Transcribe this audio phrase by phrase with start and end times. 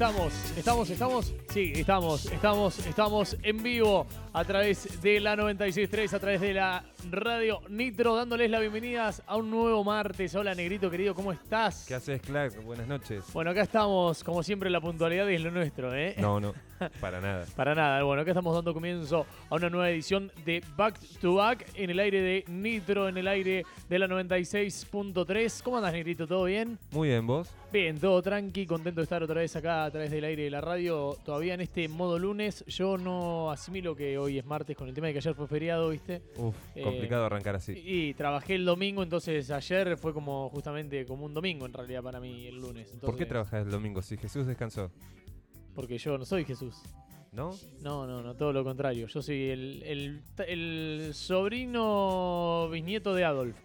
[0.00, 6.18] estamos, estamos, estamos, sí, estamos, estamos, estamos en vivo a través de la 96.3, a
[6.18, 6.82] través de la
[7.12, 10.34] radio Nitro, dándoles las bienvenidas a un nuevo martes.
[10.34, 11.84] Hola, Negrito querido, ¿cómo estás?
[11.86, 12.62] ¿Qué haces, Clark?
[12.64, 13.24] Buenas noches.
[13.32, 16.14] Bueno, acá estamos, como siempre, la puntualidad es lo nuestro, ¿eh?
[16.18, 16.54] No, no,
[17.00, 17.46] para nada.
[17.56, 21.66] Para nada, bueno, acá estamos dando comienzo a una nueva edición de Back to Back
[21.74, 25.62] en el aire de Nitro, en el aire de la 96.3.
[25.62, 26.26] ¿Cómo andas, Negrito?
[26.26, 26.78] ¿Todo bien?
[26.92, 27.50] Muy bien, ¿vos?
[27.72, 30.60] Bien, todo tranqui, contento de estar otra vez acá a través del aire de la
[30.60, 32.64] radio, todavía en este modo lunes.
[32.66, 35.90] Yo no asimilo que hoy es martes con el tema de que ayer fue feriado,
[35.90, 36.20] ¿viste?
[36.36, 37.72] Uf, Eh, complicado arrancar así.
[37.76, 42.20] Y trabajé el domingo, entonces ayer fue como justamente como un domingo en realidad para
[42.20, 42.88] mí el lunes.
[43.00, 44.90] ¿Por qué trabajas el domingo si Jesús descansó?
[45.74, 46.76] Porque yo no soy Jesús.
[47.32, 47.50] ¿No?
[47.80, 49.06] No, no, no, todo lo contrario.
[49.06, 53.56] Yo soy el, el, el sobrino bisnieto de Adolf.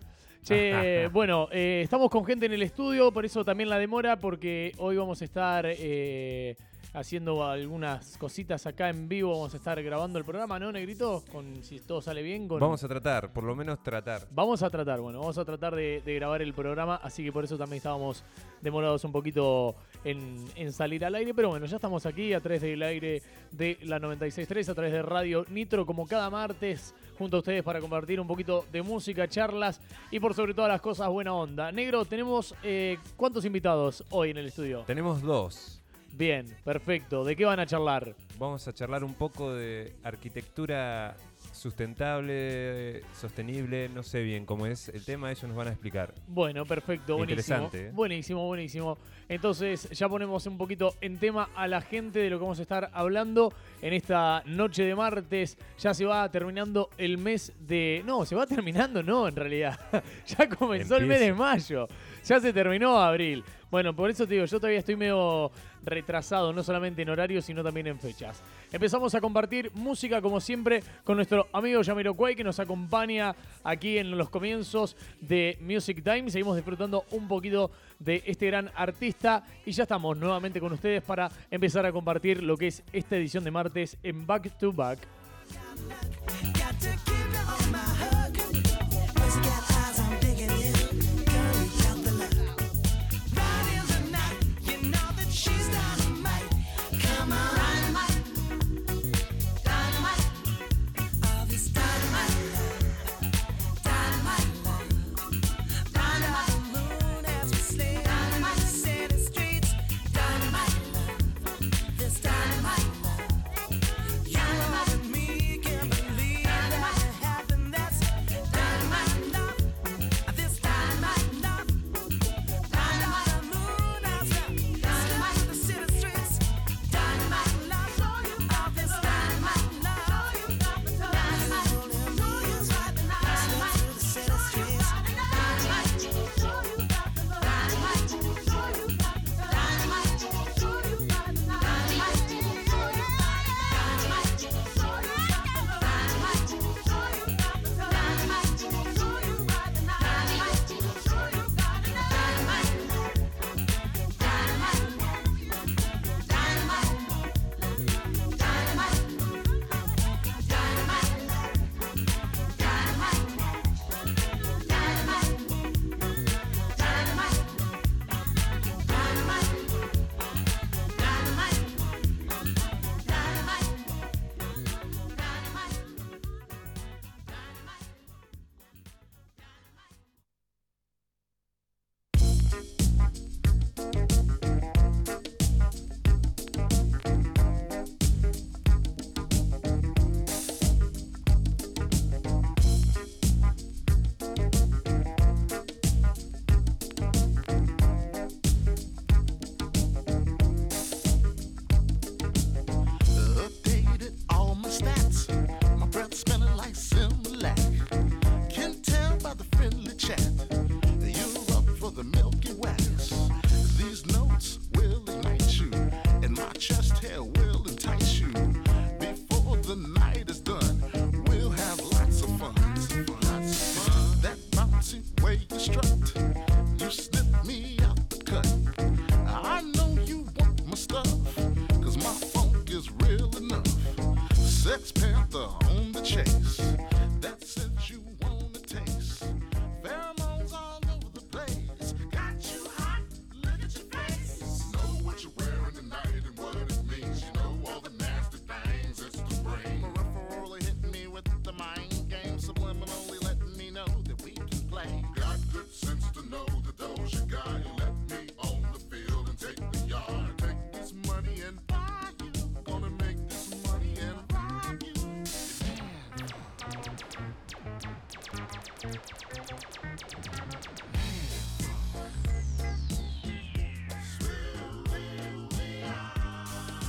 [0.44, 4.72] Che, bueno, eh, estamos con gente en el estudio, por eso también la demora, porque
[4.78, 6.56] hoy vamos a estar eh,
[6.95, 11.23] haciendo algunas cositas acá en vivo, vamos a estar grabando el programa, ¿no, Negrito?
[11.31, 12.47] Con, si todo sale bien.
[12.47, 14.27] Con, Vamos a tratar, por lo menos tratar.
[14.31, 17.43] Vamos a tratar, bueno, vamos a tratar de, de grabar el programa, así que por
[17.43, 18.23] eso también estábamos
[18.61, 22.61] demorados un poquito en, en salir al aire, pero bueno, ya estamos aquí a través
[22.61, 27.39] del aire de la 96.3, a través de Radio Nitro, como cada martes, junto a
[27.39, 31.34] ustedes para compartir un poquito de música, charlas y por sobre todas las cosas buena
[31.34, 31.72] onda.
[31.72, 34.84] Negro, tenemos eh, ¿cuántos invitados hoy en el estudio?
[34.88, 35.81] Tenemos dos.
[36.18, 37.26] Bien, perfecto.
[37.26, 38.16] ¿De qué van a charlar?
[38.40, 41.18] Vamos a charlar un poco de arquitectura
[41.52, 46.14] sustentable, sostenible, no sé bien cómo es el tema, ellos nos van a explicar.
[46.28, 47.58] Bueno, perfecto, buenísimo.
[47.58, 47.92] Interesante, ¿eh?
[47.94, 48.98] Buenísimo, buenísimo.
[49.28, 52.62] Entonces, ya ponemos un poquito en tema a la gente de lo que vamos a
[52.62, 55.58] estar hablando en esta noche de martes.
[55.80, 58.03] Ya se va terminando el mes de.
[58.06, 59.80] No, se va terminando, no, en realidad.
[60.28, 61.88] ya comenzó el mes de mayo.
[62.24, 63.44] Ya se terminó abril.
[63.75, 65.52] Bueno, por eso te digo, yo todavía estoy medio
[65.84, 68.41] retrasado, no solamente en horario, sino también en fechas.
[68.72, 73.35] Empezamos a compartir música, como siempre, con nuestro amigo Jamiroquai, que nos acompaña
[73.66, 76.30] aquí en los comienzos de Music Time.
[76.30, 77.69] Seguimos disfrutando un poquito
[78.00, 82.56] de este gran artista y ya estamos nuevamente con ustedes para empezar a compartir lo
[82.56, 85.00] que es esta edición de martes en Back to Back.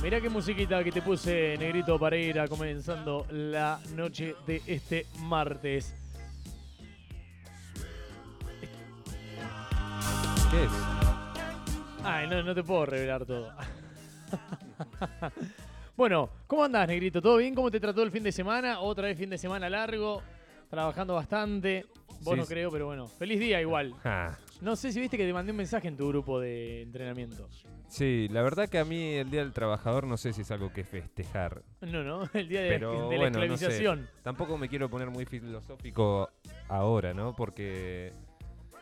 [0.07, 5.05] Mirá qué musiquita que te puse, negrito, para ir a comenzando la noche de este
[5.23, 5.93] martes.
[10.49, 10.71] ¿Qué es?
[12.05, 13.51] Ay, no, no te puedo revelar todo.
[15.97, 17.21] bueno, ¿cómo andás, negrito?
[17.21, 17.53] ¿Todo bien?
[17.53, 18.79] ¿Cómo te trató el fin de semana?
[18.79, 20.23] Otra vez fin de semana largo,
[20.69, 21.85] trabajando bastante.
[22.21, 23.07] Vos Sí, no creo, pero bueno.
[23.07, 23.93] Feliz día igual.
[24.05, 27.49] Ah, No sé si viste que te mandé un mensaje en tu grupo de entrenamiento.
[27.87, 30.71] Sí, la verdad que a mí el Día del Trabajador no sé si es algo
[30.71, 31.63] que festejar.
[31.81, 33.65] No, no, el día de, Pero de la bueno, no sé.
[33.65, 34.09] esclavización.
[34.23, 36.29] Tampoco me quiero poner muy filosófico
[36.67, 37.35] ahora, ¿no?
[37.35, 38.11] Porque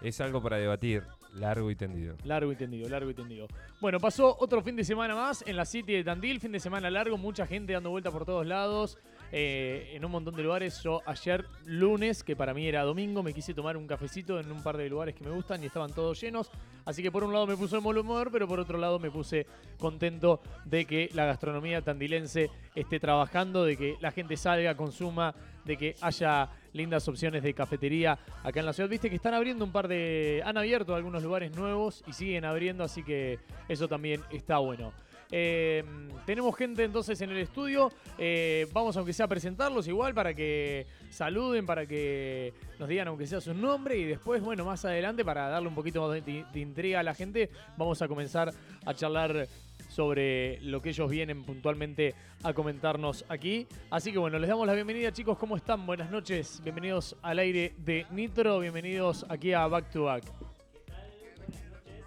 [0.01, 1.03] es algo para debatir
[1.35, 2.15] largo y tendido.
[2.23, 3.47] Largo y tendido, largo y tendido.
[3.81, 6.89] Bueno, pasó otro fin de semana más en la City de Tandil, fin de semana
[6.89, 8.97] largo, mucha gente dando vuelta por todos lados,
[9.37, 10.81] eh, en un montón de lugares.
[10.81, 14.63] Yo ayer lunes, que para mí era domingo, me quise tomar un cafecito en un
[14.63, 16.49] par de lugares que me gustan y estaban todos llenos.
[16.85, 19.11] Así que por un lado me puso de mal humor, pero por otro lado me
[19.11, 19.45] puse
[19.77, 25.35] contento de que la gastronomía tandilense esté trabajando, de que la gente salga, consuma,
[25.65, 28.89] de que haya lindas opciones de cafetería acá en la ciudad.
[28.89, 30.43] Viste que están abriendo un par de...
[30.45, 34.93] Han abierto algunos lugares nuevos y siguen abriendo, así que eso también está bueno.
[35.31, 35.83] Eh,
[36.25, 37.92] tenemos gente entonces en el estudio.
[38.18, 43.27] Eh, vamos aunque sea a presentarlos igual para que saluden, para que nos digan aunque
[43.27, 47.00] sea su nombre y después, bueno, más adelante para darle un poquito más de intriga
[47.00, 48.54] a la gente, vamos a comenzar
[48.86, 49.48] a charlar
[49.89, 53.68] sobre lo que ellos vienen puntualmente a comentarnos aquí.
[53.89, 55.86] Así que bueno, les damos la bienvenida chicos, ¿cómo están?
[55.86, 60.54] Buenas noches, bienvenidos al aire de Nitro, bienvenidos aquí a Back to Back.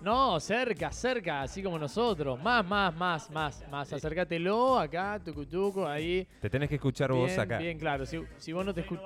[0.00, 2.40] No, cerca, cerca, así como nosotros.
[2.40, 3.92] Más, más, más, más, más.
[3.92, 6.26] Acércatelo acá, tucutuco, ahí.
[6.40, 7.58] Te tenés que escuchar vos acá.
[7.58, 8.06] bien claro.
[8.06, 9.04] Si, si vos no te escuchas.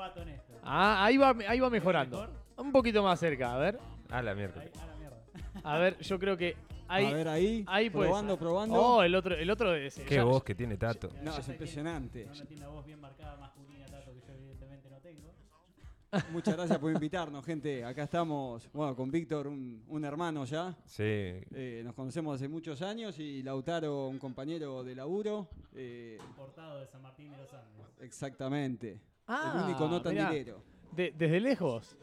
[0.62, 2.28] Ah, ahí va, ahí va mejorando.
[2.58, 3.78] Un poquito más cerca, a ver.
[4.08, 4.62] La a la mierda.
[5.64, 6.56] A ver, yo creo que
[6.88, 7.06] ahí.
[7.06, 8.74] a ver ahí, ahí probando, probando.
[8.80, 9.94] Oh, el otro, el otro es.
[10.06, 11.08] Qué ya- voz que tiene Tato.
[11.22, 12.26] no, es impresionante.
[12.26, 13.61] No tiene una voz bien marcada masculina,
[16.30, 17.84] Muchas gracias por invitarnos, gente.
[17.84, 20.76] Acá estamos, bueno, con Víctor, un, un hermano ya.
[20.84, 21.02] Sí.
[21.04, 25.48] Eh, nos conocemos hace muchos años y Lautaro, un compañero de laburo.
[25.74, 27.86] Eh, Portado de San Martín de los Andes.
[28.00, 29.00] exactamente.
[29.26, 30.62] Ah, el único no tandilero.
[30.90, 31.96] De- desde lejos.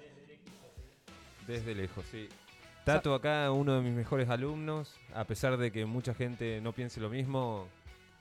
[1.45, 2.27] Desde lejos, sí.
[2.85, 4.95] Tato acá, uno de mis mejores alumnos.
[5.13, 7.67] A pesar de que mucha gente no piense lo mismo,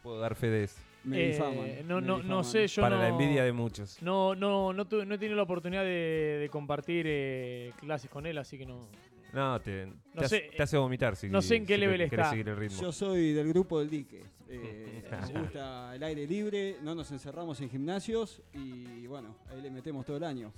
[0.03, 0.81] puedo dar fe de eso.
[1.05, 1.89] Me Eh, difaman.
[1.89, 3.03] no, me no, no sé, yo Para no.
[3.03, 4.03] la envidia de muchos.
[4.03, 8.27] No, no, no, tuve- no he tenido la oportunidad de, de compartir eh, clases con
[8.27, 8.89] él, así que no.
[9.33, 11.81] No, te, No te, hace, sé, te hace vomitar si no sé en qué si
[11.81, 12.31] level está.
[12.31, 12.81] seguir el ritmo.
[12.81, 14.23] Yo soy del grupo del dique.
[14.49, 19.71] Eh, nos gusta el aire libre, no nos encerramos en gimnasios y bueno, ahí le
[19.71, 20.51] metemos todo el año.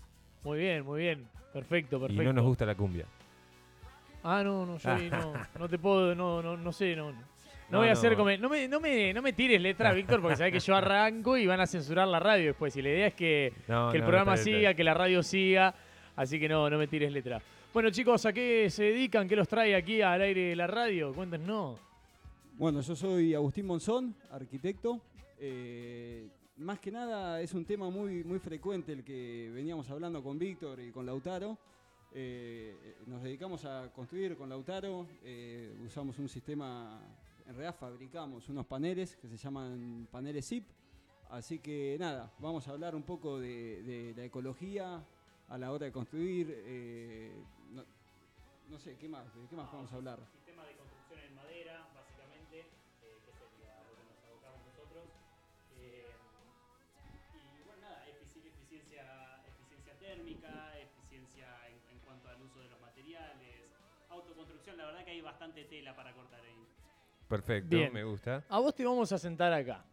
[0.44, 1.26] Muy bien, muy bien.
[1.52, 2.22] Perfecto, y perfecto.
[2.22, 3.06] no nos gusta la cumbia.
[4.22, 7.12] Ah, no, no, yo ahí no, no te puedo, no, no, no sé, no.
[7.70, 10.20] No, No, voy a hacer come- no me, no me, no me tires letra, Víctor,
[10.20, 12.76] porque sabes que yo arranco y van a censurar la radio después.
[12.76, 14.84] Y la idea es que, No, que el no, programa está bien, está siga, que
[14.84, 15.74] la radio siga.
[16.16, 17.40] Así que no, no me tires letra.
[17.72, 19.28] Bueno, chicos, ¿a qué se dedican?
[19.28, 21.12] ¿Qué los trae aquí al aire de la radio?
[21.14, 21.78] Cuéntenos.
[22.54, 25.00] Bueno, yo soy Agustín Monzón, arquitecto.
[25.38, 30.38] Eh, más que nada es un tema muy, muy frecuente el que veníamos hablando con
[30.38, 31.56] Víctor y con Lautaro.
[32.12, 37.00] Eh, nos dedicamos a construir con Lautaro, eh, usamos un sistema,
[37.50, 40.64] en realidad fabricamos unos paneles que se llaman paneles ZIP.
[41.30, 45.04] Así que nada, vamos a hablar un poco de, la ecología
[45.48, 46.46] a la hora de construir.
[46.48, 47.42] eh,
[48.68, 49.26] no, sé, ¿qué más?
[49.34, 50.20] ¿De qué más podemos hablar?
[50.30, 52.60] Sistema de construcción en madera, básicamente,
[53.02, 55.04] eh, que sería lo que nos abocamos nosotros.
[55.74, 56.06] Eh,
[57.34, 62.80] y bueno, nada, efici- eficiencia, eficiencia térmica, eficiencia en, en cuanto al uso de los
[62.80, 63.66] materiales,
[64.08, 66.59] autoconstrucción, la verdad que hay bastante tela para cortar ahí.
[67.30, 67.92] Perfecto, Bien.
[67.92, 68.44] me gusta.
[68.48, 69.84] A vos te vamos a sentar acá.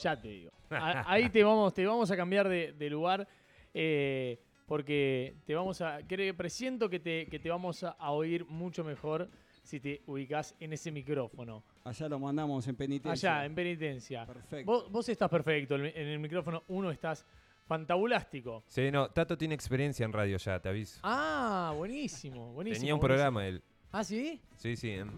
[0.00, 0.50] Ya te digo.
[0.70, 3.26] A- ahí te vamos, te vamos a cambiar de, de lugar.
[3.74, 6.00] eh, porque te vamos a.
[6.02, 9.28] cre- presiento que te, que te vamos a, a oír mucho mejor
[9.64, 11.64] si te ubicás en ese micrófono.
[11.82, 13.34] Allá lo mandamos en penitencia.
[13.38, 14.24] Allá, en penitencia.
[14.26, 14.70] Perfecto.
[14.70, 17.26] Vos, vos estás perfecto en en el micrófono, uno estás
[17.66, 18.62] fantabulástico.
[18.68, 21.00] Sí, no, Tato tiene experiencia en radio ya, te aviso.
[21.02, 22.80] Ah, buenísimo, buenísimo.
[22.80, 23.00] Tenía un buenísimo.
[23.00, 23.62] programa él.
[23.92, 24.40] ¿Ah, sí?
[24.56, 25.10] Sí, sí, en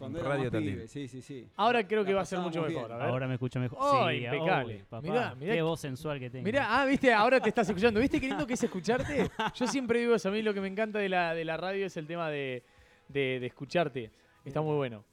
[0.00, 1.46] Cuando en era Radio más pibe, sí, sí, sí.
[1.56, 2.88] Ahora creo que La va a ser mucho pasábamos mejor.
[2.88, 3.00] bien.
[3.00, 3.12] A ver.
[3.12, 3.78] Ahora me escucha mejor.
[3.80, 4.74] Oh, sí, impecable.
[4.74, 6.44] uy, papá, Mirá, mirá qué que- voz sensual que tengo.
[6.44, 8.00] Mirá, ah, viste, ahora te estás escuchando.
[8.00, 9.30] ¿Viste qué lindo que es escucharte?
[9.54, 10.28] Yo siempre digo eso.
[10.28, 12.64] A mí lo que me encanta de la, de la radio es el tema de,
[13.08, 14.10] de- de escucharte.
[14.44, 15.04] Está muy bueno.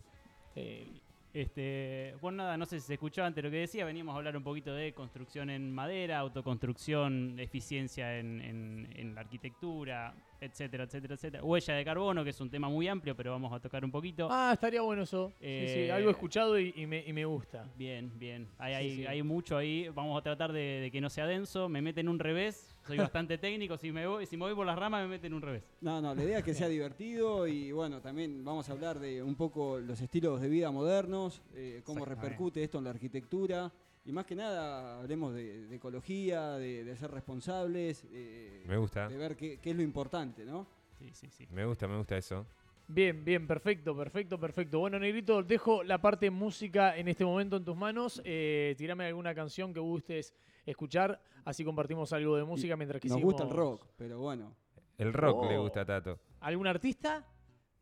[0.56, 0.88] Eh,
[1.34, 3.86] Este, bueno, nada, no sé si se escuchó antes lo que decía.
[3.86, 9.22] Veníamos a hablar un poquito de construcción en madera, autoconstrucción, eficiencia en, en- en la
[9.22, 11.44] arquitectura, etcétera, etcétera, etcétera.
[11.44, 14.27] Huella de carbono, que es un tema muy amplio, pero vamos a tocar un poquito.
[14.32, 15.29] ah, estaría bueno eso.
[15.39, 17.65] Sí, sí, Eh, algo escuchado y, y me, y me gusta.
[17.77, 18.48] Bien, bien.
[18.58, 19.06] Hay, Sí, hay, sí.
[19.08, 19.89] hay mucho ahí.
[19.89, 21.67] Vamos a tratar de, de que no sea denso.
[21.70, 22.75] Me meten un revés.
[22.86, 23.77] Soy bastante técnico.
[23.77, 25.63] Si me voy, si me voy por las ramas, me meten un revés.
[25.82, 29.22] No, no, la idea es que sea divertido y bueno, también vamos a hablar de
[29.24, 33.72] un poco los estilos de vida modernos, eh, cómo repercute esto en la arquitectura
[34.08, 39.08] y más que nada hablemos de, de ecología, de, de ser responsables, eh, Me gusta.
[39.10, 40.66] de ver qué, qué es lo importante, ¿no?
[40.98, 41.46] Sí, sí, sí.
[41.52, 42.46] Me gusta, me gusta eso.
[42.88, 44.80] Bien, bien, perfecto, perfecto, perfecto.
[44.80, 48.22] Bueno, Negrito, dejo la parte música en este momento en tus manos.
[48.24, 50.34] Eh, tirame alguna canción que gustes
[50.66, 54.56] escuchar, así compartimos algo de música mientras que Nos seguimos- gusta el rock, pero bueno,
[54.98, 55.64] El rock le Oh.
[55.64, 56.18] gusta a Tato.
[56.40, 57.26] ¿Algún artista?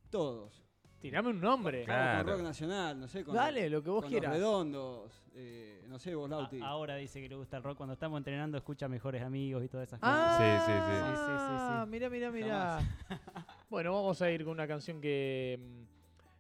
[0.10, 0.65] todos.
[1.10, 1.84] Tirame un nombre.
[1.84, 2.24] Claro.
[2.26, 4.32] con rock nacional, no sé, con, Dale, lo que vos con quieras.
[4.32, 6.60] los redondos, eh, no sé, vos, A- Lauti.
[6.62, 7.78] ahora dice que le gusta el rock.
[7.78, 10.66] Cuando estamos entrenando, escucha mejores amigos y todas esas Ah, cosas.
[10.66, 10.96] Sí, sí, sí.
[10.96, 11.90] Sí, sí, sí, sí.
[11.92, 12.80] Mira, mira, mira.
[13.70, 15.96] bueno, vamos a ir con una canción que, mm,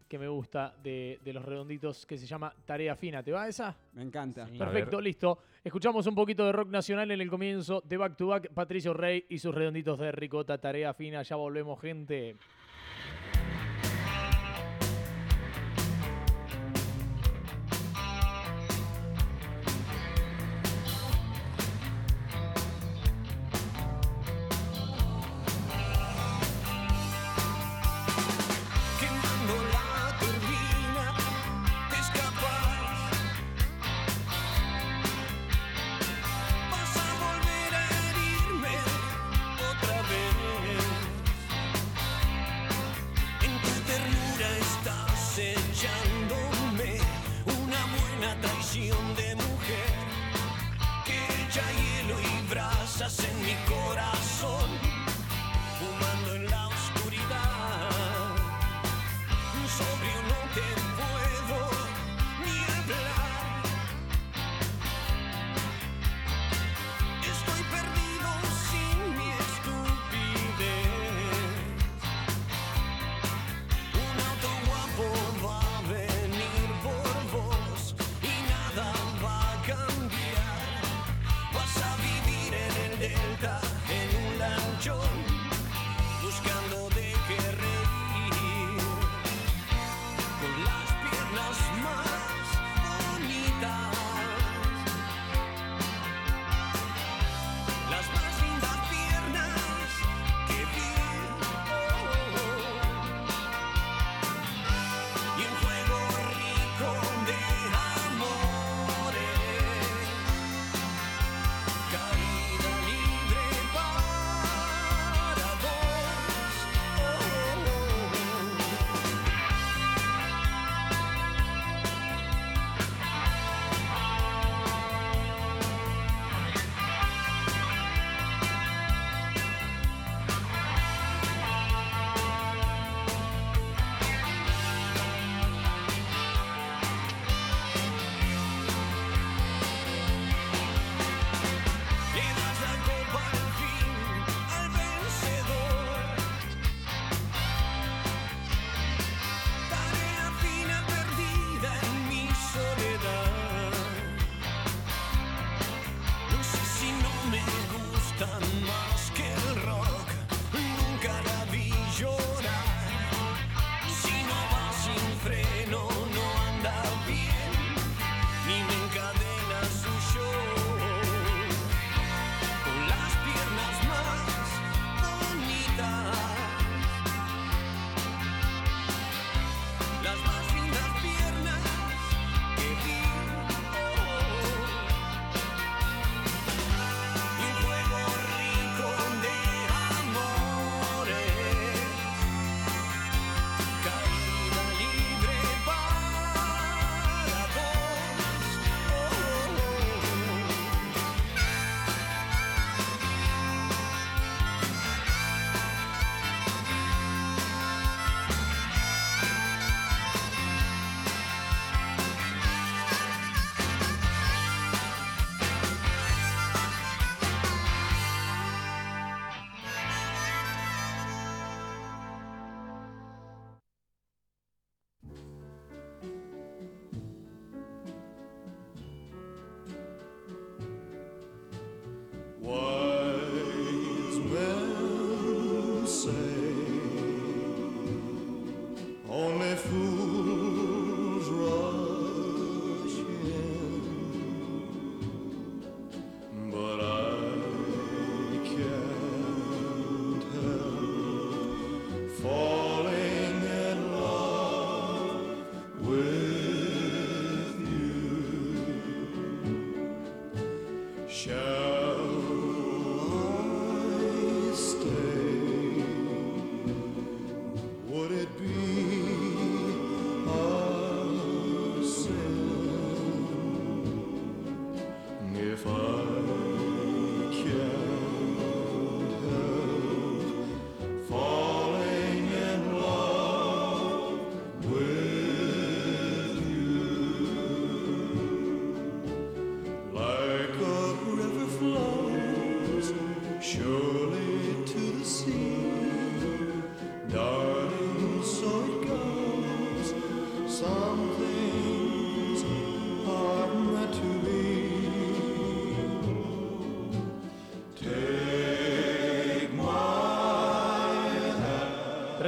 [0.07, 3.23] que me gusta de, de los redonditos que se llama Tarea Fina.
[3.23, 3.75] ¿Te va esa?
[3.93, 4.45] Me encanta.
[4.45, 5.39] Perfecto, listo.
[5.63, 8.49] Escuchamos un poquito de rock nacional en el comienzo de Back to Back.
[8.53, 10.59] Patricio Rey y sus redonditos de ricota.
[10.59, 11.23] Tarea Fina.
[11.23, 12.35] Ya volvemos, gente.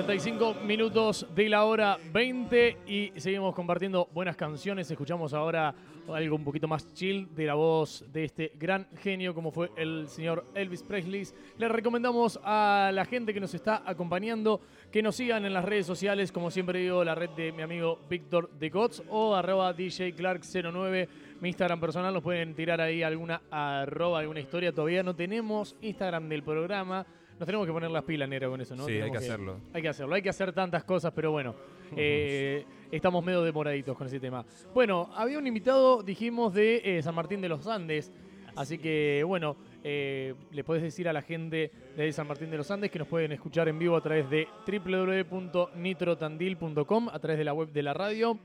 [0.08, 4.90] 45 minutos de la hora 20 y seguimos compartiendo buenas canciones.
[4.90, 5.76] Escuchamos ahora
[6.08, 10.08] algo un poquito más chill de la voz de este gran genio como fue el
[10.08, 11.28] señor Elvis Presley.
[11.58, 14.62] Les recomendamos a la gente que nos está acompañando
[14.94, 18.00] que nos sigan en las redes sociales, como siempre digo, la red de mi amigo
[18.10, 21.10] Víctor de Cots o arroba DJ Clark09,
[21.42, 24.72] mi Instagram personal, nos pueden tirar ahí alguna arroba, alguna historia.
[24.72, 27.06] Todavía no tenemos Instagram del programa
[27.40, 28.88] nos tenemos que poner las pilas, negro, con eso, ¿no?
[28.88, 29.60] Sí, hay que hacerlo.
[29.72, 31.54] Hay que hacerlo, hay que hacer tantas cosas, pero bueno,
[31.96, 34.44] eh, estamos medio demoraditos con ese tema.
[34.74, 38.12] Bueno, había un invitado, dijimos, de eh, San Martín de los Andes.
[38.56, 42.72] Así que, bueno, eh, le podés decir a la gente de San Martín de los
[42.72, 47.54] Andes que nos pueden escuchar en vivo a través de www.nitrotandil.com, a través de la
[47.54, 48.40] web de la radio.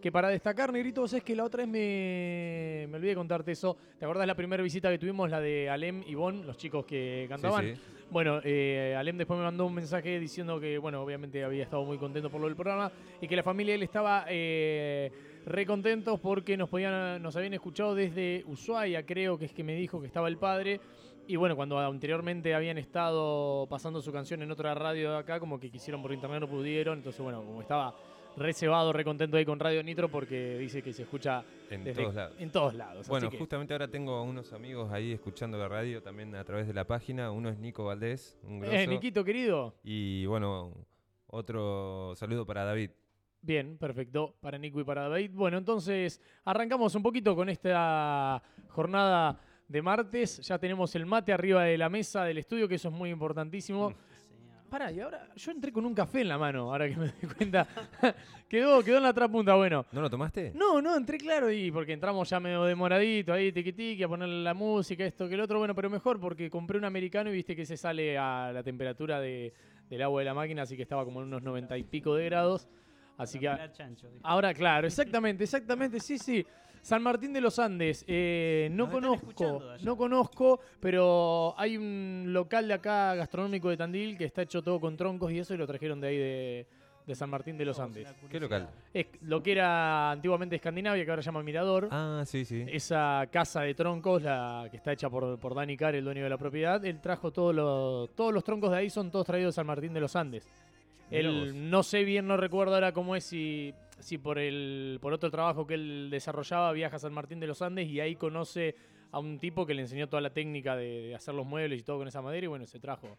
[0.00, 3.76] Que para destacar, Negrito, vos sabés que la otra vez me, me olvidé contarte eso.
[3.98, 7.26] ¿Te acordás la primera visita que tuvimos, la de Alem y Bon, los chicos que
[7.28, 7.64] cantaban?
[7.64, 7.80] Sí, sí.
[8.08, 11.98] Bueno, eh, Alem después me mandó un mensaje diciendo que, bueno, obviamente había estado muy
[11.98, 15.10] contento por lo del programa y que la familia él estaba eh,
[15.44, 19.74] re contentos porque nos, podían, nos habían escuchado desde Ushuaia, creo que es que me
[19.74, 20.80] dijo que estaba el padre.
[21.28, 25.58] Y bueno, cuando anteriormente habían estado pasando su canción en otra radio de acá, como
[25.58, 26.98] que quisieron por internet, no pudieron.
[26.98, 27.92] Entonces, bueno, como estaba
[28.36, 32.02] re cebado, re contento ahí con Radio Nitro porque dice que se escucha En desde-
[32.02, 32.36] todos lados.
[32.38, 33.08] En todos lados.
[33.08, 36.66] Bueno, que- justamente ahora tengo a unos amigos ahí escuchando la radio también a través
[36.66, 37.30] de la página.
[37.30, 38.74] Uno es Nico Valdés, un grosso.
[38.76, 39.74] Eh, Niquito, querido.
[39.82, 40.72] Y bueno,
[41.28, 42.90] otro saludo para David.
[43.42, 44.34] Bien, perfecto.
[44.40, 45.30] Para Nico y para David.
[45.32, 50.38] Bueno, entonces arrancamos un poquito con esta jornada de martes.
[50.40, 53.92] Ya tenemos el mate arriba de la mesa del estudio, que eso es muy importantísimo.
[54.68, 57.30] Pará, y ahora yo entré con un café en la mano, ahora que me doy
[57.36, 57.66] cuenta.
[58.48, 59.86] quedó, quedó en la otra punta, bueno.
[59.92, 60.52] ¿No lo tomaste?
[60.54, 64.42] No, no, entré claro y porque entramos ya medio demoradito ahí, tiqui tiqui, a ponerle
[64.42, 67.54] la música, esto que el otro, bueno, pero mejor porque compré un americano y viste
[67.54, 69.52] que se sale a la temperatura de-
[69.88, 72.24] del agua de la máquina, así que estaba como en unos noventa y pico de
[72.24, 72.68] grados.
[73.18, 76.44] Así que Chancho, ahora, claro, exactamente, exactamente, sí, sí.
[76.86, 82.74] San Martín de los Andes, eh, no conozco, no conozco, pero hay un local de
[82.74, 86.00] acá gastronómico de Tandil que está hecho todo con troncos y eso y lo trajeron
[86.00, 86.66] de ahí de,
[87.04, 88.14] de San Martín de los Andes.
[88.30, 88.70] ¿Qué local?
[88.94, 91.88] Es lo que era antiguamente Escandinavia, que ahora se llama Mirador.
[91.90, 92.64] Ah, sí, sí.
[92.68, 96.30] Esa casa de troncos, la que está hecha por, por Dani Carr, el dueño de
[96.30, 99.56] la propiedad, él trajo todos los, todos los troncos de ahí, son todos traídos de
[99.56, 100.48] San Martín de los Andes.
[101.10, 105.30] Él, no sé bien, no recuerdo ahora cómo es, si, si por, el, por otro
[105.30, 108.74] trabajo que él desarrollaba viaja a San Martín de los Andes y ahí conoce
[109.10, 111.82] a un tipo que le enseñó toda la técnica de, de hacer los muebles y
[111.82, 113.16] todo con esa madera y bueno, se trajo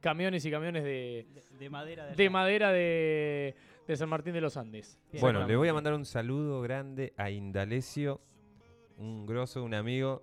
[0.00, 2.30] camiones y camiones de, De, de madera de, de allá.
[2.30, 3.54] madera de,
[3.86, 4.98] de San Martín de los Andes.
[5.20, 8.20] Bueno, le voy a mandar un saludo grande a Indalecio,
[8.98, 10.22] un grosso, un amigo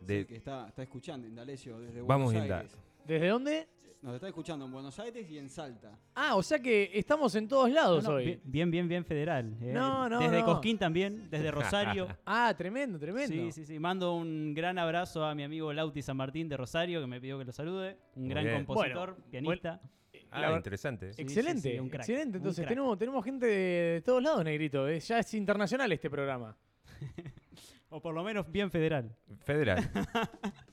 [0.00, 0.20] de...
[0.20, 2.58] Sí, que está, está escuchando Indalecio desde Vamos, Buenos Inda.
[2.58, 2.78] Aires.
[3.06, 3.68] ¿Desde dónde?
[4.00, 5.98] Nos está escuchando en Buenos Aires y en Salta.
[6.14, 8.40] Ah, o sea que estamos en todos lados No, no, hoy.
[8.44, 9.56] bien, bien, bien, federal.
[9.60, 9.72] eh.
[9.72, 10.44] No, no, Desde no.
[10.44, 12.06] Cosquín también, desde Rosario.
[12.24, 13.34] Ah, tremendo, tremendo.
[13.34, 13.78] Sí, sí, sí.
[13.80, 17.38] Mando un gran abrazo a mi amigo Lauti San Martín de Rosario, que me pidió
[17.40, 17.98] que lo salude.
[18.14, 18.64] Un Muy gran bien.
[18.64, 19.80] compositor, Bueno, pianista.
[20.30, 21.12] Ah, La ver- interesante.
[21.14, 22.30] Sí, excelente, sí, sí, un crack, excelente.
[22.30, 22.68] un Entonces crack.
[22.68, 23.52] tenemos, tenemos gente de,
[23.94, 24.86] de todos lados, Negrito.
[24.88, 25.00] eh.
[25.00, 26.56] Ya es internacional este programa.
[27.90, 29.16] O por lo menos bien federal.
[29.44, 29.90] Federal.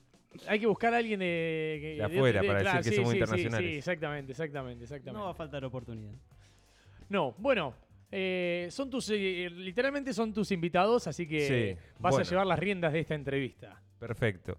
[0.48, 3.10] Hay que buscar a alguien de, que- De afuera para claro, decir que sí, somos
[3.12, 3.70] sí, internacionales.
[3.70, 5.18] Sí, exactamente, exactamente, exactamente.
[5.18, 6.12] No va a faltar oportunidad.
[7.08, 7.74] No, bueno,
[8.10, 12.58] eh, son tus, eh, literalmente son tus invitados, así que Sí, vas a llevar las
[12.58, 13.80] riendas de esta entrevista.
[13.98, 14.58] Perfecto.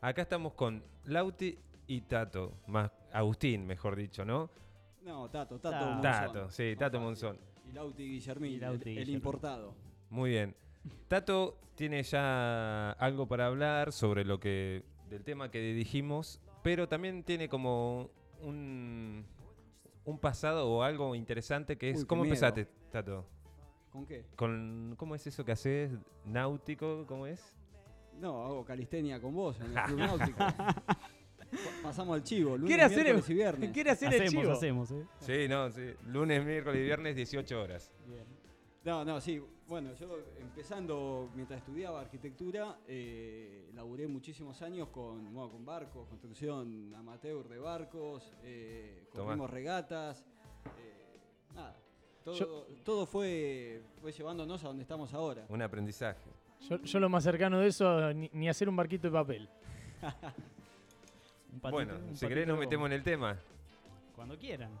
[0.00, 4.50] Acá estamos con Lauti y Tato, más Agustín, mejor dicho, ¿no?
[5.02, 5.76] No, Tato, Tato.
[5.78, 5.86] Tato.
[5.92, 6.02] Monzón.
[6.02, 7.00] Tato, sí, Tato.
[7.00, 7.38] Monzón.
[7.68, 9.14] Y Lauti Guillermín, Y el- Lauti el, Guillermín.
[9.16, 9.74] importado.
[10.10, 10.54] Muy bien.
[11.08, 17.22] Tato tiene ya algo para hablar sobre lo que del tema que dijimos, pero también
[17.24, 18.10] tiene como
[18.42, 19.26] un
[20.04, 22.66] un pasado o algo interesante que es Uy, cómo empezaste.
[22.90, 23.26] Tato?
[23.92, 24.24] ¿Con qué?
[24.36, 25.92] Con, ¿Cómo es eso que haces?
[26.24, 27.04] ¿Náutico?
[27.06, 27.54] ¿Cómo es?
[28.18, 30.38] No, hago calistenia con vos en el Club Náutico.
[30.38, 30.94] Pa-
[31.82, 33.70] Pasamos al chivo, lunes, Quiere hacer el- y viernes.
[33.72, 34.52] Quiere hacer el Hacemos, chivo.
[34.52, 35.04] hacemos, ¿eh?
[35.18, 35.82] Sí, no, sí.
[36.06, 37.90] Lunes, miércoles y viernes, 18 horas.
[38.84, 39.42] No, no, sí.
[39.70, 46.92] Bueno, yo empezando mientras estudiaba arquitectura, eh, laburé muchísimos años con, bueno, con barcos, construcción
[46.92, 49.06] amateur de barcos, eh,
[49.48, 50.26] regatas,
[50.76, 51.20] eh,
[51.54, 51.76] nada.
[52.24, 55.46] Todo, Yo- todo fue, fue llevándonos a donde estamos ahora.
[55.48, 56.28] Un aprendizaje.
[56.68, 59.48] Yo, yo lo más cercano de eso, ni, ni hacer un barquito de papel.
[61.52, 63.38] Un patito, Bueno, un si querés nos metemos en el tema.
[64.16, 64.72] Cuando quieran.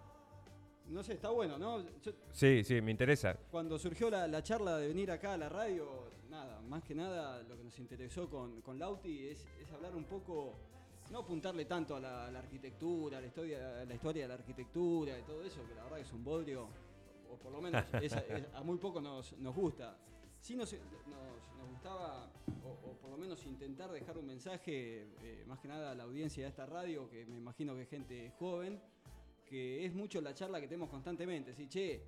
[0.90, 1.80] No sé, está bueno, ¿no?
[2.02, 3.36] Yo- Sí, sí, me interesa.
[3.50, 7.42] Cuando surgió la, la charla de venir acá a la radio, nada, más que nada
[7.44, 10.54] lo que nos interesó con, con Lauti es, es hablar un poco,
[11.12, 14.28] no apuntarle tanto a la, a la arquitectura, a la historia, a la historia de
[14.28, 16.68] la arquitectura y todo eso, que la verdad que es un bodrio,
[17.30, 19.96] o por lo menos es- es- a muy poco nos, nos gusta.
[20.40, 22.30] Sí nos, nos, nos gustaba,
[22.64, 26.04] o, o por lo menos intentar dejar un mensaje, eh, más que nada a la
[26.04, 28.80] audiencia de esta radio, que me imagino que es gente joven,
[29.50, 31.66] que es mucho la charla que tenemos constantemente, ¿sí?
[31.68, 32.00] che,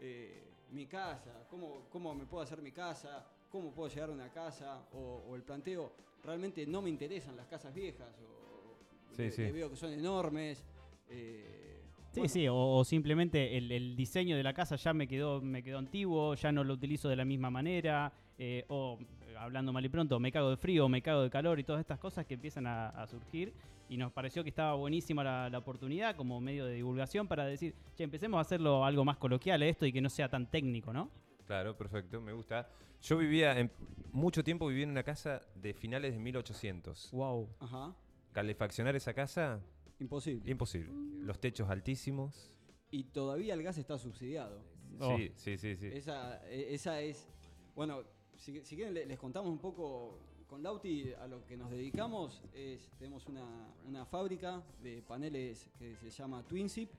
[0.00, 4.28] eh, mi casa, ¿cómo, cómo me puedo hacer mi casa, cómo puedo llegar a una
[4.32, 5.92] casa, o, o el planteo,
[6.24, 9.42] realmente no me interesan las casas viejas, o Sí, le- sí.
[9.42, 10.64] le veo que son enormes.
[11.08, 11.76] eh,
[12.12, 15.40] Sí, bueno, sí, o, o simplemente el, el diseño de la casa ya me quedó,
[15.40, 18.98] me quedó antiguo, ya no lo utilizo de la misma manera, eh, o
[19.38, 22.00] hablando mal y pronto, me cago de frío, me cago de calor y todas estas
[22.00, 23.52] cosas que empiezan a, a surgir.
[23.90, 27.74] Y nos pareció que estaba buenísima la, la oportunidad como medio de divulgación para decir,
[27.96, 31.10] che, empecemos a hacerlo algo más coloquial esto y que no sea tan técnico, ¿no?
[31.44, 32.68] Claro, perfecto, me gusta.
[33.02, 33.68] Yo vivía, en,
[34.12, 37.10] mucho tiempo viví en una casa de finales de 1800.
[37.10, 37.48] Wow.
[37.58, 37.92] Ajá,
[38.30, 39.60] Calefaccionar esa casa,
[39.98, 40.48] imposible.
[40.48, 40.92] imposible.
[41.24, 42.52] Los techos altísimos.
[42.92, 44.62] Y todavía el gas está subsidiado.
[45.00, 45.16] Oh.
[45.16, 45.86] Sí, sí, sí, sí.
[45.92, 47.28] Esa, e- esa es.
[47.74, 48.04] Bueno,
[48.36, 50.16] si, si quieren, le- les contamos un poco.
[50.50, 52.90] Con Lauti, a lo que nos dedicamos es.
[52.98, 53.46] Tenemos una,
[53.86, 56.90] una fábrica de paneles que se llama TwinSip.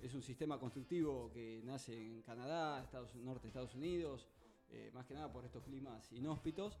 [0.00, 4.28] Es un sistema constructivo que nace en Canadá, Estados, norte de Estados Unidos,
[4.70, 6.78] eh, más que nada por estos climas inhóspitos.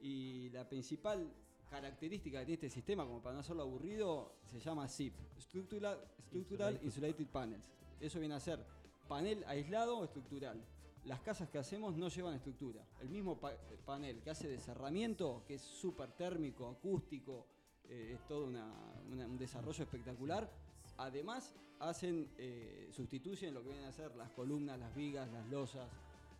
[0.00, 1.30] Y la principal
[1.68, 6.80] característica que tiene este sistema, como para no hacerlo aburrido, se llama SIP, Structural, Structural
[6.82, 7.70] Insulated Panels.
[8.00, 8.64] Eso viene a ser
[9.06, 10.58] panel aislado o estructural.
[11.04, 12.84] Las casas que hacemos no llevan estructura.
[13.00, 17.46] El mismo pa- panel que hace de cerramiento, que es súper térmico, acústico,
[17.88, 18.72] eh, es todo una-
[19.10, 20.50] una- un desarrollo espectacular.
[20.98, 25.88] Además, hacen, eh, sustituyen lo que vienen a ser las columnas, las vigas, las losas.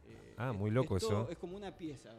[0.06, 1.30] eh, Ah, es- muy loco es todo- eso.
[1.30, 2.12] Es como una pieza.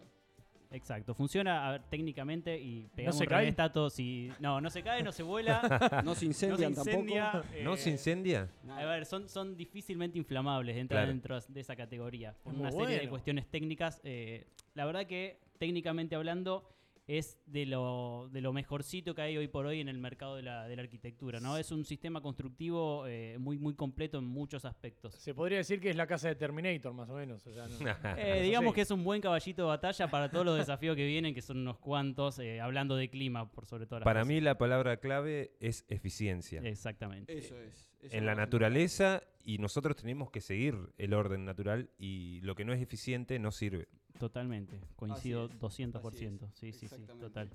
[0.72, 3.40] Exacto, funciona a ver, técnicamente y pegamos se un cae?
[3.40, 3.56] revés,
[3.90, 7.32] si No, no se cae, no se vuela, No se no se incendian incendia.
[7.32, 7.48] tampoco.
[7.64, 8.50] ¿No eh, se incendia?
[8.70, 11.08] A ver, son, son difícilmente inflamables, entran Claro.
[11.12, 12.34] dentro de esa categoría.
[12.44, 13.10] Por Muy una serie de bueno.
[13.12, 14.00] cuestiones técnicas.
[14.04, 16.66] eh, la verdad que, técnicamente hablando,
[17.08, 20.44] es de lo, de lo mejorcito que hay hoy por hoy en el mercado de
[20.44, 21.40] la, de la arquitectura.
[21.40, 21.58] ¿no?
[21.58, 25.16] Es un sistema constructivo eh, muy, muy completo en muchos aspectos.
[25.16, 27.46] Se podría decir que es la casa de Terminator, más o menos.
[27.48, 27.78] o sea, no-
[28.18, 28.76] Eh, digamos sí.
[28.76, 31.58] que es un buen caballito de batalla para todos los desafíos que vienen, que son
[31.58, 34.00] unos cuantos, eh, hablando de clima, por sobre todo.
[34.00, 34.28] las Para cosas.
[34.34, 36.62] mí la palabra clave es eficiencia.
[36.62, 37.38] Exactamente.
[37.38, 37.90] Eso es.
[38.02, 42.64] eso en la naturaleza y nosotros tenemos que seguir el orden natural y lo que
[42.64, 43.88] no es eficiente no sirve.
[44.20, 46.44] Totalmente, coincido Así es, 200%.
[46.48, 47.50] así sí, sí, sí, total.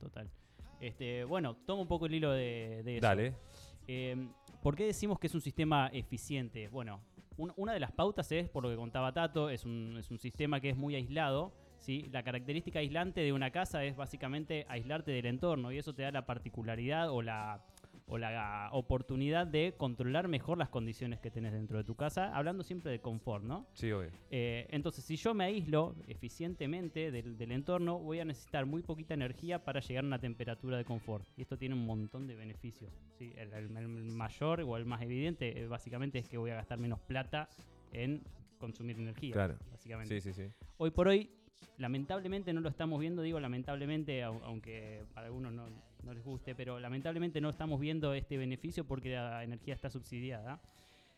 [0.00, 0.30] Total.
[0.80, 3.06] Este, bueno, tomo un poco el hilo de, de eso.
[3.06, 3.34] Dale.
[3.86, 4.28] Eh,
[4.62, 6.68] ¿Por qué decimos que es un sistema eficiente?
[6.68, 7.00] Bueno,
[7.36, 10.18] un- una de las pautas es, por lo que contaba Tato, es un, es un
[10.18, 11.52] sistema que es muy aislado.
[11.78, 12.08] ¿sí?
[12.10, 16.10] La característica aislante de una casa es básicamente aislarte del entorno y eso te da
[16.10, 17.62] la particularidad o la,
[18.06, 22.62] o la oportunidad de controlar mejor las condiciones que tenés dentro de tu casa, hablando
[22.62, 23.66] siempre de confort, ¿no?
[23.72, 24.10] Sí, obvio.
[24.30, 29.14] Eh, entonces, si yo me aíslo eficientemente del, del entorno, voy a necesitar muy poquita
[29.14, 31.26] energía para llegar a una temperatura de confort.
[31.36, 32.92] Y esto tiene un montón de beneficios.
[33.18, 33.32] ¿sí?
[33.36, 36.78] El, el- el mayor o el más evidente, eh, básicamente, es que voy a gastar
[36.78, 37.48] menos plata
[37.92, 38.22] en
[38.58, 39.32] consumir energía.
[39.32, 39.56] Claro.
[39.70, 40.20] Básicamente.
[40.20, 40.52] Sí, sí, sí.
[40.76, 41.30] Hoy por hoy,
[41.78, 45.66] lamentablemente no lo estamos viendo, digo lamentablemente, au- aunque para algunos no,
[46.04, 50.60] no les guste, pero lamentablemente no estamos viendo este beneficio porque la energía está subsidiada.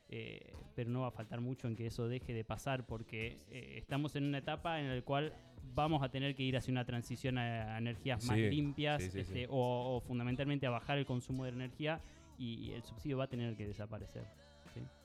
[0.08, 3.74] Eh, pero no va a faltar mucho en que eso deje de pasar porque eh,
[3.76, 5.32] estamos en una etapa en la cual
[5.74, 9.20] vamos a tener que ir hacia una transición a, energías más Sí, limpias sí, sí,
[9.20, 9.46] este.
[9.48, 12.00] O, o fundamentalmente a bajar el consumo de energía
[12.38, 14.24] y el subsidio va a tener que desaparecer.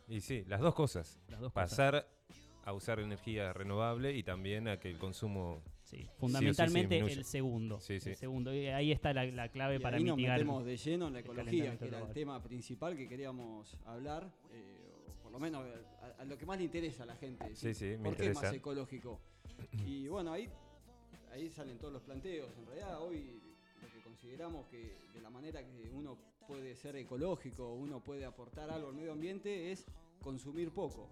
[0.08, 1.20] Y sí, las dos cosas.
[1.30, 1.70] Las dos cosas.
[1.70, 2.08] Pasar
[2.66, 5.64] a usar energía renovable y también a que el consumo...
[5.92, 7.80] Sí, fundamentalmente el segundo.
[7.82, 8.12] Sí, sí.
[8.12, 8.54] El segundo.
[8.56, 10.38] Y ahí está la, la clave Y para ahí nos mitigar.
[10.40, 14.94] metemos de lleno en la ecología, que era el tema principal que queríamos hablar, eh,
[15.10, 15.66] o por lo menos
[16.18, 17.54] a, a lo que más le interesa a la gente.
[17.56, 18.42] Sí, sí, me ¿Por qué interesa.
[18.44, 19.20] más ecológico?
[19.86, 20.48] Y bueno, ahí,
[21.34, 22.50] ahí salen todos los planteos.
[22.58, 23.42] En realidad hoy
[23.82, 28.70] lo que consideramos que de la manera que uno puede ser ecológico, uno puede aportar
[28.70, 29.86] algo al medio ambiente es
[30.22, 31.10] consumir poco.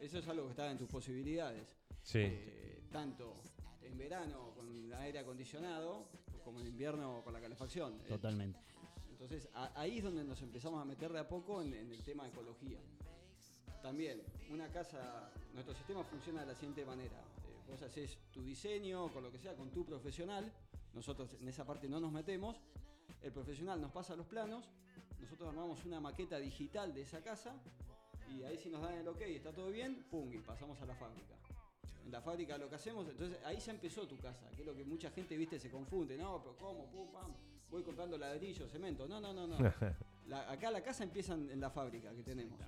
[0.00, 1.76] Eso es algo que está en tus posibilidades.
[2.02, 2.20] Sí.
[2.22, 3.36] Eh, tanto
[3.84, 6.06] en verano con aire acondicionado
[6.44, 7.98] como en invierno con la calefacción.
[8.08, 8.58] Totalmente.
[9.10, 12.02] entonces a- ahí es donde nos empezamos a meter de a poco en, en el
[12.02, 12.78] tema de ecología.
[13.82, 17.18] También, una casa, nuestro sistema funciona de la siguiente manera.
[17.46, 20.50] Eh, vos haces tu diseño, con lo que sea, con tu profesional.
[20.94, 22.56] Nosotros en esa parte no nos metemos.
[23.22, 24.70] El profesional nos pasa los planos.
[25.20, 27.54] Nosotros armamos una maqueta digital de esa casa.
[28.30, 30.86] Y ahí si nos dan el ok y está todo bien, pum, y pasamos a
[30.86, 31.34] la fábrica.
[32.04, 34.74] En la fábrica lo que hacemos, entonces ahí ya empezó tu casa, que es lo
[34.74, 36.16] que mucha gente, viste, se confunde.
[36.18, 36.90] No, pero ¿cómo?
[36.90, 37.32] Pum, pam.
[37.70, 39.08] Voy comprando ladrillo, cemento.
[39.08, 39.56] No, no, no, no.
[40.26, 42.58] La- acá la casa empieza en, en la fábrica que tenemos.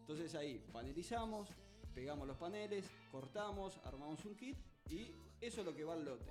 [0.00, 1.48] Entonces ahí panelizamos,
[1.94, 4.56] pegamos los paneles, cortamos, armamos un kit
[4.90, 6.30] y eso es lo que va al lote.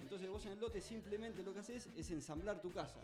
[0.00, 3.00] Entonces vos en el lote simplemente lo que haces es ensamblar tu casa.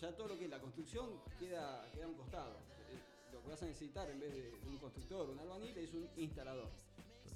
[0.00, 2.58] Ya todo lo que es la construcción queda, queda a un costado.
[2.90, 6.08] Eh, Lo que vas a necesitar en vez de un constructor, un albañil, es un
[6.16, 6.68] instalador.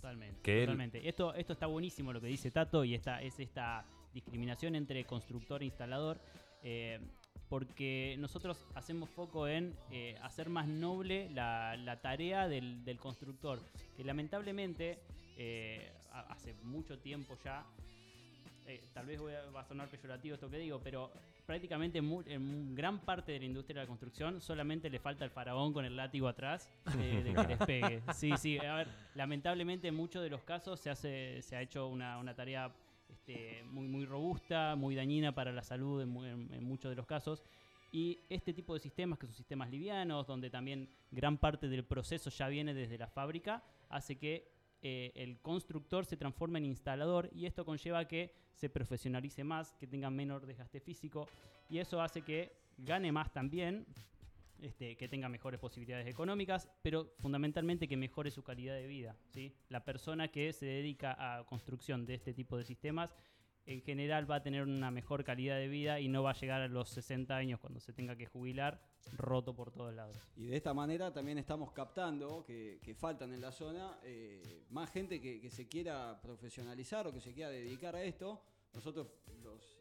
[0.01, 0.41] Totalmente.
[0.43, 1.09] Que él- totalmente.
[1.09, 3.85] Esto, esto está buenísimo lo que dice Tato y esta, es esta
[4.15, 6.19] discriminación entre constructor e instalador.
[6.63, 6.99] eh,
[7.49, 13.59] porque nosotros hacemos foco en eh, hacer más noble la, la tarea del, del constructor.
[13.97, 15.01] Que lamentablemente,
[15.37, 17.67] eh, ha- hace mucho tiempo ya,
[18.75, 21.11] eh, tal vez voy a- va a sonar peyorativo esto que digo, pero
[21.47, 25.31] prácticamente mu- en gran parte de la industria de la construcción solamente le falta el
[25.31, 28.03] faraón con el látigo atrás de, de que les pegue.
[28.15, 31.89] Sí, sí, a ver, lamentablemente en muchos de los casos se, hace, se ha hecho
[31.89, 32.73] una, una tarea
[33.09, 37.43] este, muy, muy robusta, muy dañina para la salud en- en muchos de los casos.
[37.93, 42.31] Y este tipo de sistemas, que son sistemas livianos, donde también gran parte del proceso
[42.31, 44.47] ya viene desde la fábrica, hace que
[44.83, 49.87] eh, el constructor se transforme en instalador y esto conlleva que se profesionalice más, que
[49.87, 51.27] tenga menor desgaste físico
[51.69, 53.87] y eso hace que gane más también,
[54.61, 59.17] este, que tenga mejores posibilidades económicas, pero fundamentalmente que mejore su calidad de vida.
[59.29, 59.55] ¿sí?
[59.69, 63.15] La persona que se dedica a construcción de este tipo de sistemas
[63.75, 66.61] en general va a tener una mejor calidad de vida y no va a llegar
[66.61, 68.81] a los 60 años cuando se tenga que jubilar
[69.17, 70.17] roto por todos lados.
[70.37, 74.91] Y de esta manera también estamos captando que, que faltan en la zona eh, más
[74.91, 78.43] gente que, que se quiera profesionalizar o que se quiera dedicar a esto.
[78.75, 79.09] Nosotros
[79.43, 79.79] los,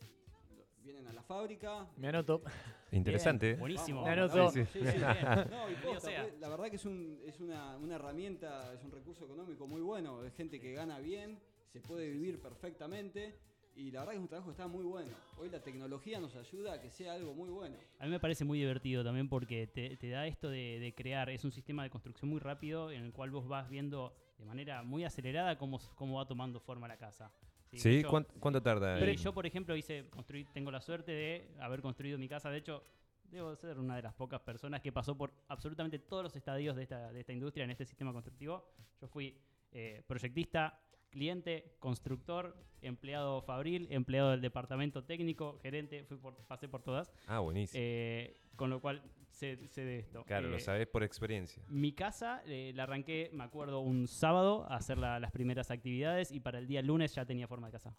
[0.55, 1.87] los- vienen a la fábrica.
[1.97, 2.41] Me anoto.
[2.91, 3.47] Interesante.
[3.49, 4.03] Bien, buenísimo.
[4.03, 4.37] Me Vamos, anoto.
[4.37, 4.91] vamos, Sí, sí, sí.
[4.91, 4.97] sí.
[4.97, 5.47] Bien.
[5.51, 6.21] No, y posta, sea.
[6.23, 9.81] pues, la verdad que es, un, es una, una herramienta, es un recurso económico muy
[9.81, 10.23] bueno.
[10.23, 11.39] Es gente que gana bien,
[11.71, 13.37] se puede vivir perfectamente.
[13.75, 15.11] Y la verdad que es un trabajo que está muy bueno.
[15.37, 17.77] Hoy la tecnología nos ayuda a que sea algo muy bueno.
[17.99, 21.29] A mí me parece muy divertido también porque te, te da esto de, de crear,
[21.29, 24.83] es un sistema de construcción muy rápido en el cual vos vas viendo de manera
[24.83, 27.31] muy acelerada cómo, cómo va tomando forma la casa.
[27.71, 28.97] Sí, de hecho, ¿cuánto, cuánto tarda?
[28.99, 32.49] Pero yo, por ejemplo, hice construir, tengo la suerte de haber construido mi casa.
[32.49, 32.83] De hecho,
[33.31, 36.83] debo ser una de las pocas personas que pasó por absolutamente todos los estadios de
[36.83, 38.65] esta, de esta industria en este sistema constructivo.
[38.99, 39.37] Yo fui
[39.71, 40.79] eh, proyectista,
[41.09, 47.11] cliente, constructor, empleado fabril, empleado del departamento técnico, gerente, fui por, pasé por todas.
[47.27, 47.81] Ah, buenísimo.
[47.83, 50.23] Eh, con lo cual sé, sé de esto.
[50.23, 51.63] claro, lo Eh, sabés por experiencia.
[51.69, 56.31] mi casa eh, la arranqué, me acuerdo, un sábado a hacer la- las primeras actividades
[56.31, 57.95] y para el día lunes ya tenía forma de casa.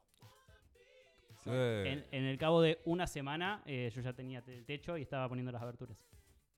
[1.47, 4.99] Eh, En, en el cabo de una semana eh, yo ya tenía te- el techo
[4.99, 6.07] y estaba poniendo las aberturas.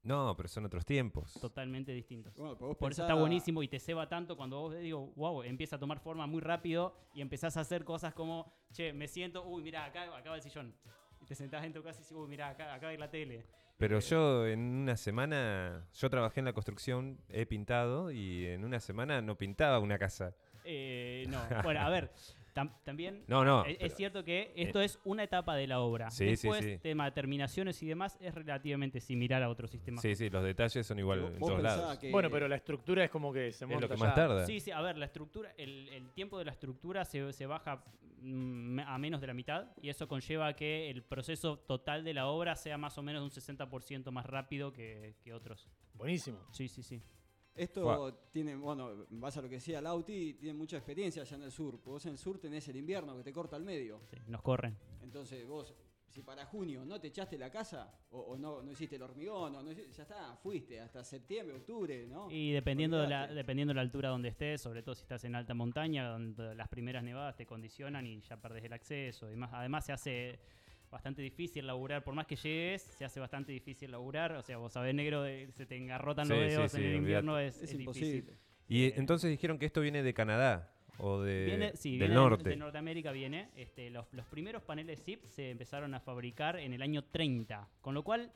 [0.05, 1.35] No, pero son otros tiempos.
[1.41, 2.35] Totalmente distintos.
[2.37, 5.79] Bueno, Por eso está buenísimo y te ceba tanto cuando vos digo, wow, empieza a
[5.79, 9.85] tomar forma muy rápido y empezás a hacer cosas como, che, me siento, uy, mira,
[9.85, 10.75] acá, acá va el sillón.
[11.21, 13.47] Y te sentás en tu casa y dices, uy, mira, acá, acá va la tele.
[13.79, 18.81] Pero yo en una semana, yo trabajé en la construcción, he pintado y en una
[18.81, 20.35] semana no pintaba una casa.
[20.65, 22.13] Eh, no, bueno, a ver,
[22.55, 23.65] tam- también No, no.
[23.65, 26.11] es, es pero- cierto que esto es una etapa de la obra.
[26.11, 26.79] Sí, Después, sí.
[26.79, 30.03] tema de terminaciones y demás, es relativamente similar a otros sistemas.
[30.03, 31.99] Sí, sí, los detalles son igual en todos lados.
[31.99, 34.05] que- Bueno, pero la estructura es como que se Es monta lo que ya.
[34.07, 34.47] más tarda.
[34.47, 37.83] Sí, sí, a ver, la estructura, el, el tiempo de la estructura se, se baja
[38.21, 42.15] mm, a menos de la mitad y eso conlleva a que el proceso total de
[42.15, 45.69] la obra sea más o menos un 60% más rápido que, que otros.
[45.95, 46.39] Buenísimo.
[46.53, 47.03] Sí, sí, sí.
[47.55, 48.15] Esto Fua.
[48.31, 51.53] tiene, bueno, en base a lo que decía Lauti, tiene mucha experiencia allá en el
[51.53, 51.81] sur.
[51.85, 54.01] Vos en el sur tenés el invierno que te corta al medio.
[54.11, 54.77] sí, nos corren.
[55.03, 55.75] Entonces vos,
[56.09, 59.55] si para junio no te echaste la casa, o, o no, no hiciste el hormigón,
[59.57, 62.31] o no ya está, fuiste hasta septiembre, octubre, ¿no?
[62.31, 65.35] Y dependiendo de, la, dependiendo de la altura donde estés, sobre todo si estás en
[65.35, 69.31] alta montaña, donde las primeras nevadas te condicionan y ya perdés el acceso.
[69.31, 70.41] Y más, además se hace
[70.93, 72.05] bastante difícil laburar.
[72.05, 74.33] Por más que llegues, se hace bastante difícil laburar.
[74.33, 76.95] O sea, vos sabés, negro, de- se te engarrotan Sí, los dedos sí, en el
[76.97, 78.13] invierno, es, Es es imposible.
[78.21, 78.39] difícil.
[78.69, 82.15] Y Eh, entonces dijeron que esto viene de Canadá o de, Viene- sí, del viene
[82.15, 82.49] norte.
[82.51, 83.51] De Norteamérica viene.
[83.57, 87.69] Este, los, los primeros paneles ZIP se empezaron a fabricar en el año 30.
[87.81, 88.31] Con lo cual,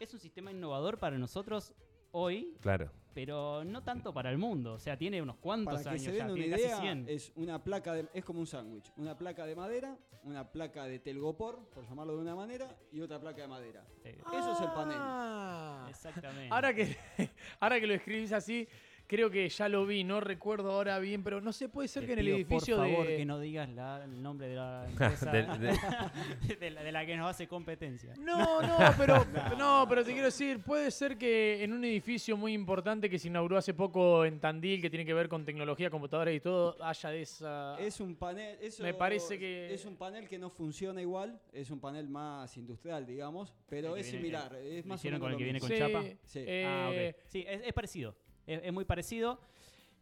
[0.00, 1.74] es un sistema innovador para nosotros
[2.12, 2.90] hoy, Claro.
[3.14, 4.74] Pero no tanto para el mundo.
[4.74, 6.80] O sea, tiene unos cuantos Para que años se ya, den una tiene casi idea,
[6.80, 7.08] 100.
[7.08, 10.98] es una placa de, es como un sándwich, una placa de madera, una placa de
[10.98, 13.84] telgopor, por llamarlo de una manera, y otra placa de madera.
[14.04, 14.96] Eso es el panel.
[14.98, 15.86] Ah.
[15.90, 16.48] Exactamente.
[16.52, 16.96] Ahora que,
[17.60, 18.68] ahora que lo escribís así,
[19.12, 22.06] creo que ya lo vi, no recuerdo ahora bien, pero no sé, puede ser Te
[22.06, 23.16] que en el pido, edificio por favor, de...
[23.18, 25.42] que no digas la- el nombre de la empresa de-
[26.58, 28.14] de, la, de la que nos hace competencia.
[28.18, 29.22] No, no, pero
[29.58, 33.28] no, pero te quiero decir, puede ser que en un edificio muy importante que se
[33.28, 37.10] inauguró hace poco en Tandil, que tiene que ver con tecnología, computadoras y todo, haya
[37.10, 37.76] de esa.
[37.78, 41.70] Es un panel, eso Me parece que- es un panel que no funciona igual, es
[41.70, 45.20] un panel más industrial, digamos, pero es viene- similar, es ¿lo más o hicieron menos
[45.20, 46.02] con el que viene con chapa?
[46.24, 46.38] Sí.
[46.46, 47.16] eh, Ah, ok.
[47.26, 48.14] Sí, es, es parecido.
[48.46, 49.40] Es, es muy parecido.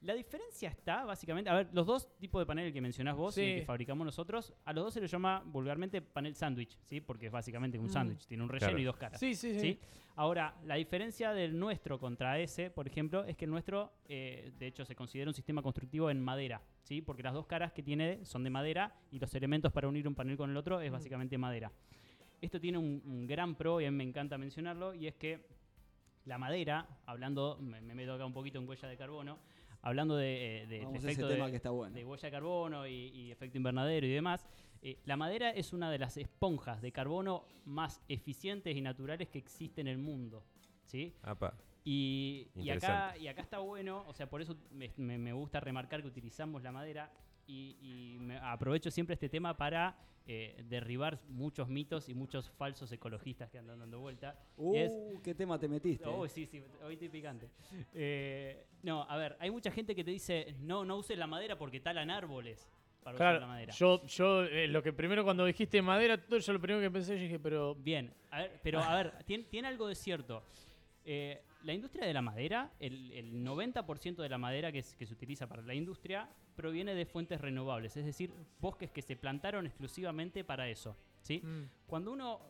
[0.03, 3.43] La diferencia está, básicamente, a ver, los dos tipos de panel que mencionás vos y
[3.43, 7.03] el que fabricamos nosotros, a los dos se les llama vulgarmente panel sándwich, ¿sí?
[7.03, 7.91] Porque es básicamente un Mm.
[7.91, 8.79] sándwich, tiene un relleno Claro.
[8.81, 9.21] y dos caras.
[9.21, 9.61] Sí, sí, sí.
[9.61, 9.79] ¿sí?
[10.17, 14.67] Ahora, la diferencia del nuestro contra ese, por ejemplo, es que el nuestro, eh, de
[14.69, 17.03] hecho, se considera un sistema constructivo en madera, ¿sí?
[17.03, 20.15] Porque las dos caras que tiene son de madera y los elementos para unir un
[20.15, 20.95] panel con el otro es Mm.
[20.95, 21.71] básicamente madera.
[22.41, 25.45] Esto tiene un, un gran pro y a mí me encanta mencionarlo y es que
[26.25, 29.39] la madera, hablando, me, me meto acá un poquito en huella de carbono,
[29.83, 31.95] hablando de, eh, ese efecto tema de, que está bueno.
[31.95, 34.47] de huella de carbono y, y efecto invernadero y demás,
[34.83, 39.39] eh, la madera es una de las esponjas de carbono más eficientes y naturales que
[39.39, 40.45] existe en el mundo.
[40.85, 41.15] ¿sí?
[41.23, 41.55] Apa.
[41.85, 46.09] Y, y acá, y acá está bueno, o sea, por eso me gusta remarcar que
[46.09, 47.11] utilizamos la madera
[47.51, 52.91] y, y me aprovecho siempre este tema para eh, derribar muchos mitos y muchos falsos
[52.93, 54.39] ecologistas que andan dando vuelta.
[54.57, 56.05] Uh, es- qué tema te metiste.
[56.07, 57.49] Oh, sí, sí, hoy estoy picante.
[57.95, 61.59] Eh, no, a ver, hay mucha gente que te dice, no, no uses la madera
[61.59, 62.71] porque talan árboles
[63.03, 63.73] para usar la madera.
[63.73, 67.17] yo, yo eh, lo que primero cuando dijiste madera, todo yo lo primero que pensé,
[67.17, 70.43] yo dije, pero Bien, a ver, pero a ver, tiene, tiene algo de cierto.
[71.05, 75.07] Eh, la industria de la madera, el, el 90% de la madera que, es- que
[75.07, 79.67] se utiliza para la industria proviene de fuentes renovables, es decir, bosques que se plantaron
[79.67, 80.97] exclusivamente para eso.
[81.23, 81.41] ¿sí?
[81.43, 82.41] mm, Cuando uno,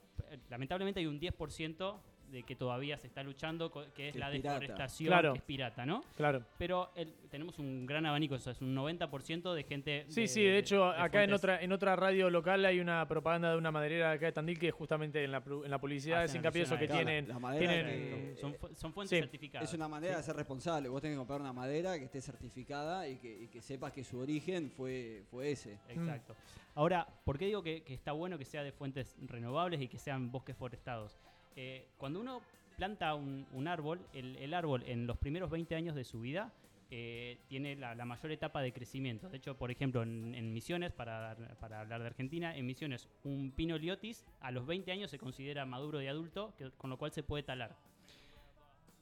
[0.48, 4.36] lamentablemente hay un 10% de que todavía se está luchando, que es Que la es
[4.36, 4.54] pirata.
[4.60, 5.32] deforestación, Claro.
[5.32, 6.02] que es pirata, ¿no?
[6.16, 6.44] claro.
[6.58, 10.04] Pero el- tenemos un gran abanico, eso es un 90% de gente...
[10.08, 13.50] Sí, sí, de hecho, de acá en otra, en otra radio local hay una propaganda
[13.50, 16.30] de una maderera de acá de Tandil que justamente en la, en la publicidad es
[16.30, 17.28] Hacen hincapié eso que Claro, tienen.
[17.28, 19.22] la madera tienen que- Son, son fuentes Sí.
[19.22, 19.68] certificadas.
[19.68, 20.18] Es una manera ¿sí?
[20.18, 20.88] de ser responsable.
[20.88, 24.04] Vos tenés que comprar una madera que esté certificada y que, y que sepas que
[24.04, 25.78] su origen fue, fue ese.
[25.88, 26.34] Exacto.
[26.74, 29.98] Ahora, ¿por qué digo que, que está bueno que sea de fuentes renovables y que
[29.98, 31.18] sean bosques forestados?
[31.62, 32.40] Eh, cuando uno
[32.78, 36.54] planta un, un árbol, el, el árbol en los primeros 20 años de su vida
[36.90, 39.28] eh, tiene la, la mayor etapa de crecimiento.
[39.28, 43.50] De hecho, por ejemplo, en, en Misiones, para, para hablar de Argentina, en Misiones un
[43.50, 47.12] pino liotis a los 20 años se considera maduro de adulto, que- con lo cual
[47.12, 47.76] se puede talar.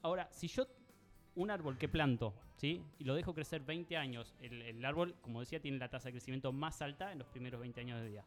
[0.01, 0.67] Ahora, si yo
[1.35, 2.83] un árbol que planto, ¿sí?
[2.99, 6.11] Y lo dejo crecer 20 años, el, el árbol, como decía, tiene la tasa de
[6.11, 8.25] crecimiento más alta en los primeros 20 años de vida.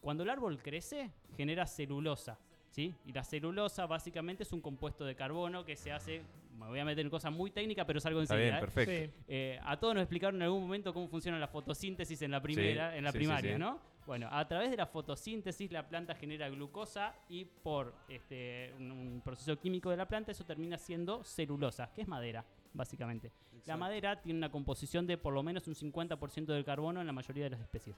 [0.00, 2.38] Cuando el árbol crece, genera celulosa,
[2.70, 2.94] ¿sí?
[3.06, 6.22] Y la celulosa básicamente es un compuesto de carbono que se hace,
[6.58, 8.58] me voy a meter en cosas muy técnicas, pero salgo Está enseguida.
[8.58, 8.72] bien, ¿eh?
[8.72, 9.14] perfecto.
[9.14, 9.24] Sí.
[9.28, 12.96] Eh, a todos nos explicaron en algún momento cómo funciona la fotosíntesis en la primera,
[12.96, 13.58] en la sí, primaria, sí.
[13.58, 13.78] ¿no?
[14.06, 19.20] Bueno, a través de la fotosíntesis la planta genera glucosa y por este, un, un
[19.20, 23.32] proceso químico de la planta eso termina siendo celulosa, que es madera, básicamente.
[23.52, 23.78] La Exacto.
[23.80, 27.44] madera tiene una composición de por lo menos un 50% del carbono en la mayoría
[27.44, 27.96] de las especies.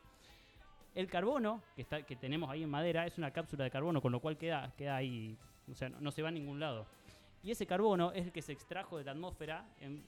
[0.95, 4.13] El carbono que, está, que tenemos ahí en madera es una cápsula de carbono, con
[4.13, 5.37] lo cual queda, queda ahí,
[5.71, 6.87] o sea, no, no se va a ningún lado.
[7.43, 10.05] Y ese carbono es el que se extrajo de la atmósfera en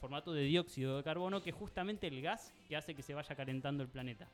[0.00, 3.34] formato de dióxido de carbono, que es justamente el gas que hace que se vaya
[3.36, 4.28] calentando el planeta.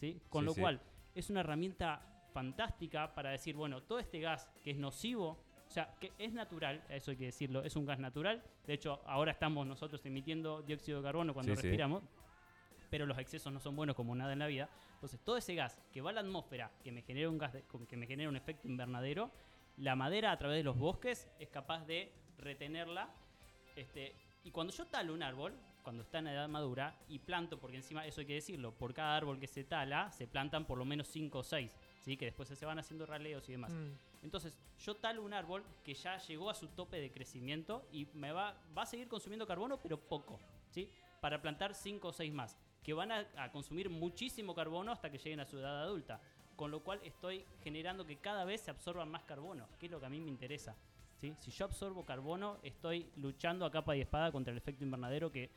[0.00, 0.20] ¿Sí?
[0.30, 0.60] Con Sí, lo sí.
[0.62, 0.80] cual,
[1.14, 2.00] es una herramienta
[2.32, 6.82] fantástica para decir, bueno, todo este gas que es nocivo, o sea, que es natural,
[6.88, 8.42] eso hay que decirlo, es un gas natural.
[8.66, 12.02] De hecho, ahora estamos nosotros emitiendo dióxido de carbono cuando respiramos,
[12.90, 14.68] pero los excesos no son buenos como nada en la vida.
[14.94, 17.64] Entonces, todo ese gas que va a la atmósfera, que me genera un gas, de-
[17.88, 19.30] que me genera un efecto invernadero,
[19.78, 23.10] la madera a través de los bosques es capaz de retenerla.
[23.74, 24.14] Este,
[24.44, 28.06] y cuando yo talo un árbol, cuando está en edad madura, y planto, porque encima
[28.06, 31.06] eso hay que decirlo, por cada árbol que se tala, se plantan por lo menos
[31.08, 32.16] 5 o 6, ¿sí?
[32.16, 33.72] que después se van haciendo raleos y demás.
[33.72, 33.92] Mm.
[34.24, 38.32] Entonces, yo talo un árbol que ya llegó a su tope de crecimiento y me
[38.32, 40.90] va, va a seguir consumiendo carbono, pero poco, ¿sí?
[41.20, 42.56] Para plantar 5 o 6 más,
[42.86, 46.20] que van a, a consumir muchísimo carbono hasta que lleguen a su edad adulta.
[46.54, 49.98] con lo cual estoy generando que cada vez se absorba más carbono, que es lo
[50.00, 50.74] que a mí me interesa.
[51.20, 51.34] ¿sí?
[51.40, 55.50] Si yo absorbo carbono, estoy luchando a capa y espada contra el efecto invernadero, que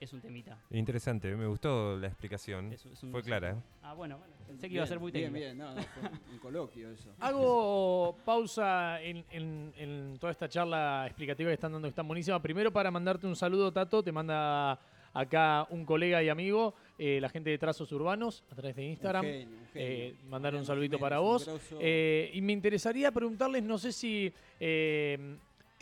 [0.00, 0.58] es un temita.
[0.70, 2.72] Interesante, me gustó la explicación.
[2.72, 3.50] Es- es un- Fue clara.
[3.50, 3.56] ¿eh?
[3.82, 5.44] Ah, bueno, bueno, pensé que iba a ser muy bien, técnico.
[5.44, 7.10] bien, no, no, fue un coloquio eso.
[7.20, 12.40] Hago pausa en, en- en toda esta charla explicativa que están dando, que están buenísima.
[12.42, 14.80] Primero para mandarte un saludo, Tato, te manda
[15.14, 19.24] acá un colega y amigo, eh, la gente de Trazos Urbanos, a través de Instagram.
[19.24, 19.88] Un genio, un genio.
[19.88, 21.48] Eh, mandar un saludito para vos.
[21.80, 24.32] Eh, y me interesaría preguntarles, no sé si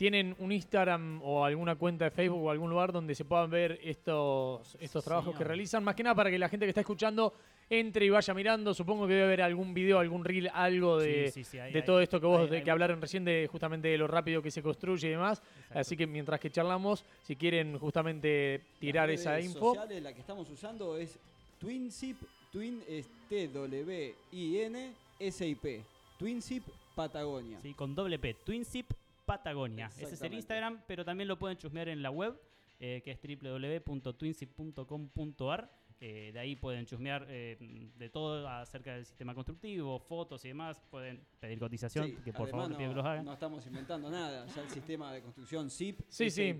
[0.03, 3.79] tienen un Instagram o alguna cuenta de Facebook o algún lugar donde se puedan ver
[3.81, 5.37] estos, estos trabajos Señor.
[5.37, 5.81] que realizan.
[5.81, 7.33] Más que nada para que la gente que está escuchando
[7.69, 8.73] entre y vaya mirando.
[8.73, 11.79] Supongo que debe haber algún video, algún reel, algo de, Sí, sí, sí, hay- de
[11.79, 14.07] hay- todo esto que vos hay- de hay- que hablaron recién de justamente de lo
[14.07, 15.41] rápido que se construye y demás.
[15.59, 15.79] Exacto.
[15.79, 19.73] Así que mientras que charlamos, si quieren justamente tirar Las esa info.
[19.73, 21.17] sociales, la que estamos usando es
[21.59, 22.17] TwinSip,
[22.51, 24.03] Twin es T-W-I-N-S-I-P.
[26.19, 27.57] TwinSip Patagonia.
[27.61, 28.91] Sí, con doble P, Twinsip
[29.37, 29.89] Patagonia.
[29.97, 30.33] Ese es el.
[30.33, 32.39] Instagram, pero también lo pueden chusmear en la web,
[32.79, 35.71] eh, que es www.twinsip.com.ar.
[36.05, 37.55] Eh, de ahí pueden chusmear eh,
[37.95, 40.77] de todo acerca del sistema constructivo, fotos y demás.
[40.91, 43.23] Pueden pedir cotización, Sí, que por favor pido que los no, hagan.
[43.23, 44.45] no estamos inventando nada.
[44.47, 46.53] Ya el sistema de construcción SIP, Sí, si se Eh,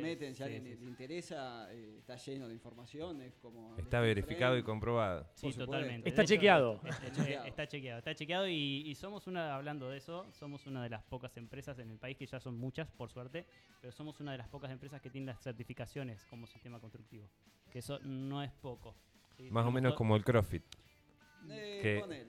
[0.00, 3.20] meten, si sí, a alguien sí, le- interesa, eh, está lleno de información.
[3.20, 5.28] Es como Está verificado y comprobado.
[5.34, 6.08] Sí, totalmente.
[6.08, 6.80] Está hecho, chequeado.
[6.82, 7.46] es- es- chequeado.
[7.46, 8.54] Está chequeado, está chequeado y,
[8.86, 12.16] y somos una, hablando de eso, somos una de las pocas empresas en el país,
[12.16, 13.44] que ya son muchas, por suerte,
[13.82, 17.28] pero somos una de las pocas empresas que tienen las certificaciones como sistema constructivo.
[17.70, 18.94] Que eso no es poco.
[19.50, 20.62] Más o menos como el CrossFit.
[21.50, 21.80] Eh,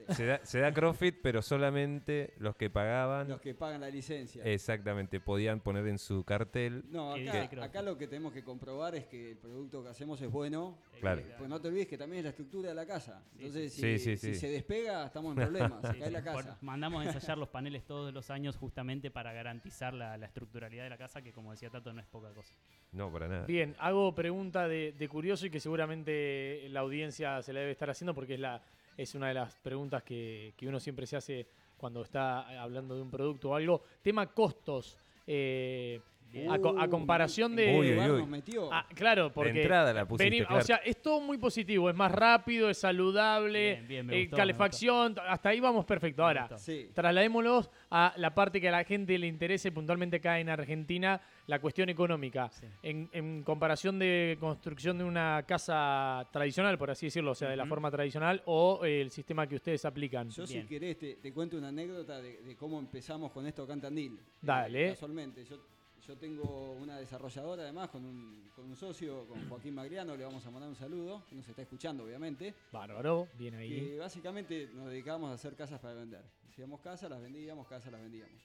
[0.06, 3.88] Que se da, se da CrossFit, pero solamente los que pagaban Los que pagan la
[3.90, 4.42] licencia.
[4.44, 6.84] exactamente podían poner en su cartel.
[6.90, 7.14] No,
[7.62, 10.78] acá, lo que tenemos que comprobar es que el producto que hacemos es bueno.
[11.00, 11.22] Claro.
[11.38, 13.22] Pues no te olvides que también es la estructura de la casa.
[13.36, 13.80] Entonces, sí.
[13.82, 14.40] si, Sí, sí, si sí.
[14.40, 15.80] se despega, estamos en problemas.
[15.94, 16.58] Se cae la por- casa.
[16.60, 20.90] mandamos a ensayar los paneles todos los años justamente para garantizar la, la estructuralidad de
[20.90, 22.54] la casa, que como decía Tato, no es poca cosa.
[22.92, 23.46] No, para nada.
[23.46, 27.90] Bien, hago pregunta de, de curioso y que seguramente la audiencia se la debe estar
[27.90, 28.62] haciendo porque es la
[28.96, 33.02] es una de las preguntas que, que uno siempre se hace cuando está hablando de
[33.02, 33.82] un producto o algo.
[34.02, 34.98] Tema costos.
[35.26, 36.00] eh,
[36.48, 37.64] a, co- a comparación de...
[37.74, 38.72] ¿en qué Uy, uy, nos metió?
[38.72, 40.56] Ah, claro, porque de entrada la pusiste, claro.
[40.56, 44.20] o sea, es todo muy positivo, es más rápido, es saludable, Bien, bien, me eh,
[44.22, 46.24] gustó, me calefacción, hasta ahí vamos perfecto.
[46.24, 46.58] Ahora, gustó.
[46.58, 46.90] Sí.
[46.94, 51.58] trasladémoslos a la parte que a la gente le interese puntualmente acá en Argentina, la
[51.60, 52.48] cuestión económica.
[52.50, 52.66] Sí.
[52.82, 57.56] En, en comparación de construcción de una casa tradicional, por así decirlo, o sea, de
[57.56, 57.70] la Ujú.
[57.70, 60.30] forma tradicional, o eh, el sistema que ustedes aplican.
[60.30, 60.66] Yo si Bien.
[60.66, 64.12] querés te, te cuento una anécdota de, de cómo empezamos con esto acá en Tandil.
[64.18, 64.88] Eh, Dale.
[64.90, 65.58] casualmente, yo,
[66.06, 70.44] yo tengo una desarrolladora además con un, con un socio, con Joaquín Magriano, le vamos
[70.46, 72.54] a mandar un saludo, que nos está escuchando obviamente.
[72.72, 73.70] Bárbaro, bien ahí.
[73.70, 76.22] que básicamente nos dedicábamos a hacer casas para vender.
[76.50, 78.40] Hacíamos casas, las vendíamos, casas, las vendíamos.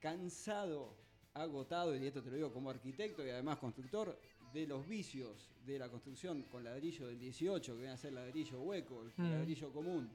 [0.00, 0.94] Cansado,
[1.34, 4.18] agotado, y esto te lo digo como arquitecto y además constructor,
[4.52, 8.60] de los vicios de la construcción con ladrillo del 18, que viene a ser ladrillo
[8.60, 9.30] hueco, el Mm.
[9.32, 10.08] ladrillo común,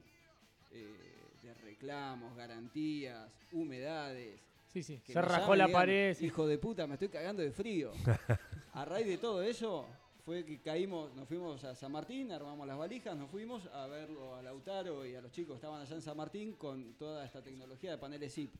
[0.70, 4.40] eh, de reclamos, garantías, humedades.
[4.72, 6.14] Sí, sí, que se rajó llaman y la digan, pared.
[6.14, 6.26] sí.
[6.26, 7.92] Hijo de puta, me estoy cagando de frío.
[8.72, 9.86] a raíz de todo eso,
[10.24, 14.36] fue que caímos, nos fuimos a San Martín, armamos las valijas, nos fuimos a verlo
[14.36, 17.42] a Lautaro y a los chicos que estaban allá en San Martín con toda esta
[17.42, 18.54] tecnología de paneles ZIP.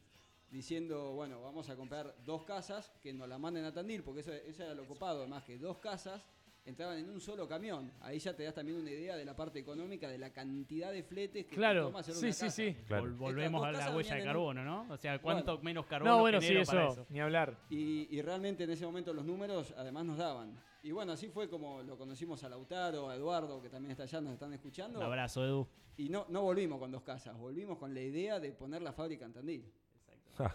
[0.50, 4.32] Diciendo, bueno, vamos a comprar dos casas que nos la manden a Tandil, porque eso,
[4.32, 6.26] eso era lo copado, además que dos casas
[6.64, 7.92] entraban en un solo camión.
[8.00, 11.02] Ahí ya te das también una idea de la parte económica, de la cantidad de
[11.02, 12.56] fletes que Claro, toma hacer sí, una sí, casa.
[12.56, 12.76] sí.
[12.86, 13.04] Claro.
[13.06, 14.86] Vol- volvemos a la huella de carbono, ¿no?
[14.92, 15.64] O sea, ¿cuánto Bueno.
[15.64, 17.06] menos carbono No, bueno, sí, eso, para eso?
[17.08, 17.56] ni hablar.
[17.70, 20.58] Y, y realmente en ese momento los números además nos daban.
[20.82, 24.20] Y bueno, así fue como lo conocimos a Lautaro, a Eduardo, que también está allá,
[24.20, 24.98] nos están escuchando.
[24.98, 25.68] Un abrazo, Edu.
[25.96, 29.26] Y no, no volvimos con dos casas, volvimos con la idea de poner la fábrica
[29.26, 29.70] en Tandil.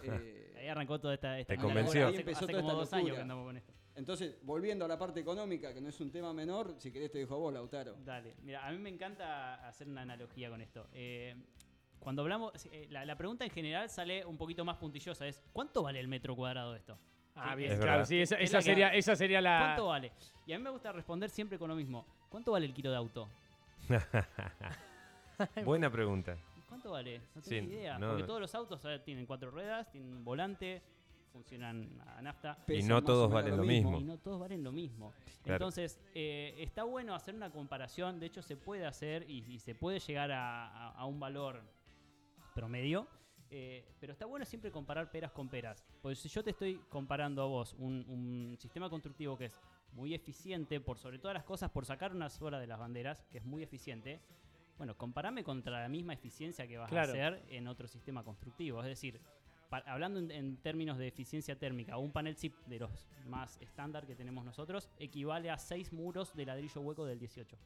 [0.02, 2.08] Eh, Ahí arrancó toda esta, esta Te convenció.
[2.08, 3.72] Ahí empezó hace toda como esta dos años que andamos con esto.
[3.96, 7.18] Entonces, volviendo a la parte económica, que no es un tema menor, si querés te
[7.18, 7.96] dejo a vos, Lautaro.
[8.04, 10.86] Dale, mira, a mí me encanta hacer una analogía con esto.
[10.92, 11.34] Eh,
[11.98, 15.82] cuando hablamos, eh, la, la pregunta en general sale un poquito más puntillosa, es ¿cuánto
[15.82, 16.98] vale el metro cuadrado de esto?
[17.34, 18.06] Ah, Sí, bien, es claro, verdad.
[18.06, 19.58] sí, esa, sería, esa sería la...
[19.58, 20.12] ¿Cuánto vale?
[20.46, 22.06] Y a mí me gusta responder siempre con lo mismo.
[22.28, 23.28] ¿Cuánto vale el kilo de auto?
[25.64, 26.36] Buena pregunta.
[26.68, 27.20] ¿Cuánto vale?
[27.34, 27.98] No Sí, tengo idea.
[27.98, 28.26] no, porque no.
[28.26, 30.82] todos los autos ver, tienen cuatro ruedas, tienen un volante,
[31.36, 32.56] funcionan a nafta.
[32.66, 33.98] Pesan no todos valen lo mismo.
[34.00, 35.12] Y no todos valen lo mismo.
[35.42, 35.56] Claro.
[35.56, 38.18] Entonces, eh, está bueno hacer una comparación.
[38.18, 41.62] De hecho, se puede hacer y, y se puede llegar a, a- a un valor
[42.54, 43.06] promedio.
[43.50, 45.84] eh, pero está bueno siempre comparar peras con peras.
[46.02, 49.60] Porque si yo te estoy comparando a vos un, un sistema constructivo que es
[49.92, 53.38] muy eficiente, por sobre todas las cosas, por sacar una sola de las banderas, que
[53.38, 54.20] es muy eficiente,
[54.78, 57.08] Bueno, comparame contra la misma eficiencia que vas Claro.
[57.08, 58.80] a hacer en otro sistema constructivo.
[58.82, 59.20] Es decir,
[59.70, 64.14] hablando en, en términos de eficiencia térmica, un panel chip de los más estándar que
[64.14, 67.56] tenemos nosotros equivale a 6 muros de ladrillo hueco del 18.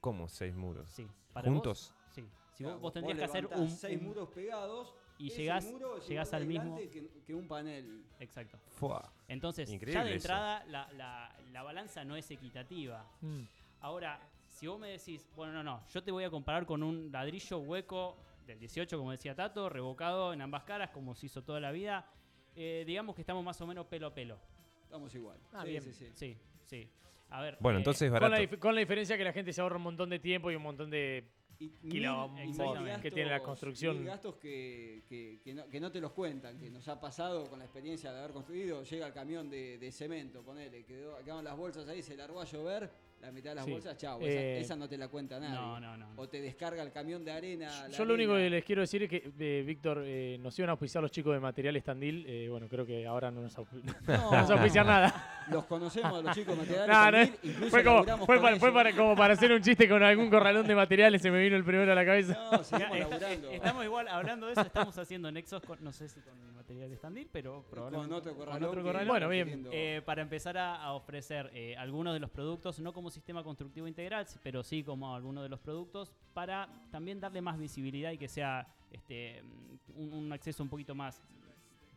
[0.00, 0.28] ¿Cómo?
[0.28, 0.88] Seis muros.
[0.90, 1.06] Sí.
[1.32, 1.92] Para ¿Juntos?
[1.92, 2.24] vos, sí.
[2.52, 5.96] Si Claro, vos, vos tendrías que hacer un, seis un- muros pegados y llegás, muro
[5.98, 6.76] es llegás igual al mismo.
[6.76, 8.04] que, que un panel.
[8.20, 8.58] Exacto.
[8.68, 9.12] Fua.
[9.28, 10.28] Entonces, ya de eso.
[10.28, 13.04] entrada la, la- la balanza no es equitativa.
[13.20, 13.42] Mm.
[13.80, 17.10] Ahora, si vos me decís, bueno, no, no, yo te voy a comparar con un
[17.10, 18.16] ladrillo hueco
[18.46, 22.06] del 18, como decía Tato, revocado en ambas caras, como se hizo toda la vida,
[22.54, 24.38] eh, digamos que estamos más o menos pelo a pelo.
[24.84, 25.38] Estamos igual.
[25.52, 25.82] Ah, sí, bien.
[25.82, 26.10] sí, sí.
[26.14, 26.88] Sí, sí.
[27.30, 27.56] A ver.
[27.60, 28.58] Bueno, eh, entonces es Con la, barato.
[28.60, 30.90] con la diferencia que la gente se ahorra un montón de tiempo y un montón
[30.90, 31.28] de...
[31.58, 34.04] Mil que tiene la construcción.
[34.04, 37.58] gastos que, que- que no, que no te los cuentan, que nos ha pasado con
[37.58, 38.82] la experiencia de haber construido.
[38.82, 42.44] Llega el camión de, de cemento, ponele, quedó, quedaron las bolsas ahí, se largó a
[42.44, 42.90] llover,
[43.20, 43.70] la mitad de las Sí.
[43.72, 44.20] bolsas, chao.
[44.20, 45.54] Eh, esa, esa no te la cuenta nadie.
[45.54, 46.08] No, no, no.
[46.16, 47.88] O te descarga el camión de arena.
[47.88, 50.72] Yo lo único que les quiero decir es que, eh, Víctor, eh, nos iban a
[50.72, 52.24] auspiciar los chicos de Material Estandil.
[52.28, 55.44] eh, bueno, creo que ahora no nos, auspic- no nos auspician nada.
[55.50, 56.86] Los conocemos, los chicos materiales.
[56.86, 59.88] No, no, también, incluso fue como, fue para, fue para- como para hacer un chiste
[59.88, 61.20] con algún corralón de materiales.
[61.22, 62.34] Se me vino el primero a la cabeza.
[62.52, 63.50] No, seguimos laburando.
[63.50, 67.28] estamos igual hablando de eso, estamos haciendo nexos con, no sé si con material standil,
[67.32, 69.08] pero con probablemente con otro corralón.
[69.08, 69.66] Bueno, bien.
[69.72, 73.86] Eh, para empezar a, a ofrecer eh, algunos de los productos, no como sistema constructivo
[73.86, 78.28] integral, pero sí como algunos de los productos, para también darle más visibilidad y que
[78.28, 79.42] sea este
[79.94, 81.22] un, un acceso un poquito más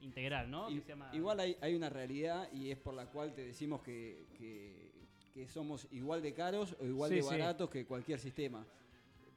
[0.01, 0.69] integral, ¿no?
[0.69, 3.45] I- Que sea más- Igual hay, hay una realidad y es por la cual te
[3.45, 4.89] decimos que, que-
[5.33, 7.29] que somos igual de caros o igual Sí, de sí.
[7.29, 8.65] baratos que cualquier sistema.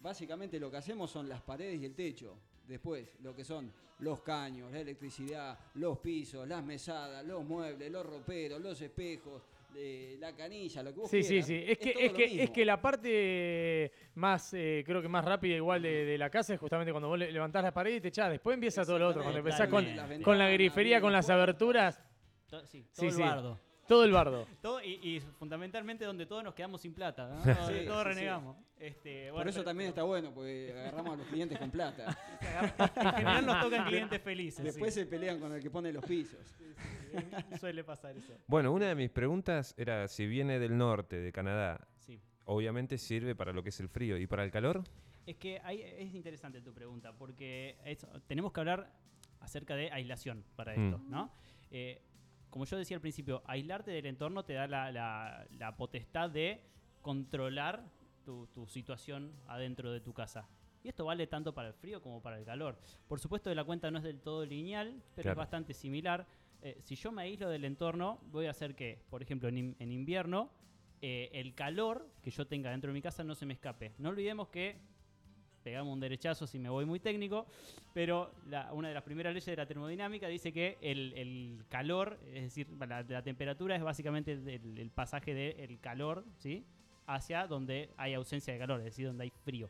[0.01, 2.35] Básicamente lo que hacemos son las paredes y el techo.
[2.67, 8.05] Después, lo que son los caños, la electricidad, los pisos, las mesadas, los muebles, los
[8.05, 9.43] roperos, los espejos,
[10.19, 11.47] la canilla, lo que vos Sí, sí, quieras.
[11.47, 11.65] sí.
[11.67, 15.83] Es que, es que, es que la parte más, eh, creo que más rápida igual
[15.83, 18.31] de, de la casa es justamente cuando vos le- levantás la pared y te echás.
[18.31, 19.23] Después empieza todo lo otro.
[19.23, 19.85] Cuando empezás con,
[20.23, 22.01] con la grifería, con las aberturas,
[22.49, 23.23] To- sí, todo Sí, el sí.
[23.93, 24.47] Todo el bardo.
[24.63, 27.43] Todo, y, y fundamentalmente donde todos nos quedamos sin plata, ¿no?
[27.45, 28.05] Sí, todos sí, sí.
[28.05, 28.57] renegamos.
[28.79, 32.17] Este, Por eso pero- también está bueno, porque agarramos a los clientes con plata.
[32.97, 34.65] En general nos tocan clientes felices.
[34.65, 35.01] Después sí.
[35.01, 36.41] se pelean con el que pone los pisos.
[37.61, 38.33] Suele pasar eso.
[38.47, 41.87] Bueno, una de mis preguntas era si viene del norte, de Canadá.
[41.99, 42.21] Sí.
[42.47, 44.17] Obviamente sirve para lo que es el frío.
[44.17, 44.83] ¿Y para el calor?
[45.27, 45.61] Es que
[45.99, 48.91] es interesante tu pregunta, porque es- tenemos que hablar
[49.41, 51.11] acerca de aislación para esto, Mm.
[51.11, 51.33] ¿no?
[51.71, 52.03] Eh,
[52.53, 56.61] como yo decía al principio, aislarte del entorno te da la, la- la potestad de
[57.01, 57.85] controlar
[58.25, 60.49] tu, tu situación adentro de tu casa.
[60.85, 62.79] Y esto vale tanto para el frío como para el calor.
[63.09, 65.33] Por supuesto que la cuenta no es del todo lineal, pero Claro.
[65.33, 66.27] es bastante similar.
[66.61, 70.51] Eh, si yo me aíslo del entorno, voy a hacer que, por ejemplo, en invierno,
[71.01, 73.93] eh, el calor que yo tenga dentro de mi casa no se me escape.
[73.99, 74.77] No olvidemos que
[75.63, 77.47] pegamos un derechazo si me voy muy técnico,
[77.95, 82.19] pero la- una de las primeras leyes de la termodinámica dice que el, el calor,
[82.35, 86.65] es decir, la, la temperatura es básicamente el, pasaje del calor, ¿sí?
[87.07, 89.69] Hacia donde hay ausencia de calor, es decir, donde hay frío.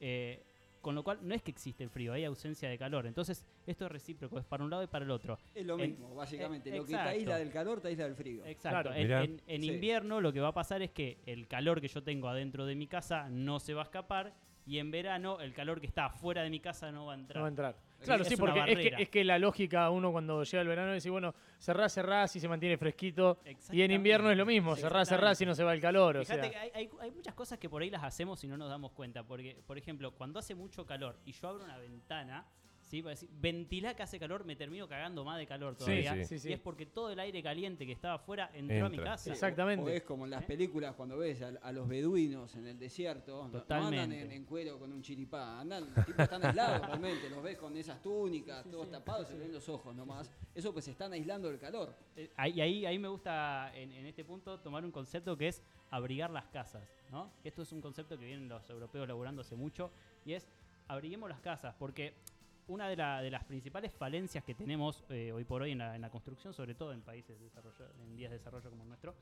[0.00, 0.42] Eh,
[0.80, 3.06] con lo cual, no es que existe el frío, hay ausencia de calor.
[3.06, 5.36] Entonces, esto es recíproco, es para un lado y para el otro.
[5.54, 6.70] Es lo En- mismo, básicamente.
[6.70, 7.10] eh, lo que te exacto.
[7.10, 8.46] aísla del calor, te aísla del frío.
[8.46, 8.88] Exacto.
[8.88, 8.94] Claro.
[8.94, 9.24] En, Mirá.
[9.24, 9.72] en- en Sí.
[9.72, 12.74] invierno lo que va a pasar es que el calor que yo tengo adentro de
[12.76, 14.32] mi casa no se va a escapar
[14.66, 17.36] y en verano el calor que está afuera de mi casa no va a entrar.
[17.36, 17.76] No va a entrar.
[18.04, 20.92] Claro, Es sí, porque es que, es que la lógica, uno cuando llega el verano
[20.94, 23.38] dice, bueno, cerrás, cerrás y se mantiene fresquito.
[23.70, 26.16] Y en invierno es lo mismo, cerrás, cerrás y no se va el calor.
[26.16, 28.48] O Fíjate sea, que hay, hay- hay muchas cosas que por ahí las hacemos y
[28.48, 29.22] no nos damos cuenta.
[29.22, 32.46] Porque, por ejemplo, cuando hace mucho calor y yo abro una ventana,
[32.90, 33.02] ¿sí?
[33.02, 36.14] Para decir, ventilá que hace calor, me termino cagando más de calor todavía.
[36.16, 36.24] sí.
[36.24, 36.48] sí, sí.
[36.50, 39.30] Y es porque todo el aire caliente que estaba afuera entró a mi casa.
[39.30, 39.82] Exactamente.
[39.84, 40.46] O, o es como en las ¿Eh?
[40.46, 43.42] películas cuando ves a, a los beduinos en el desierto.
[43.44, 44.00] no- No, Totalmente.
[44.00, 45.60] andan en, en cuero con un chiripá.
[45.60, 47.30] Andan, tipo, están aislados realmente.
[47.30, 50.30] Los ves con esas túnicas, todos tapados, se ven los ojos nomás.
[50.54, 51.94] Eso pues se están aislando del calor.
[52.16, 55.62] Eh, ahí, ahí, ahí me gusta en, en este punto tomar un concepto que es
[55.90, 57.30] abrigar las casas, ¿no?
[57.44, 59.90] Esto es un concepto que vienen los europeos laburando hace mucho
[60.24, 60.48] y es
[60.88, 62.14] abriguemos las casas, porque
[62.68, 65.94] una de, la- de las principales falencias que tenemos eh, hoy por hoy en la,
[65.96, 69.14] en la construcción, sobre todo en países desarrollados, en días de desarrollo como el nuestro,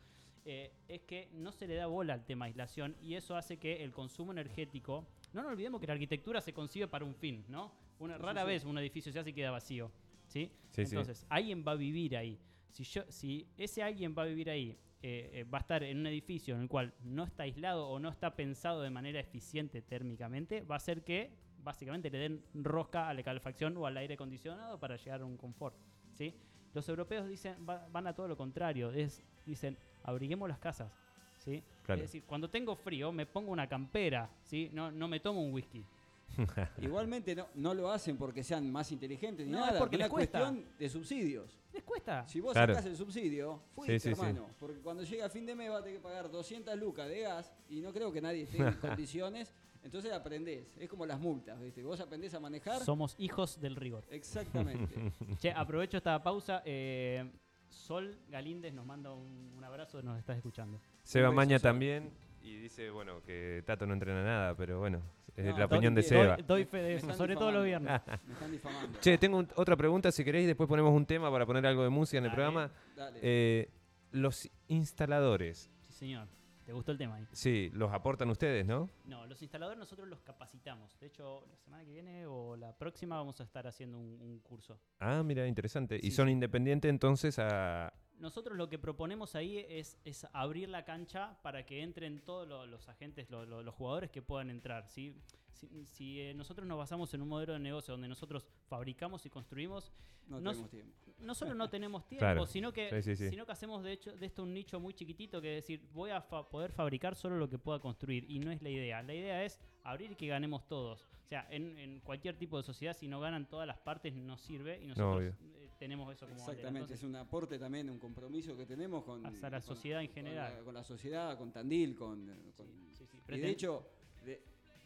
[0.45, 3.82] eh, es que no se le da bola al tema aislación y eso hace que
[3.84, 7.72] el consumo energético, no nos olvidemos que la arquitectura se concibe para un fin, ¿no?
[7.99, 8.47] Una, Sí, rara sí.
[8.47, 9.91] vez un edificio se hace y queda vacío,
[10.26, 10.51] ¿sí?
[10.93, 12.39] Entonces, alguien va a vivir ahí.
[12.70, 16.07] Si, yo, si ese alguien va a vivir ahí, eh, va a estar en un
[16.07, 20.62] edificio en el cual no está aislado o no está pensado de manera eficiente térmicamente,
[20.62, 21.30] va a hacer que
[21.62, 25.36] básicamente le den rosca a la calefacción o al aire acondicionado para llegar a un
[25.36, 25.76] confort.
[26.14, 26.34] ¿sí?
[26.74, 30.92] Los europeos dicen, va- van a todo lo contrario, es, dicen, abriguemos las casas.
[31.38, 31.62] ¿sí?
[31.84, 32.00] Claro.
[32.02, 34.70] Es decir, cuando tengo frío me pongo una campera, ¿sí?
[34.72, 35.84] No, no me tomo un whisky.
[36.82, 40.00] Igualmente no, no lo hacen porque sean más inteligentes ni No, es nada, porque es
[40.00, 40.38] una les cuesta.
[40.40, 41.59] cuestión de subsidios.
[41.72, 42.26] ¿Les cuesta?
[42.28, 42.74] Si vos Claro.
[42.74, 44.20] sacás el subsidio, fuiste, Sí, sí, sí.
[44.20, 44.46] hermano.
[44.61, 47.50] Porque cuando llega fin de mes vas a tener que pagar 200 lucas de gas
[47.70, 49.54] y no creo que nadie esté en condiciones.
[49.84, 50.76] Entonces aprendés.
[50.78, 51.82] Es como las multas, ¿viste?
[51.82, 52.80] Vos aprendés a manejar.
[52.82, 54.04] Somos hijos del rigor.
[54.10, 55.12] Exactamente.
[55.38, 56.62] Che, aprovecho esta pausa.
[56.64, 57.30] eh,
[57.70, 60.80] Sol Galíndez nos manda un, un abrazo, nos estás escuchando.
[61.02, 62.10] Seba Maña también.
[62.42, 65.02] Y dice, bueno, que Tato no entrena nada, pero bueno,
[65.36, 66.36] es No, la opinión de Seba.
[66.36, 68.00] Doy, doy fe de eso, sobre todo los viernes.
[68.26, 68.98] Me están difamando.
[69.00, 71.90] Che, tengo un- otra pregunta si queréis, después ponemos un tema para poner algo de
[71.90, 72.36] música en el Dale.
[72.42, 72.70] programa.
[72.96, 73.18] Dale.
[73.22, 73.68] Eh,
[74.12, 76.26] los instaladores, Sí, señor.
[76.68, 77.24] ¿Te gustó el tema ahí?
[77.32, 78.90] sí, los aportan ustedes, ¿no?
[79.06, 81.00] No, los instaladores nosotros los capacitamos.
[81.00, 84.38] De hecho, la semana que viene o la próxima vamos a estar haciendo un, un
[84.40, 84.78] curso.
[85.00, 85.98] Ah, mira, interesante.
[86.02, 86.32] y son sí.
[86.32, 87.90] independientes entonces a...
[88.18, 92.66] Nosotros lo que proponemos ahí es, es abrir la cancha para que entren todos lo-
[92.66, 94.90] los agentes, lo- lo- los jugadores que puedan entrar.
[94.90, 95.14] ¿sí?
[95.59, 99.30] Si, si, eh, nosotros nos basamos en un modelo de negocio donde nosotros fabricamos y
[99.30, 99.90] construimos,
[100.28, 100.94] no no- tenemos tiempo.
[101.18, 102.46] no solo no tenemos tiempo, Claro.
[102.46, 103.30] sino, que, Sí, sí, sí.
[103.30, 106.11] sino que hacemos de hecho de esto un nicho muy chiquitito que es decir, voy
[106.11, 109.02] a fa- poder fabricar solo lo que pueda construir y no es la idea.
[109.02, 111.02] La idea es abrir y que ganemos todos.
[111.24, 114.38] O sea, en, en cualquier tipo de sociedad, si no ganan todas las partes, no
[114.38, 116.38] sirve y nosotros eh, tenemos eso como.
[116.38, 120.00] Exactamente, Entonces, es un aporte también, un compromiso que tenemos con, Hacia la con- sociedad
[120.00, 120.54] en con general.
[120.56, 122.26] la- Con la, sociedad, con Tandil, con...
[122.56, 123.86] con- sí, sí, y de hecho,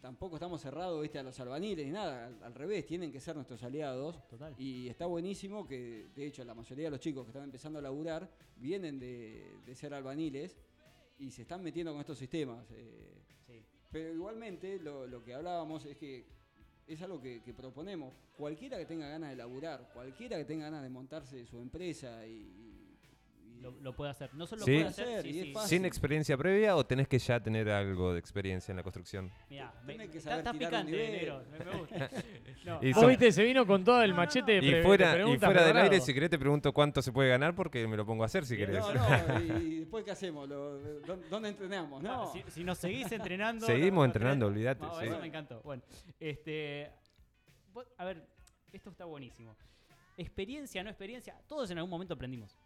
[0.02, 1.18] tampoco estamos cerrados ¿viste?
[1.18, 4.28] a los albaniles ni nada, al, al revés, tienen que ser nuestros aliados.
[4.28, 4.52] Total.
[4.58, 7.82] Y está buenísimo que, de hecho, la mayoría de los chicos que están empezando a
[7.82, 10.58] laburar vienen de, de ser albaniles
[11.18, 12.66] y se están metiendo con estos sistemas.
[12.72, 13.08] eh,
[13.46, 13.60] Sí.
[13.90, 16.26] pero igualmente, lo, lo que hablábamos es que
[16.86, 18.14] es algo que, que proponemos.
[18.36, 22.61] Cualquiera que tenga ganas de laburar, cualquiera que tenga ganas de montarse su empresa y.
[23.62, 24.34] Lo, lo puede hacer.
[24.34, 24.72] No solo Sí.
[24.72, 25.54] lo puede hacer, sí, sí.
[25.66, 29.30] ¿Sin experiencia previa o tenés que ya tener algo de experiencia en la construcción?
[29.48, 31.42] Mirá, me- que está, saber está picante, negro.
[31.50, 32.10] Me, me gusta.
[32.64, 35.36] No, Y Vos son- viste, se vino con todo el machete de Y fuera, y
[35.38, 38.22] fuera del aire, si querés, te pregunto cuánto se puede ganar porque me lo pongo
[38.22, 38.78] a hacer si querés.
[38.78, 42.02] No, no, y después qué hacemos, Lo- ¿dó- ¿dónde entrenamos?
[42.02, 43.66] No, si, si nos seguís entrenando.
[43.66, 45.06] Seguimos no, no, entrenando, olvídate, No, sí.
[45.06, 45.60] Eso me encantó.
[45.62, 45.82] Bueno,
[46.20, 46.90] este.
[47.98, 48.22] A ver,
[48.72, 49.56] esto está buenísimo.
[50.16, 52.56] Experiencia, no experiencia, todos en algún momento aprendimos.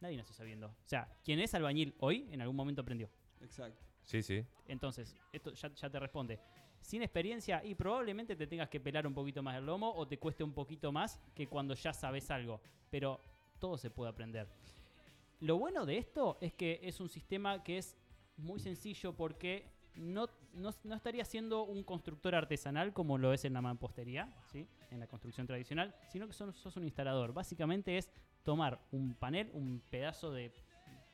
[0.00, 0.68] Nadie nació sabiendo.
[0.68, 3.10] O sea, quien es albañil hoy, en algún momento aprendió.
[3.40, 3.84] exacto.
[4.02, 4.44] Sí, sí.
[4.66, 6.40] Entonces, esto ya, ya te responde.
[6.80, 10.18] Sin experiencia y probablemente te tengas que pelar un poquito más el lomo o te
[10.18, 12.60] cueste un poquito más que cuando ya sabes algo.
[12.90, 13.20] Pero
[13.58, 14.48] todo se puede aprender.
[15.40, 17.96] Lo bueno de esto es que es un sistema que es
[18.36, 23.52] muy sencillo porque no, no, no estaría siendo un constructor artesanal como lo es en
[23.52, 24.66] la mampostería, ¿sí?
[24.90, 27.32] en la construcción tradicional, sino que sos, sos un instalador.
[27.32, 28.10] Básicamente es
[28.42, 30.52] tomar un panel, un pedazo de,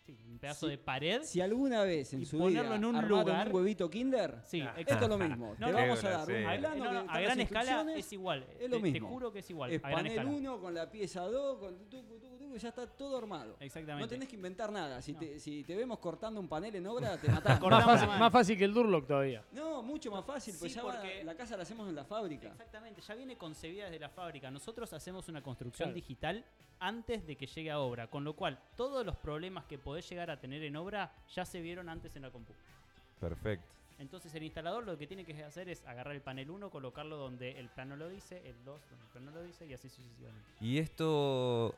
[0.04, 0.70] sí, un pedazo Sí.
[0.72, 1.22] de pared.
[1.24, 4.60] Si alguna vez en Y su ponerlo vida en un lugar- un huevito Kinder, Sí,
[4.60, 5.04] esto exacto.
[5.04, 5.56] es lo mismo.
[5.58, 6.48] No, Te no, vamos a dar un gracioso.
[6.48, 8.46] A- plano no, no, que a gran escala es igual.
[8.52, 9.08] es te, lo te mismo.
[9.08, 9.72] juro que es igual.
[9.72, 10.30] Es a gran panel escala.
[10.30, 13.56] 1 con la pieza 2, con tucu, tucu, ya está todo armado.
[13.60, 14.02] Exactamente.
[14.04, 15.00] No tenés que inventar nada.
[15.02, 15.18] Si, No.
[15.18, 17.26] te, si te vemos cortando un panel en obra, te.
[17.28, 19.44] Cortamos Más fácil, más fácil que el Durlock todavía.
[19.52, 22.04] No, mucho más fácil, pues Sí, ya va- porque- la casa la hacemos en la
[22.04, 22.48] fábrica.
[22.48, 24.50] Exactamente, ya viene concebida desde la fábrica.
[24.50, 25.94] Nosotros hacemos una construcción Claro.
[25.94, 26.44] digital
[26.78, 30.30] antes de que llegue a obra, con lo cual todos los problemas que podés llegar
[30.30, 32.52] a tener en obra ya se vieron antes en la compu.
[33.20, 33.66] Perfecto.
[33.98, 37.58] Entonces el instalador lo que tiene que hacer es agarrar el panel 1, colocarlo donde
[37.58, 40.46] el plano lo dice, el 2 donde el plano lo dice y así sucesivamente.
[40.60, 41.74] Y esto...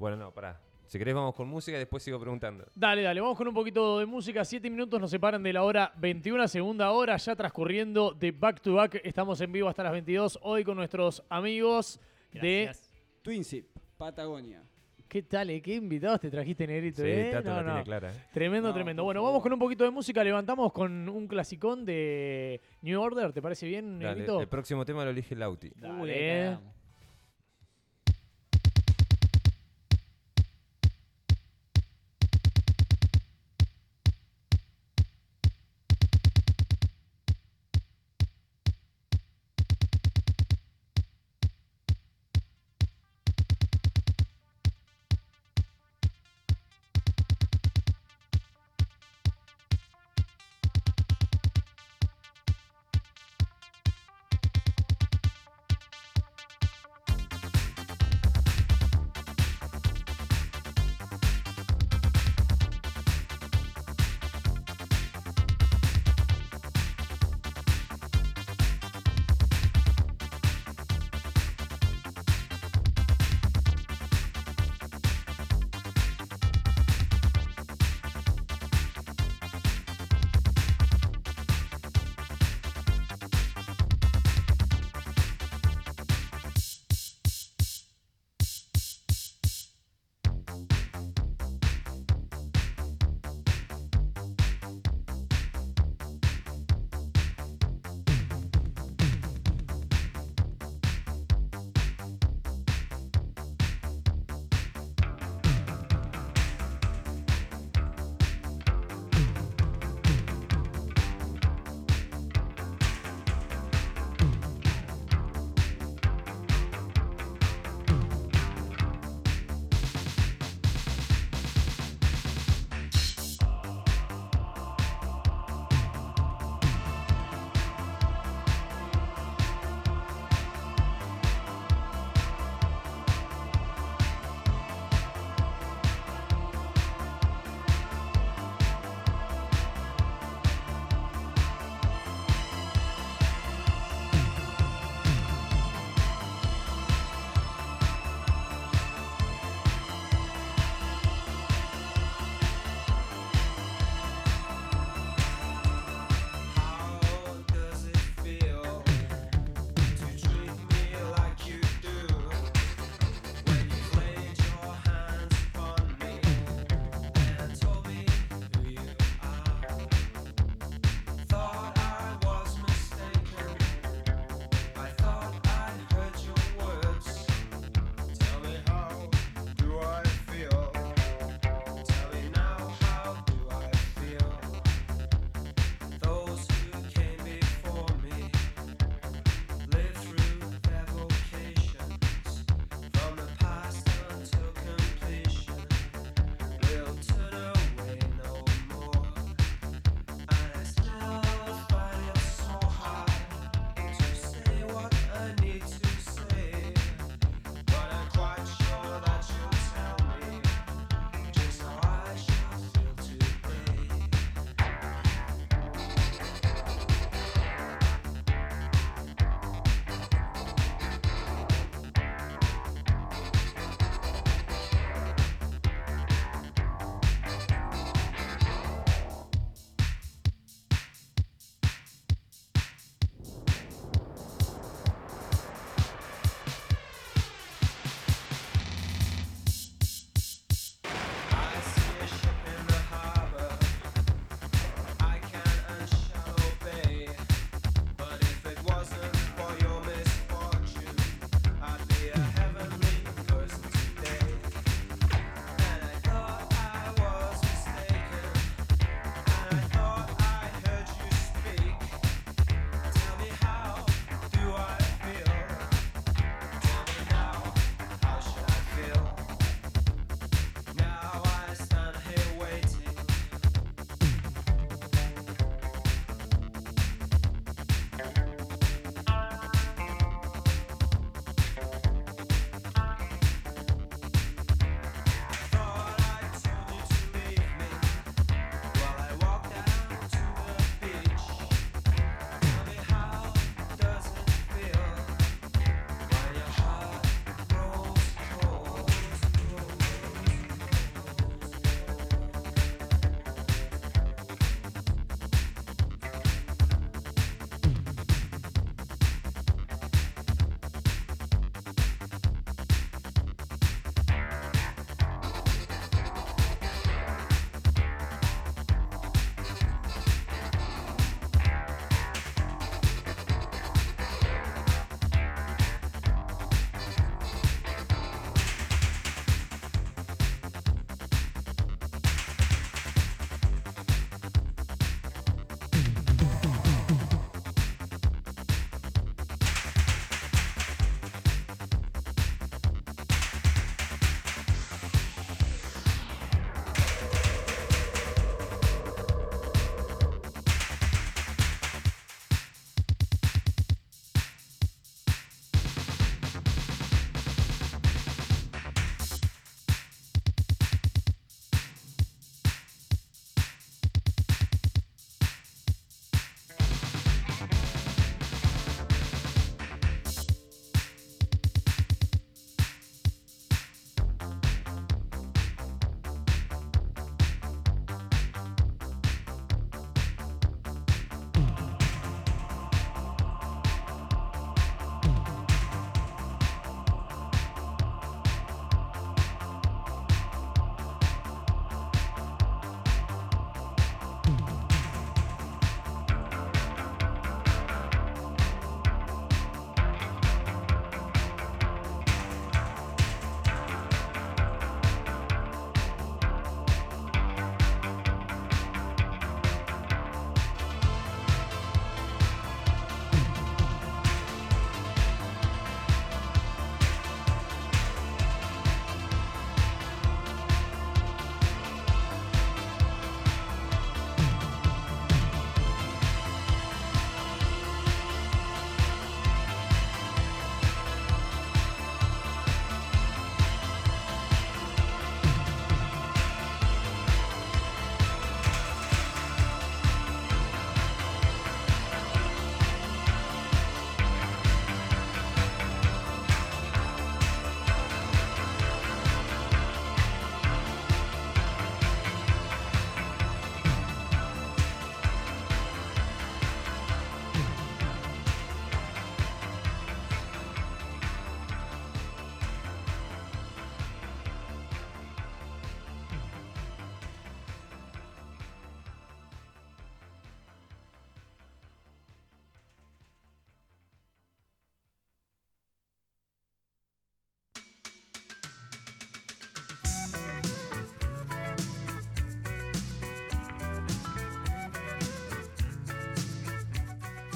[0.00, 0.58] Bueno, no, pará.
[0.86, 2.64] Si querés vamos con música y después sigo preguntando.
[2.74, 4.46] Dale, dale, vamos con un poquito de música.
[4.46, 8.72] Siete minutos nos separan de la hora 21, segunda hora, ya transcurriendo de back to
[8.76, 8.98] back.
[9.04, 12.00] Estamos en vivo hasta las 22, hoy con nuestros amigos
[12.32, 12.72] de...
[13.20, 13.66] Twinsip,
[13.98, 14.62] Patagonia.
[15.06, 15.50] ¿Qué tal?
[15.50, 15.60] eh?
[15.60, 17.02] ¿Qué invitados te trajiste, Negrito?
[17.02, 17.28] Sí, eh?
[17.32, 17.68] Tato No, la no.
[17.72, 18.10] tiene clara.
[18.10, 18.24] ¿eh?
[18.32, 19.04] Tremendo, No, tremendo.
[19.04, 20.24] Bueno, vamos con un poquito de música.
[20.24, 23.32] Levantamos con un clasicón de New Order.
[23.34, 24.40] ¿Te parece bien, Dale, Negrito?
[24.40, 25.70] el próximo tema lo elige Lauti.
[25.76, 26.56] Dale.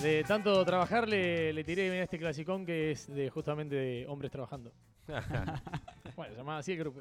[0.05, 4.31] De tanto trabajar le, le tiré mirá, este clasicón que es de justamente de hombres
[4.31, 4.71] trabajando.
[6.15, 7.01] bueno, se llamaba así el grupo.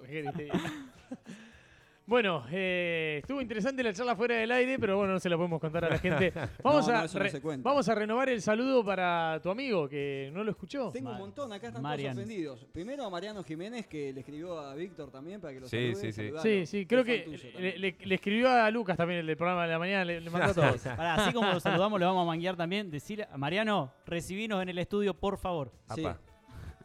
[2.06, 5.62] Bueno, eh, estuvo interesante la charla fuera del aire, pero bueno, no se la podemos
[5.62, 6.34] contar a la gente.
[6.62, 10.30] Vamos, No, no, a, no re- vamos a renovar el saludo para tu amigo que
[10.34, 10.92] no lo escuchó.
[10.92, 12.14] Tengo un montón, acá están Marian.
[12.14, 12.66] todos ofendidos.
[12.74, 16.12] Primero a Mariano Jiménez, que le escribió a Víctor también para que lo Sí, salude.
[16.12, 16.32] sí, sí.
[16.42, 17.82] Sí, sí, creo que le, también.
[17.82, 20.50] le- le escribió a Lucas también, el del programa de la mañana, le, le mandó
[20.52, 20.82] a todos.
[20.82, 22.92] Pará, así como lo saludamos, lo vamos a manguear también.
[22.92, 25.72] Decir a Mariano, recibinos en el estudio, por favor.
[25.96, 26.02] Sí.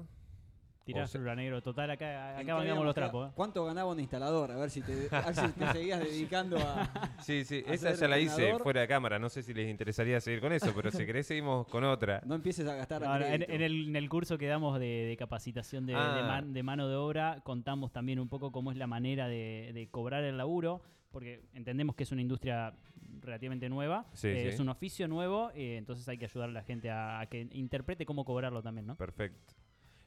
[0.89, 1.61] Tirá O sea- celular negro.
[1.61, 3.29] Total, acá, ¿En acá bañamos los trapos.
[3.29, 3.33] ¿eh?
[3.35, 4.51] ¿Cuánto ganaba un instalador?
[4.53, 6.91] A ver si te, a ver si te seguías dedicando a.
[7.23, 9.19] Sí, sí, ¿A esa ya la hice fuera de cámara.
[9.19, 12.23] No sé si les interesaría seguir con eso, pero si querés seguimos con otra.
[12.25, 15.85] No empieces a gastar Ahora, en, el, en el curso que damos de, de capacitación
[15.85, 16.25] de, de Ah.
[16.27, 19.89] man- de mano de obra, contamos también un poco cómo es la manera de, de
[19.91, 20.81] cobrar el laburo,
[21.11, 22.73] porque entendemos que es una industria
[23.21, 24.49] relativamente nueva, Sí, eh, sí.
[24.49, 27.47] es un oficio nuevo, eh, entonces hay que ayudar a la gente a, a que
[27.53, 28.97] interprete cómo cobrarlo también, ¿no?
[28.97, 29.55] Perfecto.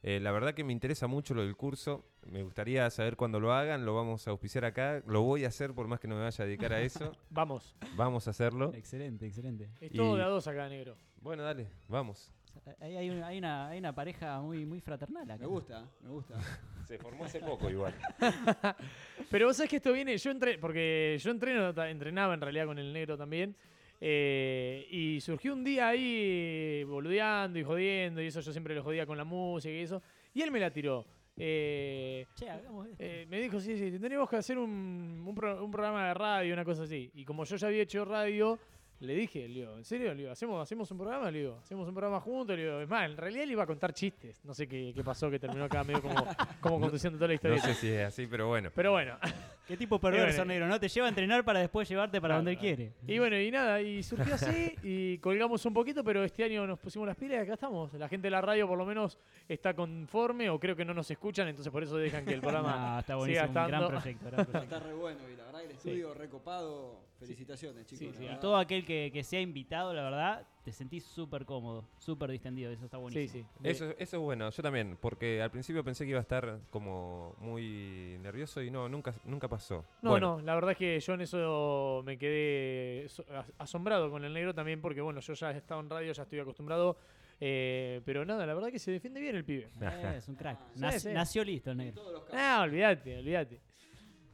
[0.04, 2.04] Eh, la verdad que me interesa mucho lo del curso.
[2.26, 3.86] Me gustaría saber cuándo lo hagan.
[3.86, 5.04] Lo vamos a auspiciar acá.
[5.06, 7.12] Lo voy a hacer por más que no me vaya a dedicar a eso.
[7.30, 7.76] Vamos.
[7.95, 8.74] Vamos a hacerlo.
[8.74, 9.70] Excelente, excelente.
[9.80, 10.97] Es todo Y- de a dos acá, negro.
[11.22, 12.32] Bueno, dale, vamos.
[12.80, 15.39] Ahí hay, una, hay, una, hay una pareja muy, muy fraternal acá.
[15.41, 16.36] Me gusta, me gusta.
[16.88, 17.93] Se formó hace poco igual.
[19.30, 22.78] Pero vos sabés que esto viene, yo entré, porque yo entreno, entrenaba en realidad con
[22.80, 23.56] el negro también.
[24.04, 29.06] Eh, y surgió un día ahí boludeando y jodiendo, y eso yo siempre lo jodía
[29.06, 30.02] con la música y eso.
[30.34, 31.06] Y él me la tiró.
[31.38, 33.04] Eh, Che, hagamos esto.
[33.04, 36.54] eh, me dijo, sí, sí, tendríamos que hacer un, un pro- un programa de radio,
[36.54, 37.10] una cosa así.
[37.14, 38.60] Y como yo ya había hecho radio,
[39.02, 40.10] le dije, le digo, ¿en serio?
[40.14, 41.30] Le digo, ¿hacemos, ¿hacemos un programa?
[41.32, 42.56] Le digo, ¿hacemos un programa juntos?
[42.56, 44.39] Le digo, es más, en realidad él iba a contar chistes.
[44.45, 46.26] No sé qué, qué pasó, que terminó acá medio como,
[46.60, 47.60] como conduciendo toda la No historia.
[47.62, 48.70] sé si es así, pero bueno.
[48.76, 49.18] Pero bueno,
[49.68, 50.45] Qué tipo perverso, bueno.
[50.54, 50.80] negro, ¿no?
[50.80, 52.91] Te lleva a entrenar para después llevarte para Claro, donde él quiere.
[53.08, 56.78] Y bueno, y nada, y surgió así y colgamos un poquito, pero este año nos
[56.78, 57.93] pusimos las pilas y acá estamos.
[57.93, 61.10] La gente de la radio por lo menos está conforme o creo que no nos
[61.10, 63.88] escuchan, entonces por eso dejan que el programa está siga buenísimo, un gran estando.
[63.88, 64.76] proyecto, gran proyecto.
[64.76, 67.12] Está re bueno y la verdad verdad que el estudio recopado.
[67.20, 67.99] Felicitaciones, chicos.
[67.99, 68.39] Sí, la sí, verdad.
[68.39, 72.72] Todo aquel que, que sea invitado, la verdad, te sentís súper cómodo, súper distendido.
[72.72, 73.47] Eso está Sí, buenísimo.
[73.53, 73.59] sí.
[73.70, 77.36] Eso, eso es bueno, yo también, porque al principio pensé que iba a estar como
[77.39, 79.86] muy nervioso y no, nunca, nunca pasó.
[80.01, 84.09] No, Bueno, no, la verdad es que yo en eso me quedé so- as- asombrado
[84.09, 86.97] con el negro también, porque bueno, yo ya he estado en radio, ya estoy acostumbrado.
[87.43, 89.68] eh, pero nada, la verdad que se defiende bien el pibe.
[89.82, 90.59] Eh, es un crack.
[90.59, 91.09] Ah, sí, Nac- sí.
[91.12, 91.93] Nació listo el negro.
[92.01, 92.39] todos los casos.
[92.39, 93.62] Ah, olvídate, olvídate.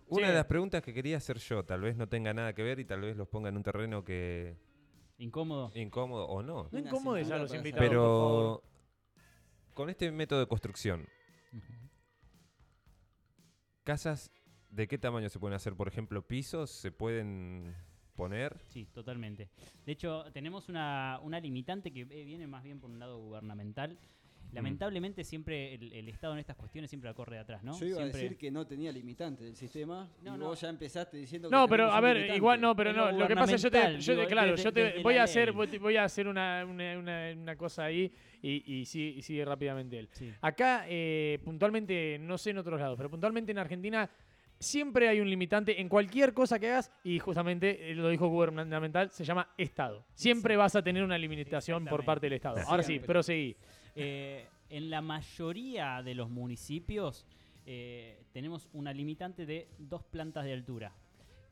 [0.10, 0.32] Una Sí.
[0.32, 2.86] de las preguntas que quería hacer yo, tal vez no tenga nada que ver y
[2.86, 4.56] tal vez los ponga en un terreno que
[5.18, 5.72] Incómodo.
[5.76, 6.64] incómodo o no.
[6.64, 7.88] No Una incomodes a los invitados.
[7.90, 8.64] Pero
[9.74, 11.06] con este método de construcción.
[13.84, 14.32] ¿casas
[14.70, 15.76] de qué tamaño se pueden hacer?
[15.76, 17.76] Por ejemplo, pisos se pueden
[18.16, 18.60] poner.
[18.70, 19.50] Sí, totalmente.
[19.86, 23.98] De hecho, tenemos una, una limitante que eh, viene más bien por un lado gubernamental.
[24.54, 27.78] Lamentablemente siempre el, el Estado en estas cuestiones siempre la corre de atrás, ¿no?
[27.80, 30.46] Yo iba Siempre- a decir que no tenía limitante del sistema No, y no.
[30.48, 32.38] vos ya empezaste diciendo que No, pero a ver, limitante.
[32.38, 33.12] igual no, pero no.
[33.12, 35.52] lo que pasa es que yo te, yo te- claro, yo te voy a hacer,
[35.52, 40.00] voy a hacer una, una, una- una cosa ahí y, y sí, y sigue rápidamente
[40.00, 40.10] él.
[40.14, 40.32] Sí.
[40.42, 44.10] Acá, eh, puntualmente, no sé en otros lados, pero puntualmente en Argentina
[44.60, 49.12] siempre hay un limitante en cualquier cosa que hagas y justamente, eh, lo dijo gubernamental,
[49.12, 50.06] se llama Estado.
[50.16, 52.62] Siempre vas a tener una limitación por parte del Estado.
[52.68, 53.56] Ahora sí, proseguí.
[53.98, 57.26] Eh, en la mayoría de los municipios
[57.66, 60.94] eh, tenemos una limitante de dos plantas de altura.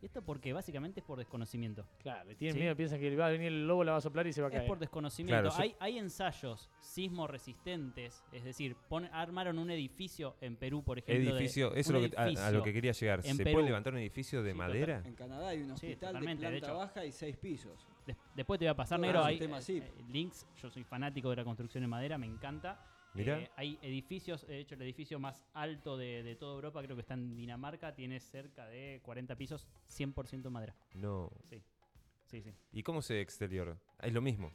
[0.02, 1.88] Esto porque básicamente es por desconocimiento.
[2.04, 2.60] Claro, tienen Sí.
[2.62, 4.48] miedo, piensan que va a venir el lobo, la va a soplar y se va
[4.48, 4.68] a Es caer.
[4.68, 5.50] por desconocimiento.
[5.50, 11.00] Claro, hay, hay ensayos sismo resistentes, es decir, pon- armaron un edificio en Perú, por
[11.00, 11.34] ejemplo.
[11.34, 13.24] de- Edificio, eso es un lo que, a- a, lo que quería llegar.
[13.24, 13.54] ¿Se Perú.
[13.54, 15.02] puede levantar un edificio de Sí, madera?
[15.06, 16.78] En Canadá hay un hospital de totalmente, de planta hecho.
[16.78, 17.88] baja y seis pisos.
[18.06, 19.24] Des- después te voy a pasar, negro.
[19.24, 20.46] Hay tema eh, eh, links.
[20.62, 22.80] Yo soy fanático de la construcción en madera, me encanta.
[23.18, 27.02] Eh, hay edificios, de hecho, el edificio más alto de, de toda Europa, creo que
[27.02, 30.76] está en Dinamarca, tiene cerca de 40 pisos, 100% madera.
[30.94, 31.32] No.
[31.44, 31.62] Sí,
[32.26, 32.52] sí, sí.
[32.74, 33.78] ¿Y cómo se exterior?
[34.02, 34.52] Es lo mismo.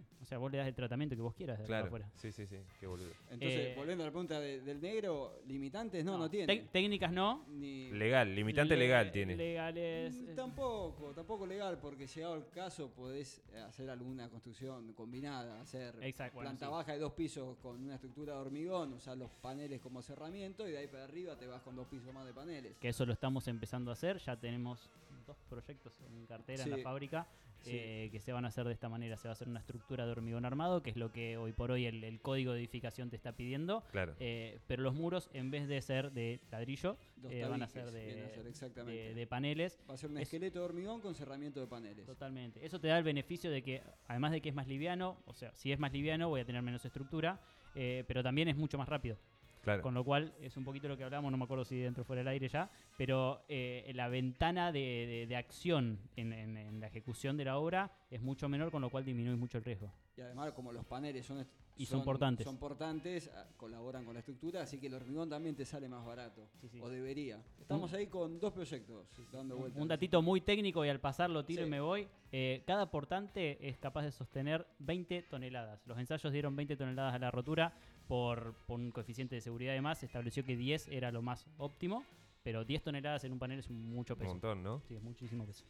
[0.00, 1.86] Sí, O sea, vos le das el tratamiento que vos quieras de acá Claro.
[1.86, 2.10] afuera.
[2.16, 2.56] Sí, sí, sí.
[2.80, 3.10] Qué boludo.
[3.30, 6.68] Entonces, Eh, volviendo a la pregunta de- del negro, limitantes no, no, tiene.
[6.72, 7.44] Técnicas no.
[7.48, 9.36] Ni, Legal, limitante Le- legal tiene.
[9.36, 10.14] Legales.
[10.14, 15.96] Mm, eh, Tampoco, tampoco legal, porque llegado el caso podés hacer alguna construcción combinada, hacer
[16.02, 16.72] Exacto, bueno, planta sí.
[16.72, 20.72] baja de dos pisos con una estructura de hormigón, usar los paneles como cerramiento y
[20.72, 22.78] de ahí para arriba te vas con dos pisos más de paneles.
[22.78, 24.18] que eso lo estamos empezando a hacer.
[24.18, 24.88] Ya tenemos
[25.26, 27.26] dos proyectos en cartera en la fábrica
[27.62, 27.70] Sí.
[27.74, 29.16] eh, que se van a hacer de esta manera.
[29.16, 31.70] Se va a hacer una estructura de hormigón armado, que es lo que hoy por
[31.70, 33.82] hoy el, el código de edificación te está pidiendo.
[33.92, 34.14] Claro.
[34.20, 36.96] Eh, pero los muros, en vez de ser de ladrillo,
[37.30, 39.02] eh, van a ser viene a ser de, exactamente.
[39.08, 39.78] de- de paneles.
[39.88, 42.06] Va a ser un es- esqueleto de hormigón con cerramiento de paneles.
[42.06, 42.64] Totalmente.
[42.64, 45.52] Eso te da el beneficio de que, además de que es más liviano, o sea,
[45.54, 47.40] si es más liviano voy a tener menos estructura,
[47.74, 49.16] eh, pero también es mucho más rápido.
[49.62, 49.82] Claro.
[49.82, 52.04] Con lo cual es un poquito lo que hablamos, no me acuerdo si dentro o
[52.04, 56.80] fuera del aire ya, pero eh, la ventana de, de- de acción en, en- en
[56.80, 59.92] la ejecución de la obra es mucho menor, con lo cual disminuye mucho el riesgo.
[60.16, 61.46] Y además, como los paneles son,
[61.78, 62.44] Y son portantes.
[62.44, 66.04] son portantes, ah, colaboran con la estructura, así que el hormigón también te sale más
[66.04, 66.46] barato.
[66.60, 66.80] Sí, sí.
[66.82, 67.40] O debería.
[67.60, 69.80] Estamos ahí con dos proyectos dando vueltas.
[69.80, 71.68] Un datito muy técnico y al pasarlo tiro Sí.
[71.68, 72.08] y me voy.
[72.34, 75.86] eh, cada portante es capaz de sostener 20 toneladas.
[75.86, 77.72] Los ensayos dieron 20 toneladas a la rotura
[78.16, 79.96] por, por un coeficiente de seguridad y más.
[80.00, 82.04] Se estableció que 10 era lo más óptimo,
[82.42, 84.30] pero 10 toneladas en un panel es un- mucho Un peso.
[84.32, 84.82] montón, ¿no?
[84.86, 85.64] Sí, es muchísimo peso.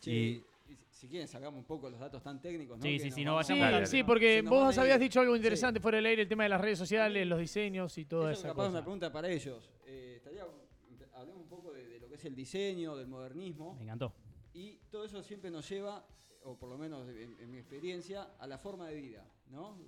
[0.00, 2.84] Che, Y- y si- si quieren sacamos un poco los datos tan técnicos, ¿no?
[2.84, 4.04] Sí, Que sí, sí, no Sí, vayamos Dale, sí, dale.
[4.06, 5.38] porque vos habías dicho algo Sí.
[5.38, 8.42] interesante fuera del aire, el tema de las redes sociales, los diseños y toda Eso
[8.42, 8.84] esa capaz es una cosa.
[8.84, 9.68] pregunta para ellos.
[9.84, 10.44] Eh, estaría,
[11.14, 13.74] hablemos un poco de, de lo que es el diseño, del modernismo.
[13.74, 14.12] Me encantó.
[14.54, 16.06] Y todo eso siempre nos lleva,
[16.44, 19.78] o por lo menos en, en mi experiencia, a la forma de vida, ¿no?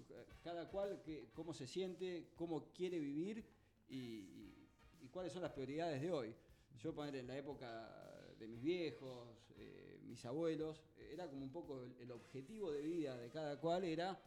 [0.43, 3.45] Cada cual, que, cómo se siente, cómo quiere vivir
[3.89, 4.69] y, y-
[5.03, 6.35] y cuáles son las prioridades de hoy.
[6.83, 7.91] Yo poner en la época
[8.39, 13.17] de mis viejos, eh, mis abuelos, era como un poco el, el objetivo de vida
[13.17, 14.19] de cada cual era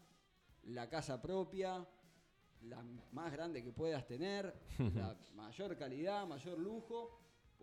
[0.65, 1.85] la casa propia,
[2.63, 2.81] la
[3.11, 4.53] más grande que puedas tener,
[4.95, 7.19] la mayor calidad, mayor lujo,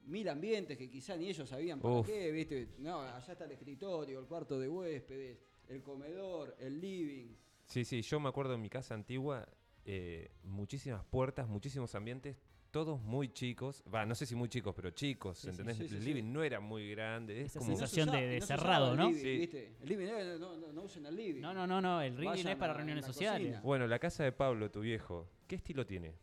[0.06, 2.06] mil ambientes que quizá ni ellos sabían para Uf.
[2.06, 2.74] qué, ¿viste?
[2.78, 7.34] No, allá está el escritorio, el cuarto de huéspedes, el comedor, el living.
[7.70, 9.48] Sí, sí, yo me acuerdo en mi casa antigua,
[9.84, 12.36] eh, muchísimas puertas, muchísimos ambientes,
[12.72, 13.82] todos muy chicos.
[13.92, 15.76] Va, no sé si muy chicos, pero chicos, Sí, ¿entendés?
[15.76, 16.06] sí, sí, el sí.
[16.08, 17.40] living no era muy grande.
[17.40, 19.08] Es Esa como, Y no se sensación usaba- de- de se cerrado, usaba el ¿no?
[19.08, 19.38] living, Sí.
[19.38, 19.76] ¿viste?
[19.80, 20.06] El living
[20.40, 21.40] no, no, no usen el living.
[21.40, 22.02] No, no, no, no.
[22.02, 23.46] El Vayan es para reuniones sociales.
[23.48, 23.60] cocina.
[23.62, 26.14] Bueno, la casa de Pablo, tu viejo, ¿qué estilo tiene?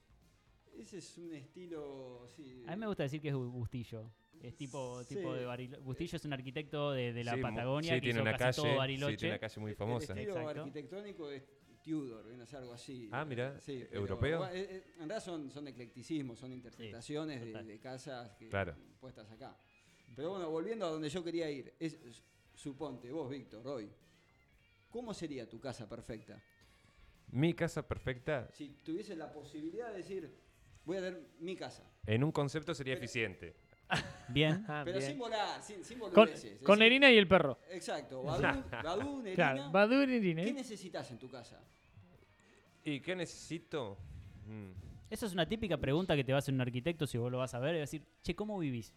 [0.78, 2.64] Ese es un estilo, sí.
[2.68, 4.12] A mí me gusta decir que es Bustillo.
[4.42, 5.40] Es tipo, tipo Sí.
[5.40, 5.82] de Bariloche.
[5.84, 8.44] Bustillo es un arquitecto de, de la Sí, Patagonia sí, que tiene hizo una casi
[8.44, 9.18] calle, todo sí, Bariloche.
[9.18, 10.14] tiene una calle muy El famosa.
[10.14, 10.60] estilo Exacto.
[10.62, 11.44] arquitectónico es
[11.84, 13.08] Tudor, viene a ser algo así.
[13.14, 14.40] Ah, mirá, Sí, pero, ¿europeo?
[14.40, 18.76] bueno, eh, eh, en realidad son, son eclecticismos, son interpretaciones de, de casas que- Claro.
[19.00, 19.58] puestas acá.
[20.14, 21.98] Pero bueno, volviendo a donde yo quería ir, es,
[22.54, 23.90] suponte, vos, Víctor, hoy,
[24.90, 26.44] ¿cómo sería tu casa perfecta?
[27.32, 30.38] Mi casa perfecta, Si tuvieses la posibilidad de decir,
[30.84, 33.56] voy a tener mi casa, en un concepto sería eficiente.
[34.30, 34.66] Bien.
[34.68, 35.12] Ah, pero bien.
[35.12, 36.60] sin volar, sin, sin Con, boludeces.
[36.62, 37.58] con decir, Nerina y el perro.
[37.72, 38.42] Exacto, Badú,
[38.84, 40.44] Badú, Nerina, Claro, Badu y Nerina.
[40.44, 41.60] ¿qué necesitas en tu casa?
[42.84, 43.98] ¿Y qué necesito?
[44.46, 44.72] Mm,
[45.10, 47.38] Esa es una típica pregunta que te va a hacer un arquitecto si vos lo
[47.38, 47.76] vas a ver.
[47.76, 48.94] Es decir, che, ¿cómo vivís?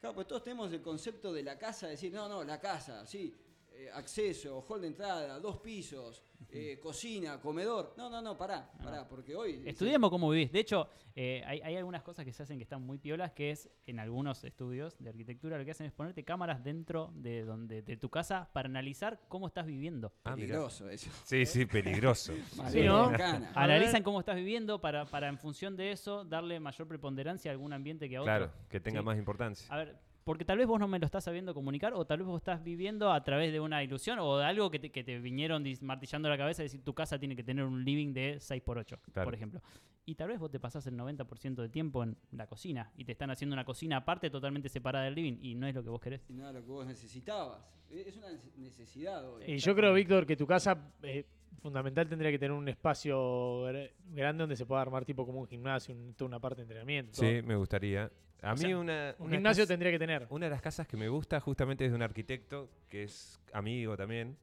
[0.00, 3.32] Claro, pues todos tenemos el concepto de la casa, decir, no, no, la casa, sí,
[3.76, 7.94] eh, acceso, hall de entrada, dos pisos, eh, cocina, comedor.
[7.96, 9.62] No, no, no, pará, pará, porque hoy...
[9.66, 10.52] Estudiemos cómo vivís.
[10.52, 13.50] De hecho, eh, hay, hay algunas cosas que se hacen que están muy piolas, que
[13.50, 17.82] es en algunos estudios de arquitectura lo que hacen es ponerte cámaras dentro de donde
[17.82, 20.12] de tu casa para analizar cómo estás viviendo.
[20.24, 20.46] ah, mirá.
[20.48, 21.10] Peligroso eso.
[21.24, 22.32] Sí, sí, peligroso.
[22.70, 23.10] Sí, ¿no?
[23.54, 27.72] Analizan cómo estás viviendo para, para en función de eso darle mayor preponderancia a algún
[27.72, 28.32] ambiente que a otro.
[28.32, 29.06] Claro, que tenga Sí.
[29.06, 29.66] más importancia.
[29.72, 32.26] A ver, porque tal vez vos no me lo estás sabiendo comunicar o tal vez
[32.26, 35.18] vos estás viviendo a través de una ilusión o de algo que te, que te
[35.18, 38.98] vinieron martillando la cabeza y decir tu casa tiene que tener un living de 6x8,
[39.12, 39.26] Claro.
[39.26, 39.60] por ejemplo.
[40.06, 43.12] Y tal vez vos te pasás el 90% del tiempo en la cocina y te
[43.12, 46.00] están haciendo una cocina aparte totalmente separada del living y no es lo que vos
[46.00, 46.24] querés.
[46.28, 47.58] Y nada, lo que vos necesitabas.
[47.90, 49.44] Eh, Es una nece- necesidad hoy.
[49.46, 51.24] Y yo creo, Víctor, que tu casa eh,
[51.62, 55.46] fundamental tendría que tener un espacio gr- grande donde se pueda armar tipo como un
[55.46, 57.12] gimnasio, un- toda una parte de entrenamiento.
[57.12, 57.26] todo.
[57.30, 58.10] Sí, me gustaría.
[58.44, 60.26] A O mí sea, una, Un una gimnasio casa- tendría que tener.
[60.30, 63.96] Una de las casas que me gusta justamente es de un arquitecto que es amigo
[63.96, 64.36] también,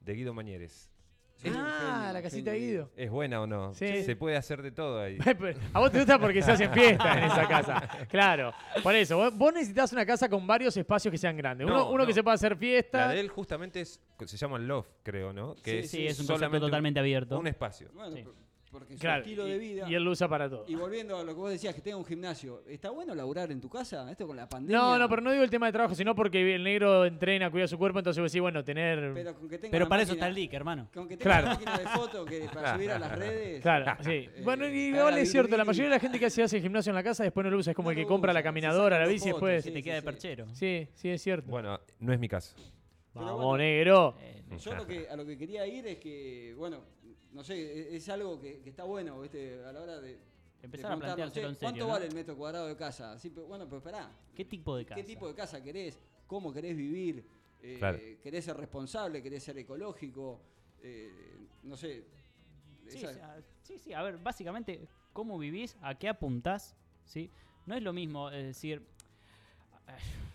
[0.00, 0.90] de Guido Mañeres.
[1.36, 2.58] Sí, ah, genio, la casita de.
[2.58, 2.90] Guido.
[2.96, 3.72] ¿Es buena o no?
[3.72, 4.02] Sí.
[4.02, 5.18] Se puede hacer de todo ahí.
[5.72, 7.88] A vos te gusta porque se hacen fiestas en esa casa.
[8.10, 8.52] Claro.
[8.82, 11.64] Por eso, vos- necesitas una casa con varios espacios que sean grandes.
[11.66, 12.14] Uno, No, uno que no.
[12.16, 13.08] se pueda hacer La fiesta.
[13.10, 15.54] de él justamente es, se llama Loft, creo, ¿no?
[15.62, 17.38] Que Sí, Sí, es un solamente concepto totalmente abierto.
[17.38, 17.88] Un espacio.
[17.94, 18.24] Bueno, Sí.
[18.70, 19.86] Por- porque su Claro, estilo y, de vida.
[19.90, 20.64] y él lo usa para todo.
[20.68, 22.62] Y volviendo a lo que vos decías, que tenga un gimnasio.
[22.68, 24.10] ¿Está bueno laburar en tu casa?
[24.10, 24.76] Esto con la pandemia.
[24.78, 27.66] No, no, pero no digo el tema de trabajo, sino porque el negro entrena, cuida
[27.66, 29.12] su cuerpo, entonces vos decís, bueno, tener...
[29.14, 30.88] Pero, con que tenga Pero para eso está el leak, hermano.
[30.94, 31.46] Con que tenga Claro.
[31.46, 33.62] una máquina de foto que para subir a las redes.
[33.62, 34.10] Claro, sí.
[34.10, 36.90] Eh, bueno, para igual es cierto, la mayoría de la gente que hace, hace gimnasio
[36.90, 38.98] en la casa después no lo usa, es como No el que compra la caminadora,
[38.98, 39.64] la bici fotos, después.
[39.64, 40.04] Sí, te sí, queda de sí.
[40.06, 40.46] perchero.
[40.54, 41.50] Sí, sí, es cierto.
[41.50, 42.54] Bueno, no es mi caso.
[43.14, 43.58] Pero Vamos, bueno.
[43.64, 44.14] negro.
[44.20, 46.84] Eh, Yo lo que, a lo que quería ir es que, bueno,
[47.32, 47.54] no sé,
[47.92, 49.64] e- es algo que, que está bueno, ¿viste?
[49.64, 50.18] A la hora de.
[50.60, 51.92] Empezar a preguntarnos, planteárselo "Che, en serio, ¿Cuánto ¿no?
[51.92, 53.16] vale el metro cuadrado de casa?
[53.18, 54.10] Sí, pero, bueno, pero esperá.
[54.34, 55.00] ¿Qué tipo de casa?
[55.00, 55.98] ¿Qué tipo de casa querés?
[56.26, 57.24] ¿Cómo querés vivir?
[57.62, 57.98] Eh, Claro.
[58.22, 59.22] ¿Querés ser responsable?
[59.22, 60.40] ¿Querés ser ecológico?
[60.82, 62.04] Eh, no sé.
[62.88, 65.76] Sí, esa- sí, a- sí, sí, a ver, básicamente, ¿cómo vivís?
[65.80, 66.76] ¿A qué apuntás?
[67.04, 67.30] ¿Sí?
[67.66, 68.82] No es lo mismo es decir,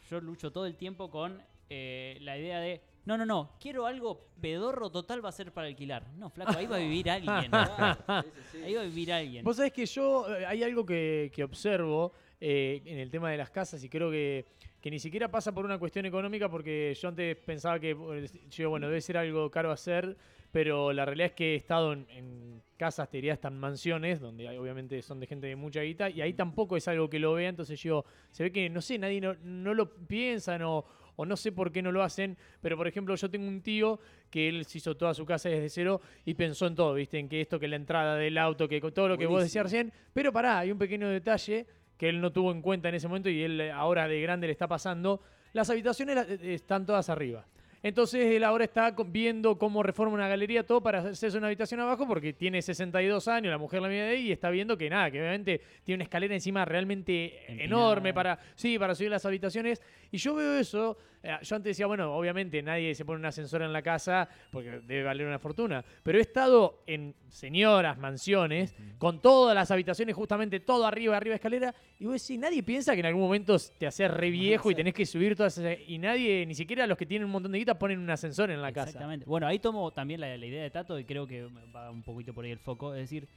[0.10, 4.28] yo lucho todo el tiempo con eh, la idea de, no, no, no, quiero algo
[4.40, 6.06] pedorro total va a ser para alquilar.
[6.18, 7.52] No, flaco, ahí va a vivir alguien.
[8.64, 9.44] Ahí va a vivir alguien.
[9.44, 13.38] Vos sabés que yo, eh, hay algo que, que observo eh, en el tema de
[13.38, 14.46] las casas y creo que,
[14.80, 18.70] que ni siquiera pasa por una cuestión económica porque yo antes pensaba que, eh, yo,
[18.70, 20.16] bueno, debe ser algo caro hacer,
[20.52, 24.48] pero la realidad es que he estado en, en casas, te diría en mansiones, donde
[24.48, 27.34] hay- obviamente son de gente de mucha guita, y ahí tampoco es algo que lo
[27.34, 31.26] vea, entonces yo, se ve que, no sé, nadie no, no lo piensan o, o
[31.26, 34.00] no sé por qué no lo hacen, pero por ejemplo yo tengo un tío
[34.30, 37.20] que él se hizo toda su casa desde cero y pensó en todo, ¿viste?
[37.20, 39.92] En que esto, que la entrada del auto, que todo lo que vos decías recién,
[40.14, 41.66] pero pará, hay un pequeño detalle
[41.98, 44.48] que él no tuvo en cuenta en ese momento y él eh, ahora de grande
[44.48, 45.22] le está pasando.
[45.54, 47.46] Las habitaciones eh, están todas arriba.
[47.84, 52.08] Entonces él ahora está viendo cómo reforma una galería, todo para hacerse una habitación abajo,
[52.08, 55.12] porque tiene 62 años, la mujer la mide de ahí, y está viendo que nada,
[55.12, 57.64] que obviamente tiene una escalera encima realmente Empinada.
[57.66, 59.82] enorme para, sí, para subir las habitaciones.
[60.14, 63.64] Y yo veo eso, eh, yo antes decía, bueno, obviamente nadie se pone un ascensor
[63.64, 69.24] en la casa porque debe valer una fortuna, pero he estado en señoras, mansiones, con
[69.24, 73.00] todas las habitaciones, justamente todo arriba, arriba de escalera, y vos decís, nadie piensa que
[73.00, 75.78] en algún momento te haces re viejo y tenés que subir todas esas...
[75.88, 78.62] Y nadie, ni siquiera los que tienen un montón de guita, ponen un ascensor en
[78.62, 78.90] la casa.
[78.90, 79.26] Exactamente.
[79.26, 82.36] Bueno, ahí tomo también la, la idea de Tato y creo que va un poquito
[82.36, 82.94] por ahí el foco.
[82.94, 83.28] Es decir,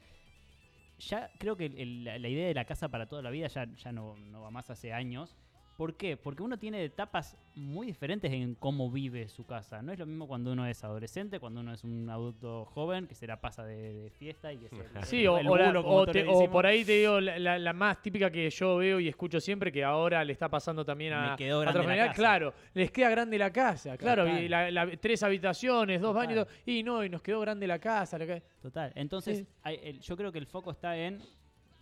[0.98, 3.64] ya creo que el- la, la idea de la casa para toda la vida ya,
[3.64, 5.34] ya no, no va más hace años.
[5.76, 6.16] ¿Por qué?
[6.16, 9.82] Porque uno tiene etapas muy diferentes en cómo vive su casa.
[9.82, 13.14] No es lo mismo cuando uno es adolescente, cuando uno es un adulto joven que
[13.14, 15.86] se la pasa de, de fiesta y que se Sí, o, el o la- bulo,
[15.86, 19.00] o te- o por ahí te digo la, la- la más típica que yo veo
[19.00, 22.12] y escucho siempre, que ahora le está pasando también a, Me quedó grande la casa.
[22.14, 24.42] Claro, les queda grande la casa, claro, Total.
[24.42, 26.26] y la- la- tres habitaciones, dos Total.
[26.26, 28.16] baños, y no, y nos quedó grande la casa.
[28.16, 28.92] la ca- Total.
[28.94, 29.46] Entonces, Sí.
[29.62, 31.20] hay- el- yo creo que el foco está en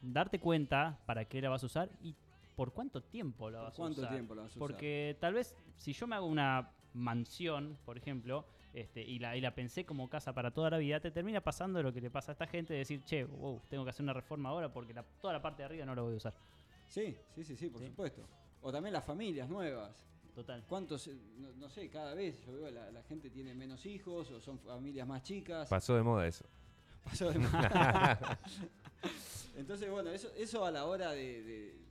[0.03, 2.15] darte cuenta para qué la vas a usar y
[2.55, 4.13] por cuánto tiempo la ¿Por vas a cuánto usar.
[4.13, 4.59] tiempo la vas a usar?
[4.59, 9.41] Porque tal vez si yo me hago una mansión, por ejemplo, este, y, la, y
[9.41, 12.33] la pensé como casa para toda la vida, te termina pasando lo que le pasa
[12.33, 15.05] a esta gente de decir, che, wow, tengo que hacer una reforma ahora porque la-
[15.21, 16.35] toda la parte de arriba no la voy a usar.
[16.87, 17.89] Sí, sí, sí, sí, por Sí.
[17.89, 18.27] supuesto.
[18.63, 20.07] O también las familias nuevas.
[20.35, 20.65] Total.
[20.69, 24.31] ¿Cuántos, eh, no, no sé, cada vez yo veo la, la gente tiene menos hijos
[24.33, 25.69] o son familias más chicas?
[25.69, 26.45] Pasó de moda eso.
[27.05, 28.39] Pasó de moda.
[29.57, 31.84] Entonces, bueno, eso, eso a la hora de, de-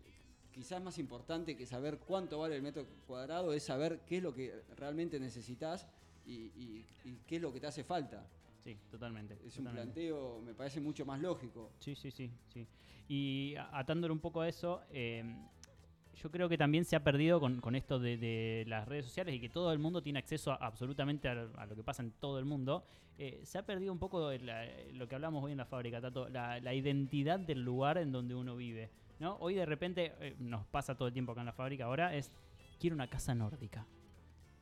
[0.54, 4.34] quizás más importante que saber cuánto vale el metro cuadrado es saber qué es lo
[4.34, 5.88] que realmente necesitas
[6.26, 8.26] y, y- y qué es lo que te hace falta.
[8.64, 9.38] Sí, totalmente.
[9.46, 11.72] Es un planteo, me parece mucho más lógico.
[11.80, 12.66] Sí, sí, sí, sí.
[13.10, 15.24] Y a- atándolo un poco a eso, eh,
[16.16, 19.36] yo creo que también se ha perdido con, con esto de, de las redes sociales
[19.36, 22.12] y que todo el mundo tiene acceso a, absolutamente a, a lo que pasa en
[22.12, 22.86] todo el mundo.
[23.18, 26.30] eh, se ha perdido un poco la- lo que hablamos hoy en la fábrica, Tato,
[26.30, 28.90] la, la identidad del lugar en donde uno vive.
[29.20, 29.38] ¿No?
[29.40, 32.32] Hoy de repente, eh, nos pasa todo el tiempo acá en la fábrica, ahora es,
[32.80, 33.86] quiero una casa nórdica.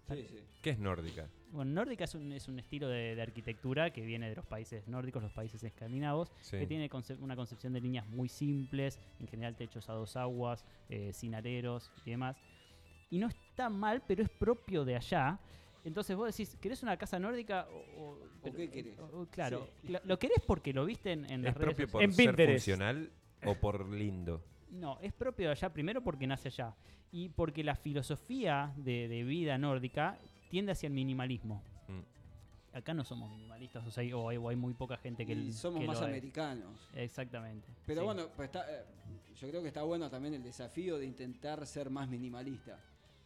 [0.09, 0.39] Sí, sí.
[0.61, 1.29] ¿Qué es nórdica?
[1.51, 4.85] Bueno, nórdica es un, es un estilo de, de arquitectura que viene de los países
[4.87, 6.57] nórdicos, los países escandinavos, Sí.
[6.57, 10.65] que tiene conce- una concepción de líneas muy simples, en general techos a dos aguas,
[10.89, 12.35] eh, sin aleros y demás.
[13.09, 15.39] Y no está mal, pero es propio de allá.
[15.85, 17.67] Entonces vos decís, ¿querés una casa nórdica?
[17.71, 18.99] O, o- pero- qué querés?
[18.99, 19.93] o- claro, Sí.
[19.93, 22.03] ¿lo, lo querés porque lo viste en, en ¿Es las redes sociales?
[22.09, 22.65] En ser Pinterest.
[22.65, 23.11] funcional
[23.45, 24.43] o por lindo?
[24.71, 26.73] No, es propio de allá, primero porque nace allá.
[27.11, 30.17] Y porque la filosofía de, de vida nórdica
[30.49, 31.61] tiende hacia el minimalismo.
[31.87, 32.77] Mm.
[32.77, 35.33] Acá no somos minimalistas, o sea, hay, o hay, o hay muy poca gente que,
[35.33, 36.09] Y somos que más lo es.
[36.13, 36.79] americanos.
[36.95, 37.67] Exactamente.
[37.85, 38.05] Pero sí.
[38.05, 38.85] bueno, pues está, eh,
[39.35, 42.79] yo creo que está bueno también el desafío de intentar ser más minimalista.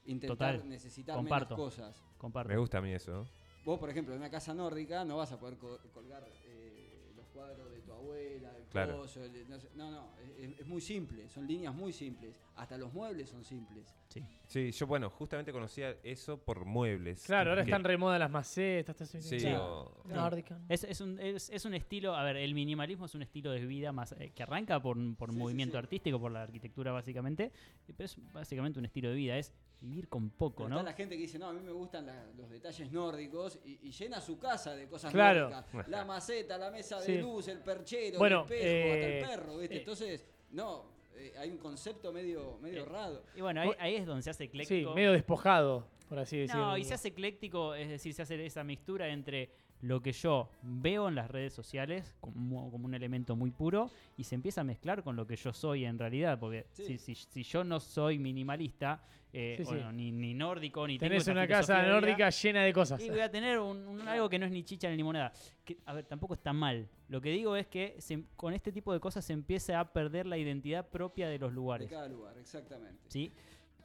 [0.08, 1.56] Intentar Total, necesitar comparto.
[1.56, 2.04] menos cosas.
[2.18, 2.50] comparto.
[2.50, 3.28] Me gusta a mí eso.
[3.64, 7.26] Vos, por ejemplo, en una casa nórdica no vas a poder co- colgar eh, los
[7.28, 8.98] cuadros de tu abuela, el Claro.
[8.98, 12.36] coso, el- no, sé- no, no, es, es muy simple, son líneas muy simples.
[12.56, 13.94] Hasta los muebles son simples.
[14.10, 14.24] Sí.
[14.46, 17.24] Sí, yo, bueno, justamente conocía eso por muebles.
[17.26, 19.00] Claro, ahora Que- están re moda las macetas.
[19.02, 19.22] eso.
[19.22, 19.48] Sí, Sí.
[19.54, 20.60] o- Nórdica.
[20.70, 23.66] Es, es un, es, es un estilo, a ver, el minimalismo es un estilo de
[23.66, 25.78] vida más eh, que arranca por, por Sí, movimiento sí.
[25.80, 29.52] artístico, por la arquitectura básicamente, eh, pero es básicamente un estilo de vida, es
[29.82, 30.76] vivir con poco, Pero ¿no?
[30.78, 33.80] Está la gente que dice, no, a mí me gustan la- los detalles nórdicos y,
[33.88, 35.50] y llena su casa de cosas Claro.
[35.50, 35.88] nórdicas.
[35.90, 37.18] La maceta, la mesa de Sí.
[37.20, 39.76] luz, el perchero, Bueno, el espejo, hasta eh, el perro, ¿viste?
[39.76, 40.86] eh, Entonces, no,
[41.16, 43.24] eh, hay un concepto medio, medio Eh, raro.
[43.36, 44.94] Y bueno, ahí, ahí es donde se hace Sí, ecléctico.
[44.96, 46.66] medio despojado, por así decirlo.
[46.68, 49.50] No, y se hace ecléctico, es decir, se hace esa mixtura entre
[49.82, 54.24] lo que yo veo en las redes sociales como, como un elemento muy puro y
[54.24, 56.86] se empieza a mezclar con lo que yo soy en realidad, porque Sí.
[56.86, 59.04] si, si- si yo no soy minimalista,
[59.34, 59.72] eh, Sí, sí.
[59.74, 63.02] bueno, ni, ni nórdico, ni Tenés una casa de nórdica llena de cosas.
[63.04, 65.34] y voy a tener un, un- algo que no es ni chicha ni limonada.
[65.66, 66.88] Que, a ver, tampoco está mal.
[67.10, 70.26] Lo que digo es que se- con este tipo de cosas se empieza a perder
[70.26, 71.90] la identidad propia de los De lugares.
[71.92, 73.04] cada lugar, exactamente.
[73.10, 73.32] ¿sí?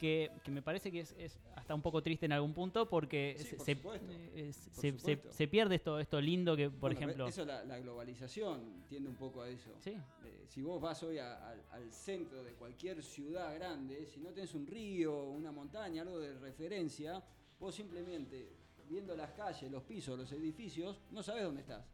[0.01, 3.35] Que, que me parece que es, es hasta un poco triste en algún punto porque
[3.37, 6.97] Sí, se, por se- supuesto, eh, por se- pierde esto, esto lindo que, por Bueno,
[6.97, 7.27] ejemplo...
[7.29, 9.77] Eso, la, la globalización tiende un poco a eso.
[9.79, 9.91] Sí,
[10.25, 14.31] Eh, si vos vas hoy a- al- al centro de cualquier ciudad grande, si no
[14.31, 17.23] tenés un río, una montaña, algo de referencia,
[17.59, 18.57] vos simplemente
[18.89, 21.85] viendo las calles, los pisos, los edificios, no sabés dónde estás.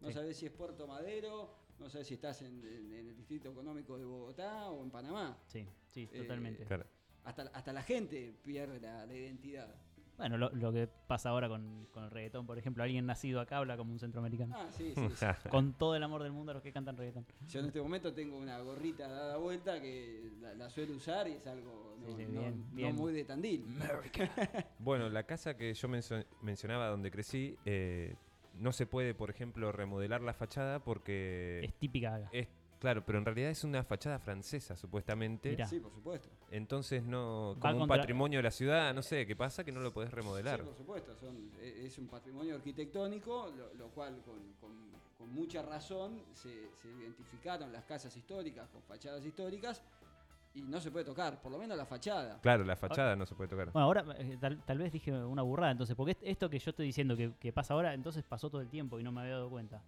[0.00, 0.14] No Sí.
[0.14, 3.98] sabés si es Puerto Madero, no sabés si estás en, en- en el distrito económico
[3.98, 5.36] de Bogotá o en Panamá.
[5.46, 6.64] sí, sí, Eh, totalmente.
[6.64, 6.86] Claro.
[7.26, 9.74] Hasta, hasta la gente pierde la, la identidad.
[10.16, 13.58] Bueno, lo, lo que pasa ahora con, con el reggaetón, por ejemplo, alguien nacido acá
[13.58, 14.54] habla como un centroamericano.
[14.56, 15.08] Ah, sí, sí.
[15.14, 15.26] sí.
[15.50, 17.26] Con todo el amor del mundo a los que cantan reggaetón.
[17.48, 21.32] Yo en este momento tengo una gorrita dada vuelta que la, la suelo usar y
[21.32, 22.96] es algo no, Sí, sí, no- bien, no bien.
[22.96, 23.66] muy de Tandil.
[24.78, 28.14] Bueno, la casa que yo mencio- mencionaba donde crecí, eh,
[28.54, 32.48] no se puede, por ejemplo, remodelar la fachada porque Es típica es
[32.78, 35.50] claro, pero en realidad es una fachada francesa supuestamente.
[35.50, 35.66] Mirá.
[35.66, 36.28] Sí, por supuesto.
[36.50, 39.64] Entonces no Va como un contra- patrimonio de la ciudad, no sé, ¿qué pasa?
[39.64, 40.60] Que no lo podés remodelar.
[40.60, 41.14] Sí, por supuesto.
[41.16, 44.86] son- e- es un patrimonio arquitectónico, lo, lo cual con, con-
[45.18, 49.82] con mucha razón se, se identificaron las casas históricas con fachadas históricas
[50.54, 52.40] y no se puede tocar, por lo menos la fachada.
[52.40, 53.70] Claro, la fachada no se puede tocar.
[53.72, 56.70] Bueno, ahora eh, tal, tal vez dije una burrada, entonces, porque est- esto que yo
[56.70, 59.34] estoy diciendo que, que pasa ahora, entonces pasó todo el tiempo y no me había
[59.34, 59.82] dado cuenta.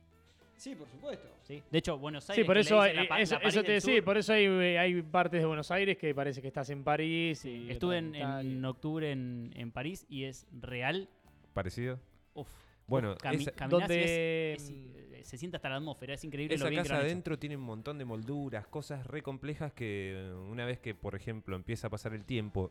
[0.58, 1.26] Sí, por supuesto.
[1.44, 1.62] ¿sí?
[1.70, 2.42] De hecho, Buenos Aires.
[2.42, 5.02] Sí, por que eso, dicen la eso, la eso te decía, por eso hay, hay
[5.02, 7.44] partes de Buenos Aires que parece que estás en París.
[7.44, 11.08] Y Estuve en, en octubre en, en París y es real.
[11.54, 11.98] Parecido.
[12.34, 12.48] Uf,
[12.86, 16.54] Bueno, cami- esa- caminás Donde, es- es- eh, se siente hasta la atmósfera, es increíble
[16.54, 17.12] Esa lo bien que casa lo han hecho.
[17.12, 21.54] adentro tiene un montón de molduras, cosas re complejas que una vez que, por ejemplo,
[21.56, 22.70] empieza a pasar el tiempo,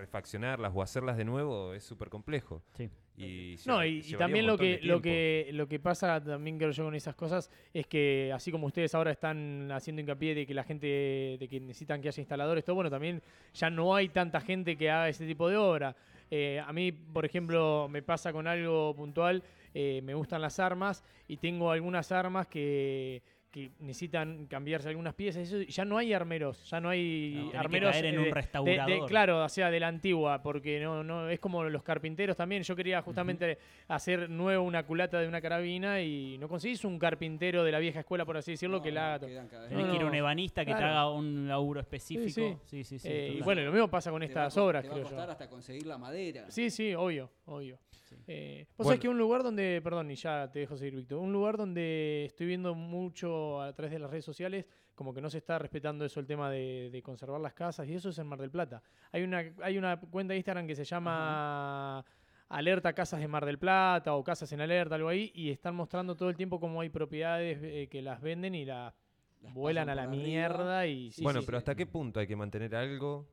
[0.00, 2.62] refaccionarlas o hacerlas de nuevo es súper complejo.
[2.74, 2.90] Sí.
[3.16, 6.84] Y No, y, y también lo que, lo, que, lo que pasa también creo yo
[6.84, 10.64] con esas cosas es que así como ustedes ahora están haciendo hincapié de que la
[10.64, 13.22] gente, de que necesitan que haya instaladores, todo bueno, también
[13.52, 15.94] ya no hay tanta gente que haga ese tipo de obra.
[16.30, 19.42] Eh, a mí, por ejemplo, me pasa con algo puntual,
[19.74, 25.42] eh, me gustan las armas y tengo algunas armas que, que necesitan cambiarse algunas piezas,
[25.52, 28.18] eso, ya no hay armeros, ya no hay No, tenés que armeros caer en eh,
[28.18, 29.08] un de- de- restaurador.
[29.08, 32.62] claro, o sea, de la antigua, porque no, no, es como los carpinteros también.
[32.62, 33.58] Yo quería justamente
[33.88, 38.00] hacer nuevo una culata de una carabina y no conseguís un carpintero de la vieja
[38.00, 39.26] escuela, por así decirlo, No, que la haga.
[39.26, 42.30] Tenés No, que ir a un ebanista que te haga un laburo específico.
[42.30, 42.56] sí.
[42.64, 43.08] Sí, sí, sí.
[43.10, 45.06] Eh, y bueno, lo mismo pasa con Te va estas co- obras, te va creo
[45.06, 45.16] a yo.
[45.16, 46.48] costar hasta conseguir la madera.
[46.50, 47.78] Sí, sí, obvio, obvio.
[48.26, 48.88] Eh, Vos Bueno.
[48.90, 52.24] sabés que un lugar donde, perdón, y ya te dejo seguir, Víctor, un lugar donde
[52.26, 56.04] estoy viendo mucho a través de las redes sociales, como que no se está respetando
[56.04, 58.82] eso, el tema de, de conservar las casas, y eso es en Mar del Plata.
[59.12, 62.04] Hay una, hay una cuenta de Instagram que se llama
[62.48, 66.16] Alerta Casas de Mar del Plata o Casas en Alerta, algo ahí, y están mostrando
[66.16, 68.92] todo el tiempo cómo hay propiedades eh, que las venden y las
[69.42, 70.22] Las vuelan a la arriba.
[70.22, 71.10] mierda y...
[71.12, 71.46] sí, bueno, sí.
[71.46, 73.26] pero ¿hasta qué punto hay que mantener algo?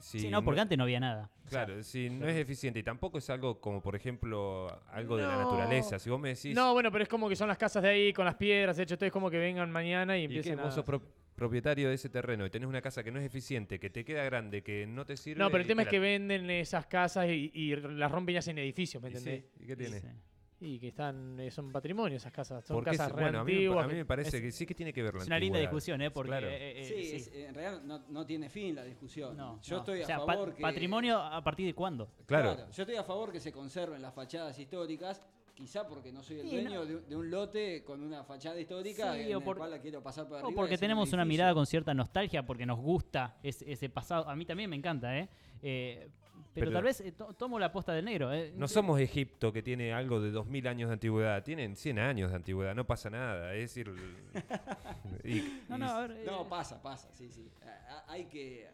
[0.00, 1.30] Si Sí, no, porque antes no había nada.
[1.46, 5.16] O sea, Claro, si no es eficiente y tampoco es algo como, por ejemplo, algo
[5.16, 5.98] de la naturaleza.
[5.98, 8.12] Si vos me decís, No, bueno, pero es como que son las casas de ahí
[8.12, 10.36] con las piedras, de hecho, entonces es como que vengan mañana y ¿y qué?
[10.36, 10.64] empiecen a...
[10.64, 11.02] Vos sos pro-
[11.34, 14.24] propietario de ese terreno y tenés una casa que no es eficiente, que te queda
[14.24, 15.38] grande, que no te sirve.
[15.38, 18.38] No, pero el tema te es que venden esas casas y, y las rompen y
[18.38, 19.44] hacen edificios, ¿me y sí, entendés?
[19.60, 20.00] ¿y qué tiene?
[20.00, 20.06] sí.
[20.60, 23.44] Y que están, eh, son patrimonio esas casas, son ¿Por qué casas re bueno, a
[23.44, 23.84] mí, me- antiguas.
[23.84, 25.38] a mí que- me parece es- que sí que tiene que ver la Es una
[25.38, 26.10] linda discusión, ¿eh?
[26.10, 26.48] Porque Claro.
[26.48, 27.16] eh, eh, Sí, sí.
[27.16, 29.36] es- en realidad no, no tiene fin la discusión.
[29.36, 29.80] No, yo no.
[29.82, 30.60] estoy O sea, a pa- favor que...
[30.62, 32.10] patrimonio a partir de cuándo?
[32.26, 32.56] Claro.
[32.72, 35.24] Yo estoy a favor que se conserven las fachadas históricas,
[35.54, 39.14] quizá porque no soy el Sí, dueño de, de un lote con una fachada histórica
[39.14, 40.50] Sí, en o el por- cual la quiero pasar por O arriba.
[40.50, 44.28] y porque tenemos una mirada con cierta nostalgia, porque nos gusta ese, ese pasado.
[44.28, 45.28] A mí también me encanta, ¿eh?
[45.62, 46.08] Eh,
[46.58, 48.32] pero, Pero- tal vez eh, to- tomo la posta del negro.
[48.32, 48.52] ¿eh?
[48.54, 52.36] No somos Egipto que tiene algo de 2000 años de antigüedad, tienen 100 años de
[52.36, 53.92] antigüedad, no pasa nada, es decir,
[55.24, 57.50] y- No, no, a ver, eh, No, pasa, pasa, sí, sí.
[58.06, 58.64] Hay que...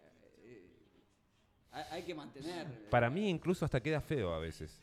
[0.44, 0.62] eh,
[1.90, 2.66] hay- que mantener...
[2.66, 4.80] eh, para mí incluso hasta queda feo a veces.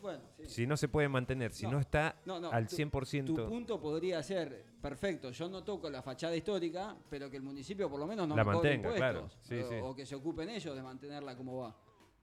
[0.00, 0.44] Bueno, sí.
[0.46, 3.24] Si no se puede mantener, si no, No, está No, no, al tu- 100%.
[3.26, 7.90] Tu punto podría ser, perfecto, yo no toco la fachada histórica, pero que el municipio
[7.90, 9.28] por lo menos no La me mantenga, claro.
[9.42, 9.74] Sí, o, sí.
[9.82, 11.76] o que se ocupen ellos de mantenerla como va.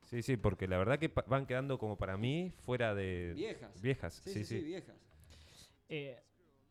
[0.03, 3.81] Sí, sí, porque la verdad que van quedando como para mí fuera de Viejas.
[3.81, 4.21] viejas.
[4.23, 4.95] Sí, sí, sí, viejas.
[5.89, 6.21] Eh,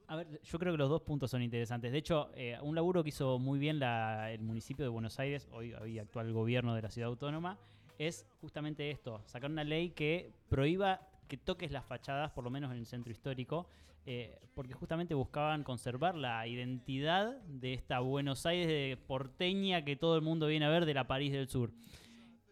[0.06, 1.90] a ver, yo creo que los dos puntos son interesantes.
[1.90, 5.48] De hecho, eh, un laburo que hizo muy bien la- el municipio de Buenos Aires,
[5.50, 7.58] hoy, hoy actual gobierno de la ciudad autónoma,
[7.98, 12.70] es justamente esto, sacar una ley que prohíba que toques las fachadas, por lo menos
[12.72, 13.66] en el centro histórico,
[14.06, 20.16] eh, porque justamente buscaban conservar la identidad de esta Buenos Aires de porteña que todo
[20.16, 21.72] el mundo viene a ver de la París del Sur.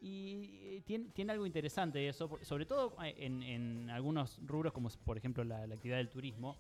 [0.00, 4.88] Y eh, tiene, tiene algo interesante eso, sobre todo eh, en, en algunos rubros como
[5.04, 6.56] por ejemplo la, la actividad del turismo.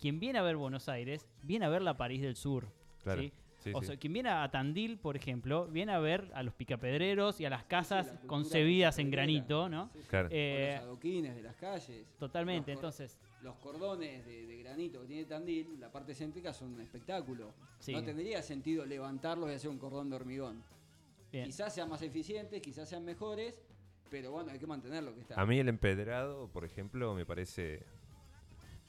[0.00, 2.66] Quien viene a ver Buenos Aires, viene a ver la París del Sur.
[3.04, 3.22] Claro.
[3.22, 3.32] ¿sí?
[3.64, 3.86] Sí, o sí.
[3.86, 7.50] sea, quien viene a Tandil, por ejemplo, viene a ver a los picapedreros y a
[7.50, 9.88] las casas la concebidas en granito, ¿no?
[9.94, 10.08] Sí, sí.
[10.08, 10.28] Claro.
[10.30, 12.06] Eh, los adoquines de las calles.
[12.18, 16.74] totalmente, Los entonces, Los cordones de, de granito que tiene Tandil, la parte céntrica, son
[16.74, 17.54] un espectáculo.
[17.78, 17.92] Sí.
[17.92, 20.62] No tendría sentido levantarlos y hacer un cordón de hormigón.
[21.32, 21.46] bien.
[21.46, 23.54] Quizás sean más eficientes, quizás sean mejores,
[24.10, 25.40] pero bueno, hay que mantener lo que está.
[25.40, 27.82] A mí el empedrado, por ejemplo, me parece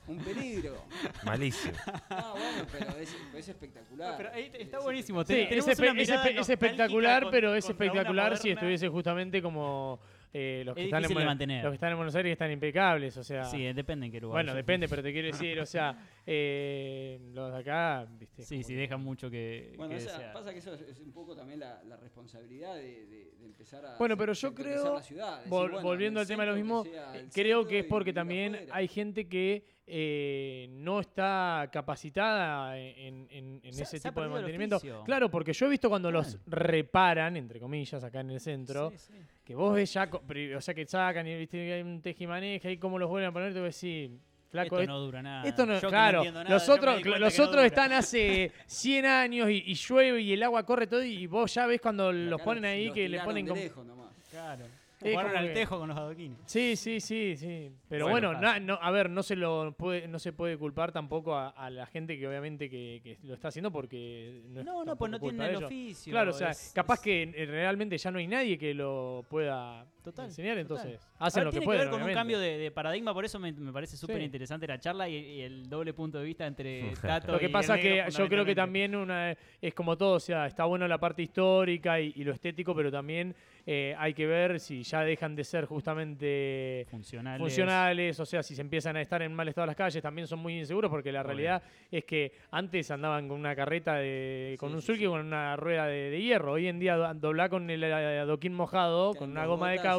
[0.08, 0.76] Un peligro.
[1.24, 1.74] malísimo.
[2.10, 4.12] Ah, bueno, pero es, es espectacular.
[4.12, 5.22] No, pero ahí está Es buenísimo.
[5.24, 10.00] Sí, Te- es, espe- espe- es espectacular, con- pero es espectacular si estuviese justamente como
[10.34, 11.64] eh, los, que Es están en, mantener.
[11.64, 13.46] los que están en Buenos Aires están impecables, o sea...
[13.46, 14.44] Sí, depende en qué lugar.
[14.44, 18.44] bueno, depende, pero te quiero decir, o sea, eh, los de acá, viste.
[18.44, 20.34] Sí, sí, que- dejan mucho que, Bueno, que o sea, desear.
[20.34, 23.98] pasa que eso es, un poco también la, la responsabilidad de, de- de empezar a.
[23.98, 26.56] Bueno, pero yo creo, la ciudad, decir, vol- bueno, volviendo en al tema de lo
[26.56, 26.86] mismo,
[27.34, 33.74] creo que es porque también hay gente que eh, no está capacitada en, en- en
[33.74, 34.80] Se- ese se tipo de mantenimiento.
[35.06, 38.98] Claro, porque yo he visto cuando los reparan, entre comillas, acá en el centro, Sí,
[38.98, 39.14] sí.
[39.44, 40.10] que vos ves ya,
[40.58, 43.50] o sea, que sacan y viste hay un tejimaneja y cómo los vuelven a poner,
[43.54, 44.12] te voy a decir,
[44.50, 45.44] flaco, Esto est- no dura nada.
[45.48, 49.50] esto no, Yo que claro, nada, los otros, los no otros están hace 100 años
[49.52, 52.66] y, y llueve y el agua corre todo y vos ya ves cuando los ponen
[52.66, 53.62] ahí los que le ponen como...
[53.62, 54.10] lejos nomás.
[54.32, 54.66] Claro.
[55.00, 56.38] Jugaron al tejo con los adoquines.
[56.46, 57.72] Sí, sí, sí, sí.
[57.90, 58.60] Pero Bueno, bueno, pasa.
[58.60, 61.70] na- no, a ver, no se lo puede, no se puede culpar tampoco a, a
[61.70, 65.20] la gente que obviamente que, que lo está haciendo porque no, No, no, pues no
[65.20, 65.64] tienen el ellos.
[65.66, 66.12] oficio.
[66.12, 69.86] Claro, o sea, es- capaz es- que realmente ya no hay nadie que lo pueda
[70.06, 70.88] Total, enseñar, total.
[70.88, 71.82] entonces hacen ver, lo que tiene pueden.
[71.82, 74.24] que ver con un cambio de, de paradigma, por eso me, me parece súper Sí.
[74.24, 77.50] interesante la charla y, y el doble punto de vista entre Tato Lo que y
[77.50, 80.88] pasa es que yo creo que también una, es como todo, o sea, está bueno
[80.88, 85.02] la parte histórica y, y lo estético, pero también eh, hay que ver si ya
[85.02, 87.40] dejan de ser justamente Funcionales.
[87.40, 90.40] funcionales, o sea, si se empiezan a estar en mal estado las calles, también son
[90.40, 91.28] muy inseguros porque la Obvio.
[91.28, 95.08] realidad es que antes andaban con una carreta de, con Sí, un sulky sí.
[95.08, 96.54] con una rueda de, de hierro.
[96.54, 99.92] Hoy en día do- doblá con el adoquín mojado, con una goma de gotas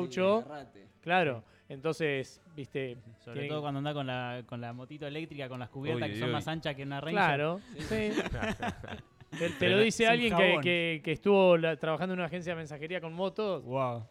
[1.01, 2.97] Claro, Entonces, viste.
[3.19, 6.09] Sobre tiene- todo cuando anda con la, con la motito eléctrica, con las cubiertas Uy,
[6.11, 6.33] que uy, son uy.
[6.35, 7.13] más anchas que una Ranger.
[7.15, 8.11] Claro, sí.
[9.39, 12.57] Te, te lo dice alguien que, que- que estuvo la- trabajando en una agencia de
[12.57, 13.65] mensajería con motos.
[13.65, 14.07] Wow.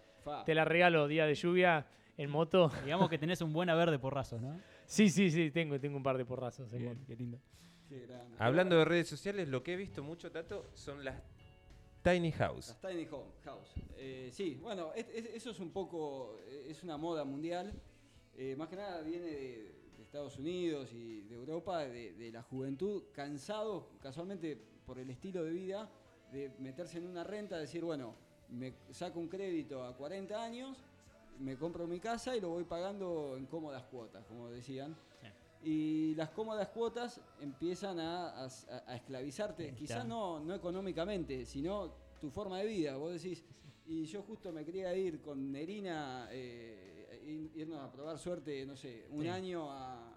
[0.45, 1.85] Te la regalo día de lluvia
[2.17, 2.69] en moto.
[2.83, 4.59] Digamos que tenés un buen haber de porrazos, ¿no?
[4.85, 7.05] Sí, sí, sí, tengo, tengo un par de porrazos en Bien, moto.
[7.07, 7.39] qué lindo.
[7.87, 8.05] Qué.
[8.37, 11.15] Hablando de redes sociales, lo que he visto mucho, Tato, son las
[12.05, 12.67] Tiny House.
[12.67, 13.73] Las Tiny Home House.
[13.97, 16.37] Eh, sí, bueno, es- es- eso es un poco,
[16.67, 17.73] es una moda mundial.
[18.37, 22.43] Eh, más que nada viene de, de Estados Unidos y de Europa, de, de la
[22.43, 24.55] juventud, cansado casualmente
[24.85, 25.89] por el estilo de vida,
[26.31, 28.13] de meterse en una renta, decir, bueno,
[28.49, 30.77] me saco un crédito a 40 años,
[31.39, 34.95] me compro mi casa y lo voy pagando en cómodas cuotas, como decían.
[35.67, 38.49] Y las cómodas cuotas empiezan a, a-
[38.85, 42.95] a esclavizarte, quizás no, no económicamente, sino tu forma de vida.
[42.97, 43.43] Vos decís,
[43.87, 48.75] y yo justo me quería ir con Nerina, eh, ir- irnos a probar suerte, no
[48.77, 49.27] sé, un Sí.
[49.27, 50.09] año a,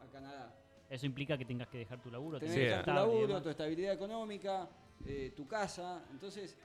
[0.00, 0.54] a Canadá.
[0.88, 2.38] Eso implica que tengas que dejar tu laburo.
[2.38, 4.70] Tenés Sí, que dejar tu laburo, tu estabilidad económica,
[5.04, 6.02] eh, tu casa.
[6.10, 6.56] Entonces,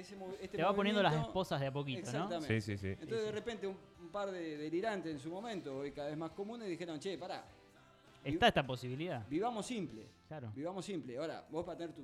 [0.00, 2.06] ese, este Te va poniendo las esposas de a poquito, ¿no?
[2.24, 2.60] Exactamente.
[2.60, 2.88] Sí, sí, sí.
[2.88, 6.30] Entonces de repente un, un par de delirantes en su momento, hoy cada vez más
[6.32, 7.44] comunes, dijeron, che, pará,
[8.24, 9.24] Está esta posibilidad.
[9.28, 10.50] vivamos simple, Claro.
[10.54, 11.16] vivamos simple.
[11.16, 12.02] Ahora, vos para tener tu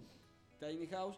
[0.60, 1.16] tiny house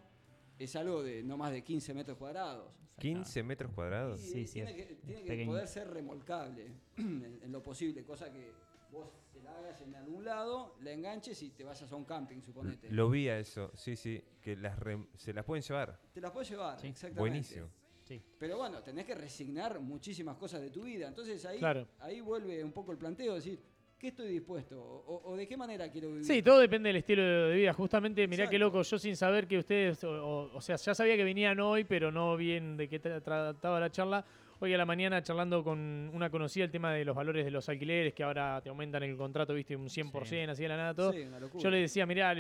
[0.59, 2.72] es algo de no más de 15 metros cuadrados.
[3.01, 4.20] 15 metros cuadrados.
[4.20, 5.51] Y Sí, sí, tiene es que, tiene que pequeño.
[5.51, 8.52] poder ser remolcable en, en lo posible, cosa que
[8.92, 9.09] vos
[9.45, 12.91] la hagas en algún lado, la enganches y te vayas a un camping, suponete.
[12.91, 16.01] Lo vi a eso, sí, sí, que las rem- se las pueden llevar.
[16.12, 16.89] Te las puedes llevar, Sí.
[16.89, 17.21] exactamente.
[17.21, 17.66] Buenísimo.
[18.03, 18.21] Sí.
[18.39, 21.09] Pero bueno, tenés que resignar muchísimas cosas de tu vida.
[21.09, 21.87] Entonces ahí, Claro.
[22.01, 23.59] ahí vuelve un poco el planteo, decir,
[23.99, 24.79] ¿qué estoy dispuesto?
[24.83, 26.25] O, o de qué manera quiero vivir?
[26.25, 27.73] Sí, todo depende del estilo de vida.
[27.73, 31.16] Justamente, mirá qué loco, yo sin saber que ustedes, o, o- o sea, ya sabía
[31.16, 34.25] que venían hoy, pero no bien de qué tra- trataba la charla.
[34.60, 37.68] Hoy a la mañana charlando con una conocida el tema de los valores de los
[37.68, 41.12] alquileres, que ahora te aumentan el contrato, viste, un 100%, así de la nada todo.
[41.12, 41.62] Sí, una locura.
[41.62, 42.32] Yo le decía, mirá,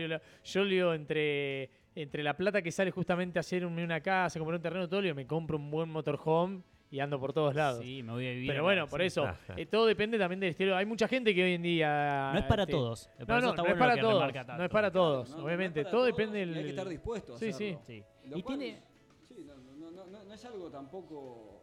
[0.44, 4.56] yo leo entre, entre la plata que sale justamente a hacer un- una casa, comprar
[4.56, 7.82] un terreno, todo, digo, me compro un buen motorhome y ando por todos lados.
[7.82, 8.48] Sí, me voy a vivir.
[8.50, 9.06] Pero bueno, por sí.
[9.06, 9.26] eso,
[9.56, 10.76] eh, todo depende también del estilo.
[10.76, 12.30] Hay mucha gente que hoy en día...
[12.32, 13.10] No es para este, todos.
[13.18, 14.32] No, no, está no es bueno para todos.
[14.56, 15.80] No es para todos, no, no, no obviamente.
[15.80, 16.56] es para todo todos depende y del.
[16.56, 17.70] hay que estar dispuesto a Sí, sí.
[17.70, 17.82] hacerlo.
[17.88, 18.04] Sí.
[18.30, 18.82] Lo Y cual- tiene.
[19.28, 21.53] Sí, no, no, no, no, no es algo tampoco.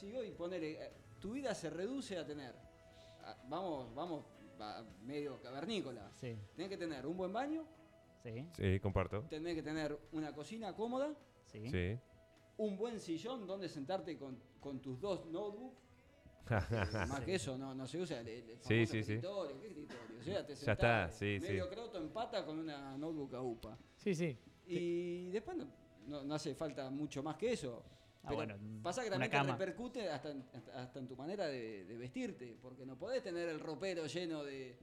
[0.00, 0.82] Si hoy ponele.
[0.82, 2.54] eh, tu vida se reduce a tener.
[3.22, 4.24] ah, Vamos, vamos,
[4.58, 6.10] va, medio cavernícola.
[6.14, 7.66] Sí, Tenés que tener un buen baño,
[8.22, 9.22] sí, Sí, comparto.
[9.28, 11.14] tenés que tener una cocina cómoda,
[11.44, 11.68] sí.
[11.70, 11.98] Sí.
[12.56, 15.76] un buen sillón donde sentarte con, con tus dos notebooks.
[17.08, 19.12] Más que eso, no, no se usa el, el Sí, famoso sí, sí.
[19.12, 19.60] escritorio.
[19.60, 20.18] ¿Qué escritorio?
[20.18, 21.70] O sea, te Ya está, sentás sí, medio sí.
[21.74, 23.78] croto en pata con una notebook a UPA.
[23.96, 24.36] Sí, sí.
[24.66, 25.66] Y después no,
[26.06, 27.84] no- no hace falta mucho más que eso.
[28.22, 29.52] Ah, Pero bueno, pasa que también te cama.
[29.52, 30.44] repercute hasta en,
[30.74, 34.78] hasta- en tu manera de, de vestirte, porque no podés tener el ropero lleno de...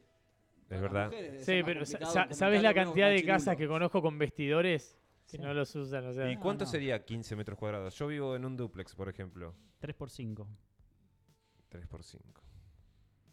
[0.69, 1.05] las verdad.
[1.05, 4.97] mujeres Sí, pero sa- ¿sabes la cantidad de casas que conozco con vestidores
[5.27, 5.43] que Sí.
[5.43, 6.05] no los usan?
[6.07, 6.72] O sea, ¿Y cuánto no.
[6.72, 7.93] sería 15 metros cuadrados?
[7.95, 9.53] Yo vivo en un duplex, por ejemplo.
[9.80, 10.47] 3 por 5
[11.69, 12.41] 3 por 5.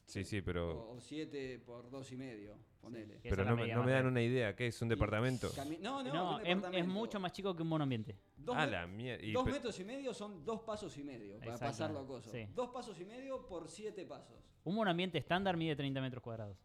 [0.07, 3.19] Sí, sí, pero, O 7 por dos y medio, ponele.
[3.23, 4.55] Pero no, me, no dan una idea.
[4.55, 5.49] ¿Qué es un departamento?
[5.53, 8.19] Cami- no, no, No, un es, es mucho más chico que un monoambiente.
[8.37, 9.25] Dos, Ah, la mierda.
[9.33, 12.33] dos metros y medio son dos pasos y medio, para pasarlo a cosas.
[12.33, 12.47] sí.
[12.55, 14.37] Dos pasos y medio por siete pasos.
[14.65, 16.59] Un monoambiente estándar mide 30 metros cuadrados.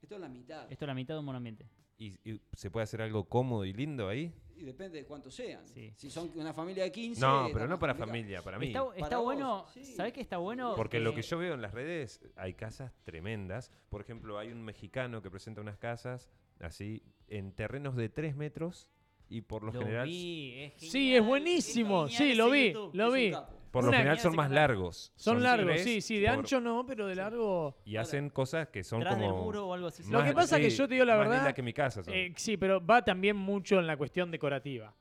[0.00, 0.70] Esto es la mitad.
[0.70, 1.68] Esto es la mitad de un monoambiente.
[1.98, 4.32] ¿Y, y se puede hacer algo cómodo y lindo ahí?
[4.58, 5.66] Y depende de cuántos sean.
[5.68, 5.92] Sí.
[5.96, 7.20] Si son una familia de 15...
[7.20, 8.06] No, pero no para complicado.
[8.18, 8.66] familia, para mí.
[8.68, 9.84] Está, está Para vos, bueno, sí.
[9.84, 10.74] ¿sabés qué está bueno?
[10.76, 13.70] Porque lo que yo veo en las redes, hay casas tremendas.
[13.88, 16.28] Por ejemplo, hay un mexicano que presenta unas casas
[16.60, 18.88] así en terrenos de 3 metros
[19.28, 22.08] y por lo, Lo general, vi, es Sí, genial, es buenísimo.
[22.08, 22.94] genial Sí, lo vi, YouTube.
[22.94, 23.30] lo Es vi.
[23.70, 25.12] Por lo general son más largos.
[25.16, 26.18] Son largos, tres sí, sí.
[26.18, 27.76] De por- ancho no, pero de largo.
[27.84, 29.44] Y hacen cosas que son Tras del como...
[29.44, 30.02] muro o algo así.
[30.10, 32.02] Lo que pasa es que yo te digo la más verdad, lindas que mi casa
[32.02, 32.12] son.
[32.14, 34.94] Eh, sí, pero va también mucho en la cuestión decorativa.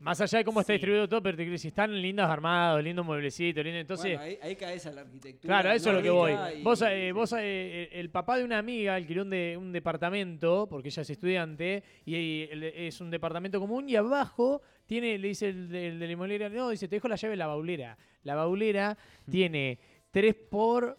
[0.00, 0.78] Más allá de cómo está Sí.
[0.78, 3.82] distribuido todo, pero te decir, si están lindos armados, lindos mueblecitos, lindos.
[3.82, 5.54] Entonces, Bueno, ahí, ahí caes a la arquitectura.
[5.54, 6.32] Claro, a eso es lo que voy.
[6.58, 10.66] y- Vos, eh, vos eh, el papá de una amiga alquiló un, de, un departamento,
[10.70, 15.68] porque ella es estudiante, y, es un departamento común, y abajo tiene, le dice el,
[15.68, 17.98] de- el de la inmobiliaria, no, dice, te dejo la llave de la baulera.
[18.22, 18.96] La baulera
[19.30, 19.78] tiene
[20.12, 20.98] 3 por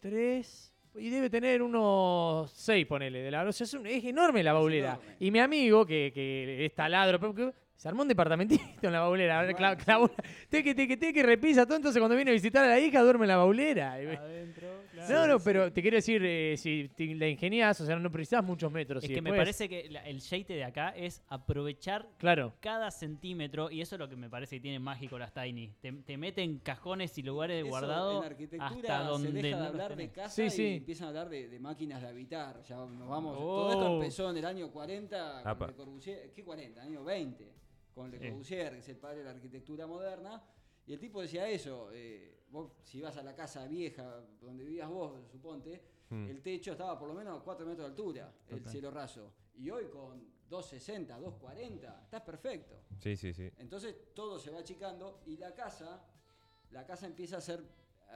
[0.00, 4.42] 3 y debe tener unos 6, ponele, de la, o sea, es, un- es enorme
[4.42, 4.90] la baulera.
[4.94, 5.16] enorme.
[5.20, 7.18] Y mi amigo, que, que es taladro,
[7.78, 9.48] Se armó un departamentito en la baulera.
[9.56, 10.10] Cla- clavó-
[10.48, 11.76] teque, teque, teque, repisa todo.
[11.76, 14.02] Entonces cuando viene a visitar a la hija duerme en la baulera.
[14.02, 14.66] Y- Adentro,
[15.08, 18.42] No, no, pero te quiero decir, eh, si te la ingenias, o sea, no precisas
[18.42, 19.04] muchos metros.
[19.04, 22.52] Es y que me parece que la- el shade de acá es aprovechar Claro.
[22.58, 25.72] cada centímetro y eso es lo que me parece que tiene mágico las Tiny.
[25.80, 28.66] Te, te meten cajones y lugares Eso, guardados en arquitectura
[28.98, 30.66] hasta donde se deja no de hablar de casa Sí, y sí.
[30.78, 32.60] empiezan a hablar de, de máquinas de habitar.
[32.64, 33.36] Ya nos vamos.
[33.38, 33.46] Oh.
[33.68, 35.68] Todo esto empezó en el año 40 con.
[35.68, 36.32] Le Corbusier.
[36.34, 36.82] ¿Qué 40?
[36.82, 37.46] Año 20.
[37.98, 38.18] Con Le.
[38.18, 40.42] Corbusier, que es el padre de la arquitectura moderna.
[40.86, 41.90] Y el tipo decía eso.
[41.92, 46.26] eh, vos, si vas a la casa vieja donde vivías vos, suponte, Hmm.
[46.26, 49.34] el techo estaba por lo menos a 4 metros de altura, el cielo raso.
[49.56, 52.80] Y hoy con 260, 240, estás perfecto.
[52.98, 53.50] Sí, sí, sí.
[53.58, 56.02] Entonces todo se va achicando y la casa,
[56.70, 57.62] la casa empieza a ser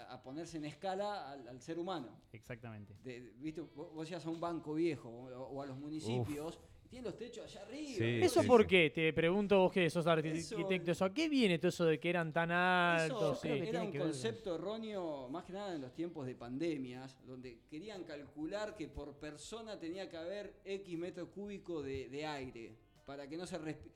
[0.08, 2.22] a ponerse en escala al, al ser humano.
[2.32, 2.94] Exactamente.
[3.04, 3.60] De- ¿viste?
[3.60, 6.58] Vos, vos ibas a un banco viejo o, o a los municipios
[6.92, 7.88] tienen los techos allá arriba.
[7.96, 8.68] Sí, ¿Eso sí, por sí.
[8.68, 8.90] qué?
[8.90, 10.90] Te pregunto vos que sos arqui- Eso- arquitecto.
[10.92, 13.40] ¿eso ¿A qué viene todo eso de que eran tan Eso altos?
[13.40, 13.48] sí?
[13.48, 18.76] era un concepto erróneo, más que nada en los tiempos de pandemias, donde querían calcular
[18.76, 23.46] que por persona tenía que haber X metros cúbicos de, de aire para que no
[23.46, 23.94] se respire.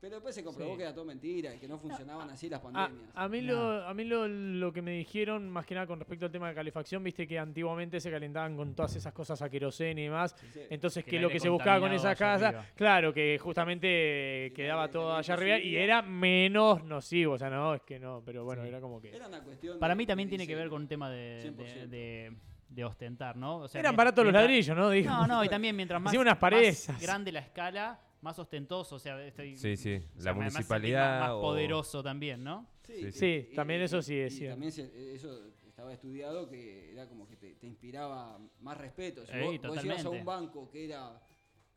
[0.00, 0.76] Pero después se comprobó Sí.
[0.78, 3.10] que era todo mentira y que no funcionaban así las pandemias.
[3.14, 6.24] a mí, lo, a mí lo, lo que me dijeron, más que nada con respecto
[6.24, 10.00] al tema de calefacción, viste que antiguamente se calentaban con todas esas cosas a queroseno
[10.00, 10.34] y demás.
[10.54, 10.60] Sí.
[10.70, 12.66] Entonces, Que lo que se buscaba con esa casa, arriba.
[12.74, 17.34] claro, que justamente quedaba todo allá arriba y era menos nocivo.
[17.34, 18.68] O sea, no, es que no, pero bueno, Sí.
[18.68, 19.14] era como que.
[19.14, 21.56] Era una cuestión Para mí también tiene que ver con un tema de, 100%.
[21.56, 22.32] de, de-
[22.70, 23.56] de ostentar, ¿no?
[23.62, 24.90] O sea, Eran baratos los ladrillos, ¿no?
[24.90, 25.10] Digo.
[25.10, 29.22] No, no, y también mientras más, unas más grande la escala, más ostentoso, o sea,
[29.24, 29.96] estoy, Sí, sí.
[30.16, 32.66] o sea, La municipalidad más, más o- poderoso también, ¿no?
[32.82, 33.48] Sí, sí.
[33.54, 34.54] también eso sí es cierto.
[34.54, 39.24] También se- eso estaba estudiado que era como que te, te inspiraba más respeto.
[39.24, 41.20] Si Ey, vos, vos a un banco que era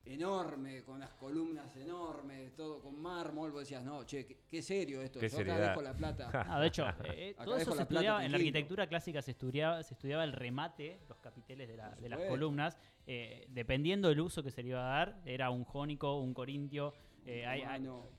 [0.06, 5.02] enorme, con las columnas enormes, todo con mármol, vos decías, no, che, qué, qué serio
[5.02, 5.70] esto, Qué yo acá seriedad.
[5.70, 6.30] dejo la plata.
[6.58, 9.22] Ah, de hecho, eh, Acá todo eso se la plata estudiaba, en la arquitectura clásica
[9.22, 14.10] se estudiaba, se estudiaba el remate, los capiteles de, la- de las columnas, eh, dependiendo
[14.10, 16.94] del uso que se le iba a dar, era un jónico, un corintio,
[17.26, 17.64] eh, hay,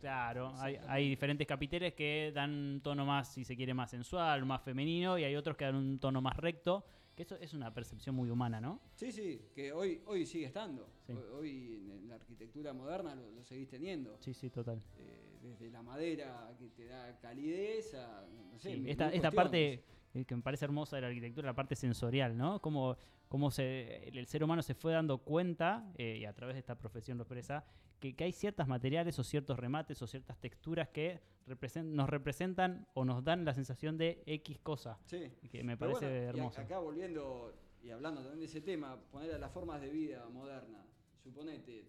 [0.01, 4.63] claro, hay, diferentes capiteles que dan un tono más, si se quiere, más sensual, más
[4.63, 6.85] femenino, y hay otros que dan un tono más recto,
[7.15, 8.81] que eso es una percepción muy humana, ¿no?
[8.95, 10.89] Sí, sí, que hoy, hoy sigue estando.
[11.07, 11.13] Sí.
[11.13, 14.17] Hoy, en- la arquitectura moderna lo, lo seguís teniendo.
[14.21, 14.83] Sí, sí, total.
[14.99, 20.25] Eh, desde la madera que te da calidez a, no sé, Sí, esta, parte eh,
[20.25, 22.61] que me parece hermosa de la arquitectura, la parte sensorial, ¿no?
[22.61, 22.97] Cómo,
[23.29, 26.61] cómo se, el, el ser humano se fue dando cuenta, eh, y a través de
[26.61, 27.65] esta profesión lo expresa,
[28.01, 32.87] que, que hay ciertos materiales o ciertos remates o ciertas texturas que represen- nos representan
[32.95, 35.31] o nos dan la sensación de X cosa, Sí.
[35.43, 36.61] y que me Pero parece bueno, y hermoso.
[36.61, 40.85] acá volviendo y hablando también de ese tema, poner a las formas de vida moderna.
[41.23, 41.87] Suponete,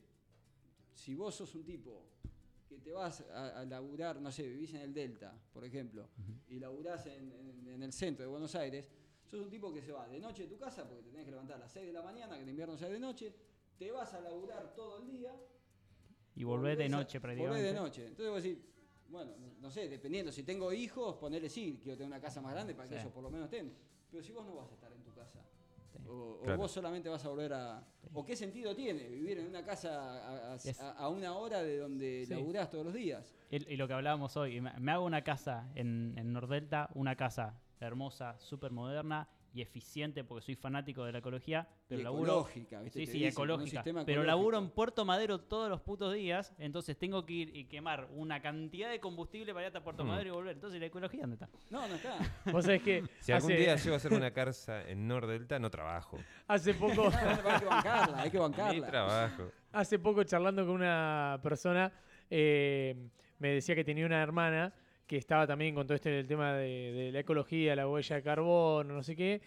[0.93, 2.05] si vos sos un tipo
[2.67, 6.09] que te vas a, a laburar, no sé, vivís en el Delta, por ejemplo,
[6.47, 8.89] y laburás en, en- en el centro de Buenos Aires,
[9.25, 11.31] sos un tipo que se va de noche de tu casa, porque te tenés que
[11.31, 13.33] levantar a las 6 de la mañana, que en invierno sea de noche,
[13.77, 15.35] te vas a laburar todo el día.
[16.35, 18.07] Y de volvés a- noche Volvés de noche.
[18.07, 18.57] Entonces vos decís,
[19.09, 19.31] bueno,
[19.61, 22.87] no sé, dependiendo, si tengo hijos, ponele sí, quiero tener una casa más grande para
[22.89, 23.01] que Sí.
[23.01, 23.73] ellos por lo menos estén.
[24.11, 24.91] Pero si vos no vas a estar
[26.15, 27.83] o, vos solamente vas a volver a...
[28.13, 31.61] ¿O qué sentido tiene vivir en una casa a, a- Es- a- a una hora
[31.61, 32.33] de donde Sí.
[32.33, 33.33] laburás todos los días?
[33.49, 37.59] Y lo que hablábamos hoy, me, me hago una casa en, en Nordelta, una casa
[37.79, 42.23] hermosa, súper moderna y eficiente porque soy fanático de la ecología, pero Y laburo...
[42.31, 42.99] ecológica, ¿viste?
[42.99, 43.83] Sí, sí, dicen, ecológica.
[43.83, 44.23] Pero ecológico.
[44.23, 48.41] laburo en Puerto Madero todos los putos días, entonces tengo que ir y quemar una
[48.41, 50.07] cantidad de combustible para ir hasta Puerto Mm.
[50.07, 50.55] Madero y volver.
[50.55, 51.49] Entonces, ¿la ecología dónde está?
[51.69, 52.17] No, no está.
[52.51, 56.17] Vos sabés que Si algún día llego a hacer una casa en Nordelta, no trabajo.
[56.47, 57.09] hace poco...
[57.45, 58.87] No, hay que bancarla, hay que Ni bancarla.
[58.87, 59.51] trabajo.
[59.71, 61.91] Hace poco charlando con una persona,
[62.29, 63.07] eh,
[63.39, 64.73] me decía que tenía una hermana
[65.05, 68.23] que estaba también con todo este el tema de, de la ecología, la huella de
[68.23, 69.41] carbono, no sé qué,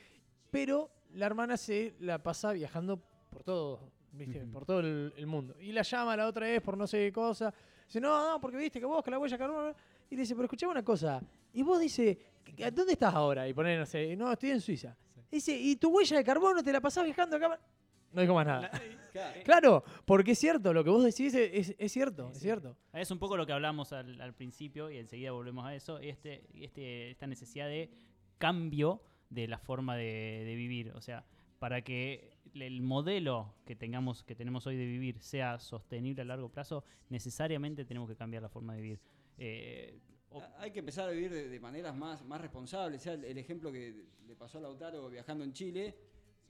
[0.51, 4.41] pero la hermana se la pasa viajando por todo, ¿viste?
[4.47, 5.57] Por todo el, el mundo.
[5.61, 7.53] Y la llama la otra vez por no sé qué cosa.
[7.87, 9.75] Dice, no, no, porque viste que vos, que la huella de carbono.
[10.11, 11.23] Y le dice, pero escuchame una cosa.
[11.53, 12.19] Y vos dice,
[12.65, 13.49] ¿a ¿dónde estás ahora?
[13.49, 14.97] Y pone, no sé, no, estoy en Suiza.
[15.31, 17.59] Dice, ¿y tu huella de carbono te la pasás viajando acá?
[18.13, 18.71] No digo más nada.
[19.13, 19.41] Claro.
[19.45, 22.45] Claro, porque es cierto, lo que vos decís es, es- es cierto, Sí, es sí.
[22.45, 22.77] cierto.
[22.93, 26.45] Es un poco lo que hablamos al, al principio y enseguida volvemos a eso, este,
[26.55, 27.91] este, esta necesidad de
[28.39, 30.93] cambio de la forma de, de vivir.
[30.95, 31.25] O sea,
[31.59, 36.49] para que el modelo que tengamos, que tenemos hoy de vivir sea sostenible a largo
[36.51, 39.01] plazo, necesariamente tenemos que cambiar la forma de vivir.
[39.39, 39.99] Eh,
[40.31, 43.03] o- Ah, Hay que empezar a vivir de, de maneras más, más responsables.
[43.03, 45.97] sea, el, el ejemplo que le pasó a Lautaro viajando en Chile,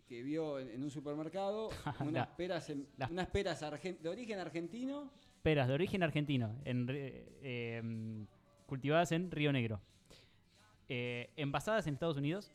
[0.09, 1.69] que vio en, en un supermercado
[2.01, 5.11] unas peras, en- unas peras de origen argentino
[5.43, 8.27] peras de origen argentino, en eh, em,
[8.67, 9.81] cultivadas en Río Negro.
[10.89, 12.51] Eh, envasadas en Estados Unidos.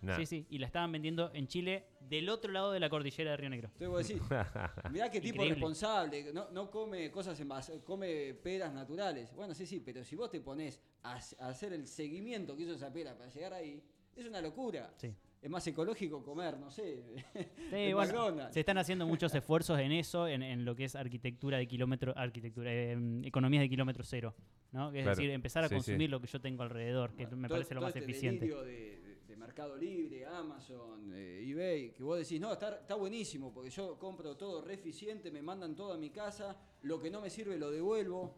[0.00, 0.16] Nah.
[0.16, 0.46] Sí, sí.
[0.50, 3.68] Y la estaban vendiendo en Chile del otro lado de la cordillera de Río Negro.
[3.78, 4.22] Entonces vos decís,
[4.90, 5.54] mirá qué tipo Increíble.
[5.54, 9.32] responsable, no, no come cosas envasadas, come peras naturales.
[9.34, 12.72] Bueno, sí, sí, pero si vos te pones a, a hacer el seguimiento que hizo
[12.74, 13.80] esa pera para llegar ahí,
[14.16, 14.92] es una locura.
[14.96, 15.14] Sí.
[15.42, 17.02] Es más ecológico comer, no sé,
[17.34, 20.94] Sí, en bueno, se están haciendo muchos esfuerzos en eso, en, en lo que es
[20.94, 24.36] arquitectura de kilómetro, arquitectura, eh, economías de kilómetro cero,
[24.70, 24.90] ¿no?
[24.92, 25.10] Es Claro.
[25.16, 25.76] decir, empezar a Sí, sí.
[25.78, 28.08] consumir lo que yo tengo alrededor, que Bueno, me todo- parece lo todo más este
[28.08, 28.46] eficiente.
[28.46, 33.52] De, de- de Mercado Libre, Amazon, eh, eBay, que vos decís, no, está, está buenísimo,
[33.52, 37.20] porque yo compro todo re eficiente, me mandan todo a mi casa, lo que no
[37.20, 38.36] me sirve lo devuelvo.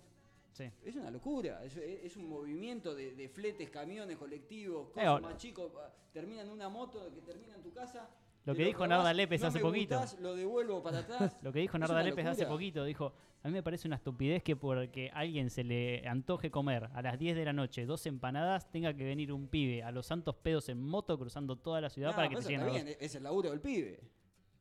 [0.55, 0.71] Sí.
[0.85, 5.93] Es una locura, es, un movimiento de, de fletes, camiones, colectivos, cosas más chicos, ah,
[6.13, 8.09] termina en una moto que termina en tu casa.
[8.45, 9.99] Lo que dijo Narda Lépez no hace poquito.
[9.99, 11.37] gustás, lo devuelvo para atrás.
[11.43, 13.13] Lo que dijo Narda Lépez hace poquito, dijo,
[13.43, 17.03] a mí me parece una estupidez que porque a alguien se le antoje comer a
[17.03, 20.37] las 10 de la noche dos empanadas, tenga que venir un pibe a los santos
[20.37, 23.25] pedos en moto cruzando toda la ciudad No, para que te lleguen bien, es el
[23.25, 24.01] laburo del pibe.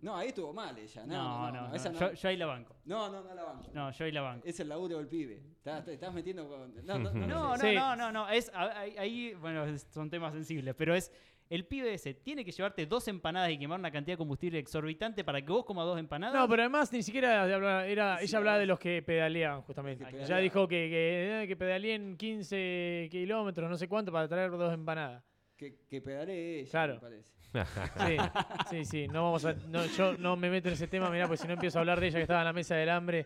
[0.04, 1.06] No, ahí estuvo mal ella.
[1.06, 1.68] No, no, no.
[1.70, 2.08] no, esa no, no.
[2.10, 2.76] Yo, yo ahí la banco.
[2.86, 3.70] No, no, no la banco.
[3.74, 4.46] No, yo ahí la banco.
[4.46, 5.42] Es el laburo del pibe.
[5.56, 6.76] Estás, metiendo con.
[6.86, 7.58] No, no, no, No, no.
[7.58, 7.74] Sí.
[7.74, 11.10] no, no, no, es, ahí, bueno, son temas sensibles, pero es,
[11.50, 15.24] el pibe ese tiene que llevarte dos empanadas y quemar una cantidad de combustible exorbitante
[15.24, 16.36] para que vos comas dos empanadas.
[16.36, 20.04] No, pero además ni siquiera era, Sí, ella hablaba de los que pedaleaban, justamente.
[20.04, 20.44] Que Ella pedaleaban.
[20.44, 25.24] dijo que, que, eh, que pedaleen 15 kilómetros, no sé cuánto, para traer dos empanadas.
[25.56, 26.94] Que, que pedale ella, Claro.
[26.96, 27.32] me parece.
[27.54, 28.18] Sí,
[28.70, 29.08] sí, sí.
[29.08, 31.54] No vamos a, no, yo no me meto en ese tema, mirá, porque si no
[31.54, 33.26] empiezo a hablar de ella que estaba en la mesa del hambre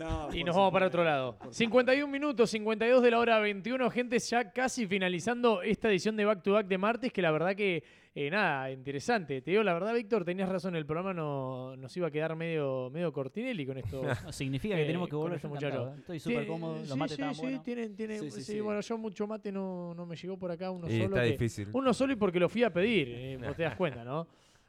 [0.00, 1.36] No, y nos vamos para otro lado.
[1.36, 6.24] por 51 minutos, 52 de la hora 21, gente, ya casi finalizando esta edición de
[6.24, 7.82] Back to Back de martes, que la verdad que,
[8.14, 9.40] eh, nada, interesante.
[9.40, 12.90] Te digo, la verdad, Víctor, tenías razón, el programa no, nos iba a quedar medio,
[12.90, 14.02] medio cortinelli con esto.
[14.32, 15.88] Significa que Eh, tenemos que volver este yo muchacho.
[15.88, 15.94] ¿eh?
[15.98, 17.62] Estoy súper Sí, cómodo, sí, los mates sí, estaban sí, buenos.
[17.64, 18.60] tienen, tienen, Sí, sí, sí, sí.
[18.60, 21.16] bueno, yo mucho mate no, no me llegó por acá, uno Y solo.
[21.16, 21.68] está que- difícil.
[21.72, 24.26] uno solo y porque lo fui a pedir, eh, vos te das cuenta, ¿no?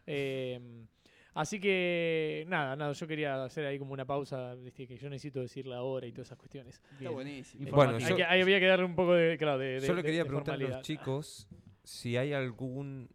[0.08, 0.86] Eh,
[1.34, 5.42] así que, nada, nada, yo quería hacer ahí como una pausa, viste, que yo necesito
[5.42, 6.76] decir la hora y todas esas cuestiones.
[6.76, 7.14] Está Bien.
[7.14, 7.70] buenísimo.
[7.72, 9.94] Bueno, Hay yo- que- ahí había que darle un poco de, claro, de, de- Yo
[9.96, 11.48] le quería de preguntar a los chicos
[11.84, 13.10] si hay algún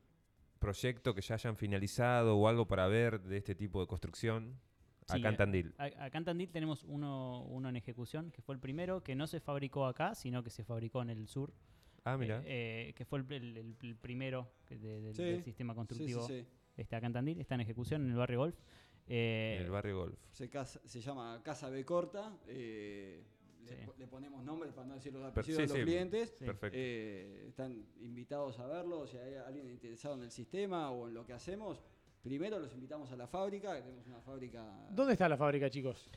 [0.59, 4.59] proyecto que ya hayan finalizado o algo para ver de este tipo de construcción
[5.07, 5.75] Sí, acá en eh, Tandil.
[5.79, 9.27] A- Acá en Tandil tenemos uno, uno en ejecución, que fue el primero, que no
[9.27, 11.53] se fabricó acá, sino que se fabricó en el sur.
[12.05, 12.41] Ah, mira.
[12.45, 15.75] eh, eh, que fue el, el- el- el primero de- del, Sí, del sistema Sí,
[15.75, 16.47] sí, constructivo sí.
[16.77, 18.55] Está acá en Tandil, está en ejecución en el barrio Golf.
[19.09, 20.19] Eh, en el barrio Golf.
[20.31, 22.37] Se, casa- se llama Casa B Corta.
[23.69, 23.86] Le, Sí.
[23.86, 25.82] po- le ponemos nombres para no decir los apellidos sí, de los sí.
[25.85, 26.36] clientes.
[26.73, 29.07] Eh, están invitados a verlo.
[29.07, 31.82] Si hay alguien interesado en el sistema o en lo que hacemos,
[32.23, 33.74] primero los invitamos a la fábrica.
[33.77, 34.86] que Tenemos una fábrica.
[34.90, 36.11] ¿Dónde está la fábrica, chicos?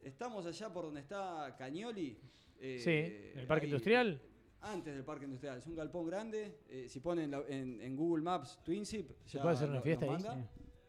[0.00, 2.18] Estamos allá por donde está Cañoli.
[2.60, 2.90] eh, sí,
[3.32, 4.20] ¿en el parque ahí, industrial?
[4.60, 5.58] Antes del parque industrial.
[5.58, 6.60] Es un galpón grande.
[6.68, 10.06] eh, si ponen la- en, en Google Maps Twinsip, ¿Se puede hacer una lo- fiesta
[10.06, 10.44] ahí?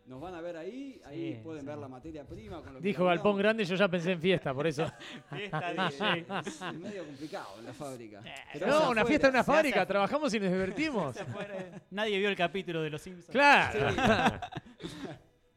[0.06, 0.94] Nos van a ver ahí.
[0.94, 1.68] Sí, Ahí pueden sí.
[1.68, 2.62] ver la materia prima.
[2.62, 3.40] Con lo que Dijo Galpón laburamos.
[3.40, 4.86] Grande, yo ya pensé en fiesta, por eso.
[5.36, 6.26] Fiesta Eh, DJ.
[6.46, 8.22] es medio complicado en la fábrica.
[8.54, 9.06] Pero no, es una afuera.
[9.06, 11.16] fiesta en una hace fábrica, afu- trabajamos y nos divertimos.
[11.90, 13.32] Nadie vio el capítulo de Los Simpsons.
[13.32, 14.40] claro.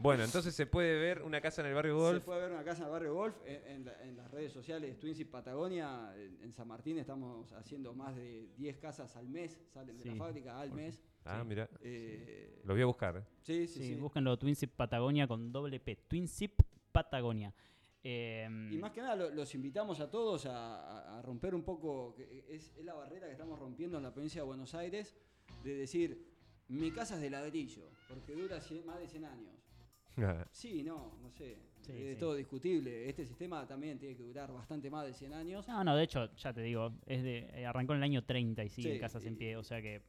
[0.01, 2.25] Bueno, entonces se puede ver una casa en el barrio Se Golf.
[2.25, 4.97] puede ver una casa en el barrio Golf en, en la- en las redes sociales
[5.01, 6.15] Twinsip Patagonia.
[6.17, 10.11] En, en San Martín estamos haciendo más de 10 casas al mes, salen de Sí.
[10.11, 11.01] la fábrica al mes.
[11.25, 11.69] Ah, mira.
[11.81, 13.17] Eh, Lo voy a buscar.
[13.17, 13.23] eh.
[13.43, 13.95] sí, sí, Sí, sí.
[13.97, 15.97] búsquenlo Twinsip Patagonia con doble P.
[16.07, 16.63] Twinsip
[16.93, 17.53] Patagonia.
[18.05, 21.65] Eh, Y más que nada lo- los invitamos a todos a, a- a romper un
[21.65, 25.17] poco, que es, es la barrera que estamos rompiendo en la provincia de Buenos Aires,
[25.65, 26.25] de decir,
[26.69, 29.55] mi casa es de ladrillo, porque dura cien- más de 100 años.
[30.51, 32.21] Sí, no, no sé, Sí, es sí.
[32.21, 33.09] todo discutible.
[33.09, 35.67] Este sistema también tiene que durar bastante más de 100 años.
[35.69, 38.65] No, no, de hecho, ya te digo, es de, eh, arrancó en el año 30
[38.65, 40.03] y sigue Sí, casas en y- pie, o sea que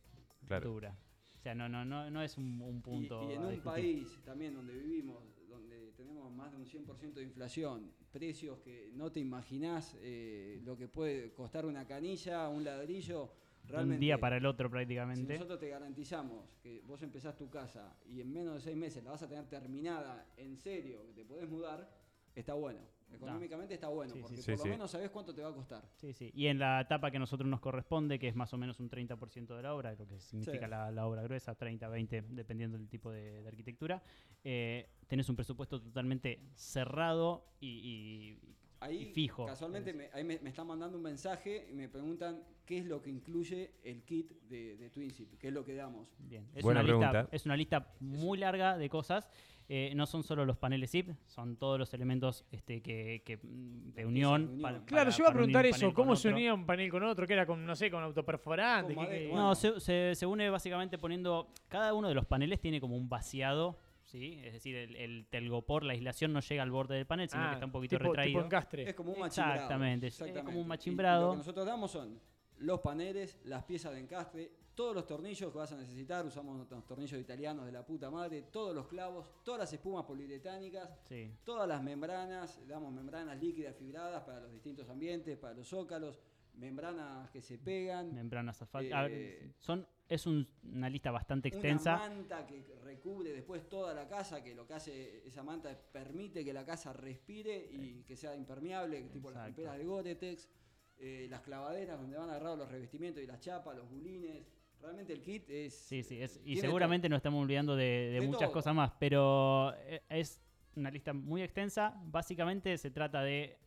[0.45, 0.69] Claro.
[0.71, 0.97] dura.
[1.37, 3.29] O sea, no, no, no, no es un, punto.
[3.29, 3.63] y en a un discutir.
[3.63, 9.09] país también donde vivimos, donde tenemos más de un 100% de inflación, precios que no
[9.11, 13.31] te imaginás eh, lo que puede costar una canilla, un ladrillo,
[13.69, 13.95] realmente...
[13.95, 15.33] un día para el otro Si prácticamente.
[15.33, 19.11] nosotros te garantizamos que vos empezás tu casa y en menos de seis meses la
[19.11, 21.89] vas a tener terminada en serio, que te podés mudar,
[22.35, 22.79] está bueno.
[23.11, 24.51] Económicamente está bueno, Sí, porque sí.
[24.51, 25.83] por Sí, lo menos sabés cuánto te va a costar.
[25.95, 26.29] Sí, sí.
[26.35, 28.87] Y en la etapa que a nosotros nos corresponde, que es más o menos un
[28.87, 32.87] 30% de la obra, lo que significa la, la obra gruesa, 30, 20, dependiendo del
[32.87, 34.03] tipo de, de arquitectura,
[34.43, 38.39] eh, tenés un presupuesto totalmente cerrado y, y
[38.81, 39.45] ahí y fijo.
[39.45, 43.01] casualmente me, ahí me, me están mandando un mensaje y me preguntan qué es lo
[43.01, 46.07] que incluye el kit de, de Twinsip, qué es lo que damos.
[46.19, 47.35] Bien, es Buena una, lista, pregunta.
[47.35, 49.27] es una lista muy larga de cosas.
[49.71, 54.03] Eh, no son solo los paneles zip, son todos los elementos este, que, que, de
[54.03, 54.41] unión.
[54.41, 54.61] de unión.
[54.63, 57.03] para- Claro, para- yo iba a preguntar un eso, ¿cómo se unía un panel con
[57.03, 57.27] otro?
[57.27, 58.95] Que era con, no sé, con autoperforante.
[58.95, 59.47] Con que- madera, que- bueno.
[59.49, 61.49] No, se, se- se une básicamente poniendo.
[61.67, 63.77] Cada uno de los paneles tiene como un vaciado,
[64.09, 64.39] ¿sí?
[64.43, 67.49] Es decir, el, el telgopor, la aislación no llega al borde del panel, sino Ah,
[67.49, 68.39] que está un poquito tipo, retraído.
[68.39, 68.89] tipo encastre.
[68.89, 69.53] Es como un machimbrado.
[69.55, 70.59] Exactamente, es como exactamente.
[70.59, 71.25] un Y machimbrado.
[71.27, 72.19] lo que nosotros damos son
[72.57, 76.85] los paneles, las piezas de encastre, todos los tornillos que vas a necesitar, usamos los
[76.85, 81.31] tornillos italianos de la puta madre, todos los clavos, todas las espumas poliuretánicas, Sí.
[81.43, 86.19] todas las membranas, damos membranas líquidas fibradas para los distintos ambientes, para los zócalos,
[86.55, 89.09] membranas que se pegan, Membranas asfálticas.
[89.11, 91.97] Eh, son, es un- una lista bastante una extensa.
[91.97, 96.43] manta que recubre después toda la casa, que lo que hace esa manta es permite
[96.43, 100.49] que la casa respire y que sea impermeable, tipo las camperas de Gore-Tex,
[100.97, 104.45] eh, las clavaderas donde van agarrados los revestimientos y las chapas, los bulines.
[104.81, 105.73] Realmente el kit es...
[105.73, 108.53] Sí, sí, es, y seguramente nos estamos olvidando de, de De muchas todo.
[108.53, 110.41] cosas más, pero eh, es
[110.75, 111.93] una lista muy extensa.
[112.05, 113.57] Básicamente se trata de,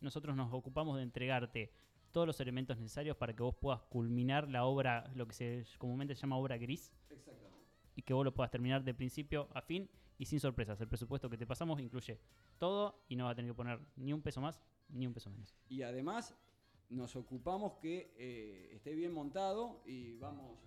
[0.00, 1.70] nosotros nos ocupamos de entregarte
[2.14, 6.14] todos los elementos necesarios para que vos puedas culminar la obra, lo que se comúnmente
[6.14, 6.92] se llama obra gris.
[7.10, 7.54] Exactamente.
[7.96, 10.80] y que vos lo puedas terminar de principio a fin y sin sorpresas.
[10.80, 12.20] El presupuesto que te pasamos incluye
[12.58, 15.28] todo y no va a tener que poner ni un peso más ni un peso
[15.28, 15.54] menos.
[15.68, 16.36] Y además
[16.88, 20.58] nos ocupamos que eh, esté bien montado y vamos,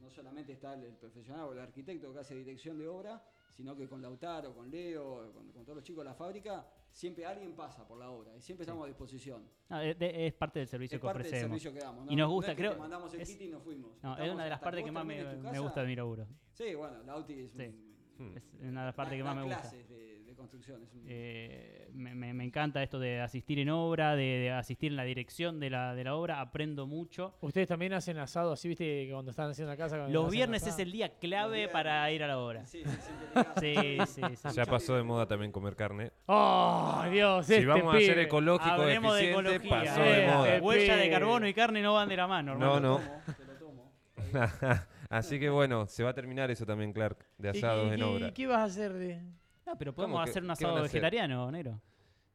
[0.00, 3.22] no solamente está el, el profesional o el arquitecto que hace dirección de obra,
[3.56, 7.24] sino que con Lautaro, con Leo, con, con todos los chicos de la fábrica, siempre
[7.24, 9.48] alguien pasa por la obra y siempre estamos a disposición.
[9.68, 11.62] No, es, es parte del servicio es que parte del ofrecemos.
[11.62, 12.10] servicio que damos.
[12.12, 14.02] Y nos no gusta, es que creo- te mandamos el es- kit y nos fuimos.
[14.02, 16.26] No, es una de las partes que más me, me gusta de Miraburo.
[16.52, 17.62] Sí, bueno, Lauti es Sí.
[18.18, 18.36] un-.
[18.36, 19.70] Es una de las partes que más me gusta.
[19.70, 19.84] de
[20.48, 20.82] construcción.
[20.82, 24.90] es un- Eh, me, me- me encanta esto de asistir en obra, de, de asistir
[24.92, 27.36] en la dirección de la, de la obra, aprendo mucho.
[27.40, 30.08] Ustedes también hacen asado así, viste, que cuando están haciendo la casa.
[30.08, 30.76] Los viernes asado?
[30.76, 31.72] es el día clave viernes.
[31.72, 32.64] para ir a la obra.
[32.66, 32.82] Sí.
[33.60, 33.74] Sí,
[34.06, 34.48] sí, sí.
[34.54, 36.12] Ya pasó de moda también comer carne.
[36.26, 37.46] ¡Oh, Dios!
[37.46, 39.70] Si este vamos a ser ecológico de eficiente, ecología.
[39.70, 40.56] pasó de Eh, moda.
[40.56, 43.00] eh, Huella de carbono y carne no van de la mano, No, hermano.
[43.00, 43.24] no.
[43.58, 43.92] Tomo.
[45.10, 48.02] Así que bueno, se va a terminar eso también, Clark, de ¿Y- asados y- en
[48.02, 48.28] obra.
[48.28, 49.20] ¿Y qué vas a hacer de.?
[49.66, 51.80] No, pero podemos ¿Cómo que- hacer un asado vegetariano, negro.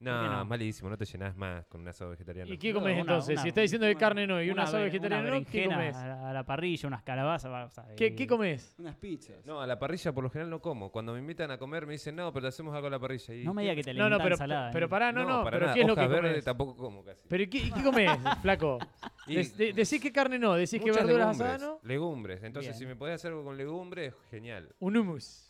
[0.02, 0.46] No, no?
[0.46, 2.50] malísimo, no te llenas más con un asado vegetariano.
[2.54, 3.34] ¿Y qué comes una- entonces?
[3.34, 5.66] una- si está diciendo de una- carne no y un asado vegetariano una no, ¿qué
[5.66, 5.94] comes?
[5.98, 7.52] A la, a la parrilla, unas calabazas.
[7.52, 8.76] o sea, ¿Qué, y- qué comes?
[8.80, 9.46] Unas pizzas.
[9.46, 10.90] No, a la parrilla por lo general no como.
[10.90, 13.36] Cuando me invitan a comer me dicen, no, pero hacemos algo a la parrilla.
[13.36, 13.72] Y No me ¿qué?
[13.72, 14.72] diga que te No, no, pero, ensalada.
[14.72, 14.90] pero ¿eh?
[14.90, 15.74] pará, no, no, para pero nada.
[15.74, 16.46] ¿qué es lo que comes?
[16.46, 17.22] tampoco como casi.
[17.28, 18.10] ¿Pero ¿y qué, qué comes,
[18.42, 18.80] flaco?
[19.28, 21.80] Y- Des- de- decís que carne no, decís que verduras asadas no.
[21.84, 22.42] Legumbres.
[22.42, 22.80] Entonces, Bien.
[22.80, 24.74] si me podés hacer algo con legumbres, genial.
[24.80, 25.49] Un hummus.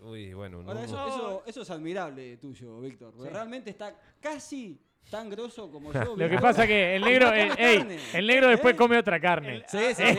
[0.00, 3.12] Uy, bueno, un Ahora, eso, eso, eso es admirable tuyo, Víctor.
[3.12, 3.34] porque Sí.
[3.34, 4.78] Realmente está casi
[5.10, 6.04] tan grosso como yo.
[6.04, 6.40] Lo que Víctor.
[6.42, 7.98] pasa que el negro, No eh, come ey, carne.
[8.12, 8.76] el negro después ¿Eh?
[8.76, 9.62] come otra carne.
[9.68, 10.18] Sí, sí, sí.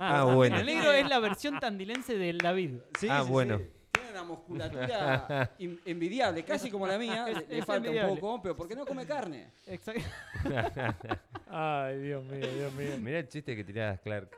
[0.00, 0.56] Ah, bueno.
[0.58, 2.78] El negro es la versión tandilense del David.
[2.98, 3.58] Sí, Ah, sí, bueno.
[3.58, 3.64] sí.
[3.92, 7.26] Tiene una musculatura in- envidiable, casi como la mía.
[7.26, 9.48] le- le es falta un poco, pero porque no come carne.
[9.66, 10.02] Exacto.
[11.50, 12.90] Ay, Dios mío, Dios mío.
[13.00, 14.30] Mirá el chiste que tirás, Clark.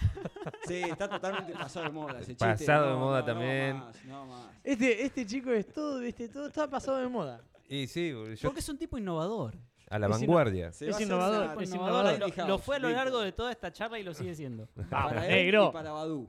[0.66, 2.44] Sí, está totalmente pasado de moda ese chiste.
[2.46, 3.78] Pasado de No, moda no, también.
[3.78, 4.46] No más, no más.
[4.64, 7.42] Este, este chico es todo, este, todo está pasado de moda.
[7.68, 9.54] Y sí, yo Porque es un tipo innovador.
[9.88, 10.68] a la es vanguardia.
[10.68, 12.18] Es innovador, es innovador.
[12.18, 14.68] Lo, lo fue a lo largo de toda esta charla y lo sigue siendo.
[14.90, 15.68] Vamos, para él negro.
[15.68, 16.28] y para Badú.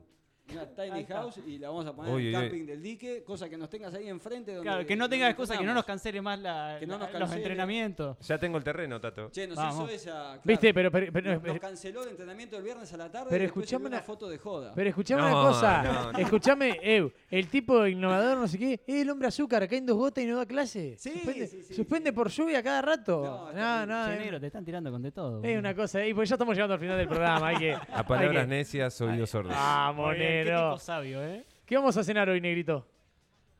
[0.50, 2.42] Una tiny house y la vamos a poner Uy, en el uy.
[2.48, 4.52] camping del dique, cosa que nos tengas ahí enfrente.
[4.54, 6.98] Donde, Claro, que no tenga donde excusa, que no nos cancele más la- Que no
[6.98, 8.18] la- nos los entrenamientos.
[8.26, 9.30] Ya tengo el terreno, Tato.
[9.30, 9.84] Che, nos Vamos.
[9.84, 10.10] hizo esa.
[10.12, 13.28] claro, Viste, pero, pero, pero, nos, canceló el entrenamiento el viernes a la tarde.
[13.30, 14.72] Pero y después escuchame subió una una- foto de joda.
[14.74, 15.82] pero escuchame No, una cosa.
[15.84, 16.18] no, no.
[16.18, 19.96] Escuchame, Ew, el tipo innovador, no sé qué, es el hombre azúcar, cae en dos
[19.96, 20.96] gotas y no da clase.
[20.98, 22.14] Sí, suspende sí, sí, suspende sí.
[22.16, 23.22] por lluvia cada rato.
[23.22, 25.36] No, No, no, Che, es- negro, te están tirando con de todo.
[25.36, 25.58] es boludo.
[25.60, 26.04] una cosa.
[26.04, 27.48] Y porque ya estamos llegando al final del programa.
[27.48, 29.52] Hay que, A palabras que- necias, oídos sordos.
[29.54, 30.68] Vamos, Muy bien, Qué negro.
[30.70, 31.46] tipo sabio, ¿eh?
[31.64, 32.86] ¿Qué vamos a cenar hoy, negrito?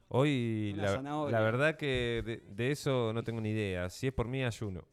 [0.08, 3.88] Hoy, Una la, verdad que de, de eso no tengo ni idea.
[3.88, 4.84] Si es por mí, ayuno.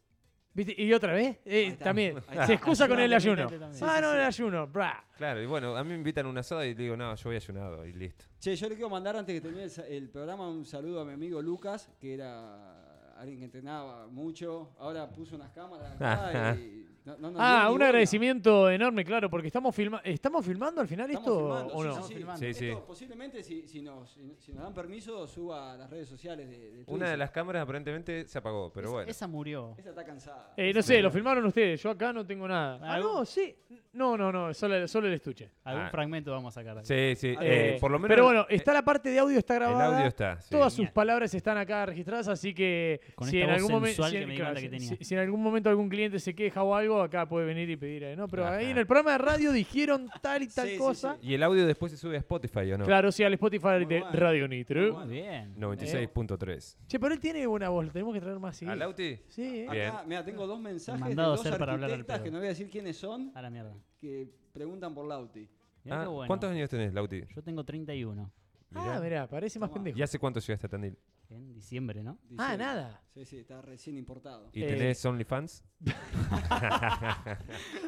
[0.53, 0.81] ¿Viste?
[0.81, 1.37] ¿Y otra vez?
[1.45, 2.17] Eh, está, también.
[2.45, 3.47] Se excusa con el ayuno.
[3.47, 3.63] También.
[3.63, 4.41] ah, Sí, no, sí, el sí.
[4.41, 4.67] ayuno.
[4.67, 5.05] Bra.
[5.17, 7.35] Claro, y bueno, a mí me invitan a un asado y digo, no, yo voy
[7.35, 8.25] ayunado y listo.
[8.39, 11.41] Che, yo le quiero mandar antes que termine el programa un saludo a mi amigo
[11.41, 14.71] Lucas, que era alguien que entrenaba mucho.
[14.79, 16.85] Ahora puso unas cámaras acá y
[17.17, 20.07] No- no Ah, un agradecimiento enorme, claro, porque estamos filmando.
[20.09, 22.03] ¿Estamos filmando al final Estamos esto filmando, o sí, no?
[22.07, 22.39] sí, filmando.
[22.39, 22.67] Sí, sí.
[22.69, 26.49] Esto posiblemente si, si nos, si, si nos dan permiso suba a las redes sociales
[26.49, 29.11] de, de Una de las cámaras aparentemente se apagó, pero Esa- bueno.
[29.11, 29.75] Esa murió.
[29.77, 30.53] Esa está cansada.
[30.57, 31.81] Eh, no sé, lo filmaron ustedes.
[31.81, 32.79] Yo acá no tengo nada.
[32.83, 33.13] Ah, ¿Algo?
[33.19, 33.55] no, sí.
[33.93, 35.49] No, no, no, solo, solo el estuche.
[35.63, 35.89] Algún Ah.
[35.89, 36.85] fragmento vamos a sacar.
[36.85, 37.29] Sí, sí.
[37.29, 38.09] Eh, eh, por lo menos.
[38.15, 39.95] Pero bueno, eh, está la parte de audio, está el grabada.
[39.95, 40.39] audio está.
[40.41, 40.49] sí.
[40.51, 44.03] Todas sus palabras están acá registradas, así que Con si esta en voz algún momento
[45.01, 48.03] si en algún momento algún cliente se queja o algo, acá puede venir y pedir,
[48.03, 50.77] eh, no, pero ahí en el programa de radio dijeron tal y tal Sí, sí,
[50.79, 51.17] cosa.
[51.21, 51.27] sí.
[51.27, 52.85] Y el audio después se sube a Spotify, ¿o no?
[52.85, 54.19] Claro, sí, al Spotify Muy de bueno.
[54.19, 54.99] Radio Nitro.
[54.99, 55.55] Muy bien.
[55.57, 56.77] 96.3.
[56.87, 58.73] Che, pero él tiene buena voz, lo tenemos que traer más seguido.
[58.73, 59.19] ¿Al Lauti?
[59.27, 59.67] Sí, eh.
[59.71, 59.87] Bien.
[59.89, 62.23] Acá, mira, tengo dos mensajes de Mandado a dos hacer para hablar al arquitectas pedo.
[62.25, 63.73] que no voy a decir quiénes son, A la mierda.
[63.99, 65.47] que preguntan por Lauti.
[65.83, 66.27] Mirá Ah, qué bueno.
[66.27, 67.23] ¿Cuántos años tenés, Lauti?
[67.35, 68.31] Yo tengo 31.
[68.75, 69.75] Ah, mirá, parece más Toma.
[69.75, 69.97] pendejo.
[69.97, 70.95] ¿Y hace cuánto llegaste a Tandil?
[71.31, 72.17] En diciembre, ¿no?
[72.39, 73.01] Ah, nada.
[73.13, 74.49] Sí, sí, está recién importado.
[74.51, 75.63] ¿Y Eh, tenés OnlyFans?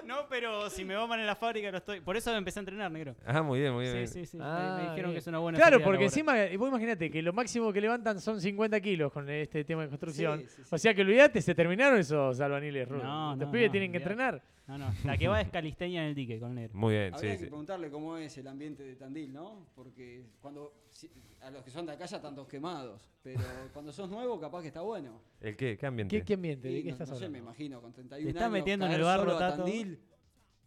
[0.05, 2.01] No, pero si me va mal en la fábrica no estoy.
[2.01, 3.15] Por eso empecé a entrenar, negro.
[3.25, 4.07] Ah, muy bien, muy bien.
[4.07, 4.37] Sí, sí, sí.
[4.41, 5.13] Ah, me, me dijeron bien.
[5.13, 8.39] que es una buena Claro, porque encima, vos imagínate que lo máximo que levantan son
[8.41, 10.41] 50 kilos con este tema de construcción.
[10.41, 10.69] Sí, sí, sí.
[10.75, 12.89] O sea que olvídate, se terminaron esos albaniles.
[12.89, 12.97] No,
[13.31, 14.13] Los no, pibes no, tienen que olvidate.
[14.13, 14.43] entrenar.
[14.67, 14.93] No, no.
[15.03, 16.77] La que va es calisteña en el dique con el negro.
[16.77, 17.49] Muy bien, Habría sí, que sí.
[17.49, 19.67] preguntarle cómo es el ambiente de Tandil, ¿no?
[19.75, 21.11] Porque cuando si-
[21.41, 23.41] a los que son de acá ya están todos quemados, pero
[23.73, 25.19] cuando sos nuevo capaz que está bueno.
[25.41, 25.77] ¿El qué?
[25.77, 26.17] ¿Qué ambiente?
[26.19, 26.67] ¿Qué, qué ambiente?
[26.67, 28.85] ¿De Y qué no, estás no sé, me imagino, con 31 Te está años, metiendo
[28.85, 29.63] en el barro, Tato.
[29.63, 29.99] Tandil,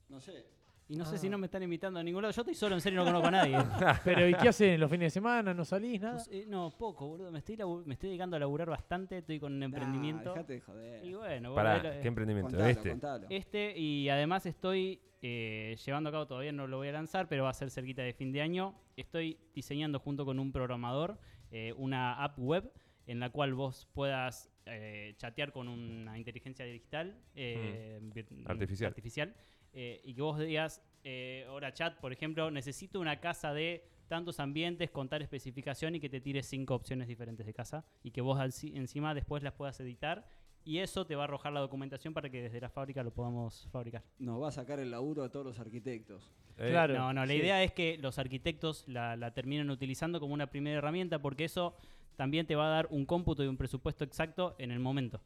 [0.09, 0.45] no sé.
[0.89, 1.19] Y no sé Ah.
[1.19, 2.33] si no me están invitando a ningún lado.
[2.35, 3.57] Yo estoy solo, en serio, no conozco a nadie.
[4.05, 5.55] Pero ¿y qué hacen los fines de semana?
[5.55, 6.15] ¿No salís nada?
[6.15, 7.31] No, sé, no, poco, boludo.
[7.33, 7.57] Me estoy,
[7.87, 9.19] me estoy dedicando a laburar bastante.
[9.19, 10.25] Estoy con un emprendimiento.
[10.31, 11.05] Nah, dejate de joder.
[11.05, 12.51] y bueno, Pará, bueno, ¿qué emprendimiento?
[12.51, 12.91] Contalo, ¿Este?
[12.91, 13.27] contalo.
[13.31, 17.45] Este, y además estoy eh, llevando a cabo, todavía no lo voy a lanzar, pero
[17.45, 18.75] va a ser cerquita de fin de año.
[18.97, 21.19] Estoy diseñando junto con un programador
[21.51, 22.71] eh, una app web
[23.07, 28.47] en la cual vos puedas eh, chatear con una inteligencia digital eh, Mm.
[28.47, 28.89] Artificial.
[28.89, 29.35] artificial,
[29.75, 34.39] eh, y que vos digas, eh, ahora chat, por ejemplo, necesito una casa de tantos
[34.41, 38.21] ambientes con tal especificación y que te tire cinco opciones diferentes de casa y que
[38.21, 40.27] vos al encima después las puedas editar
[40.65, 43.69] y eso te va a arrojar la documentación para que desde la fábrica lo podamos
[43.71, 44.03] fabricar.
[44.19, 46.33] Nos va a sacar el laburo a todos los arquitectos.
[46.59, 46.95] Eh, Claro.
[46.95, 47.39] No, no, la sí.
[47.39, 51.75] idea es que los arquitectos la, la terminen utilizando como una primera herramienta porque eso
[52.17, 55.21] también te va a dar un cómputo y un presupuesto exacto en el momento.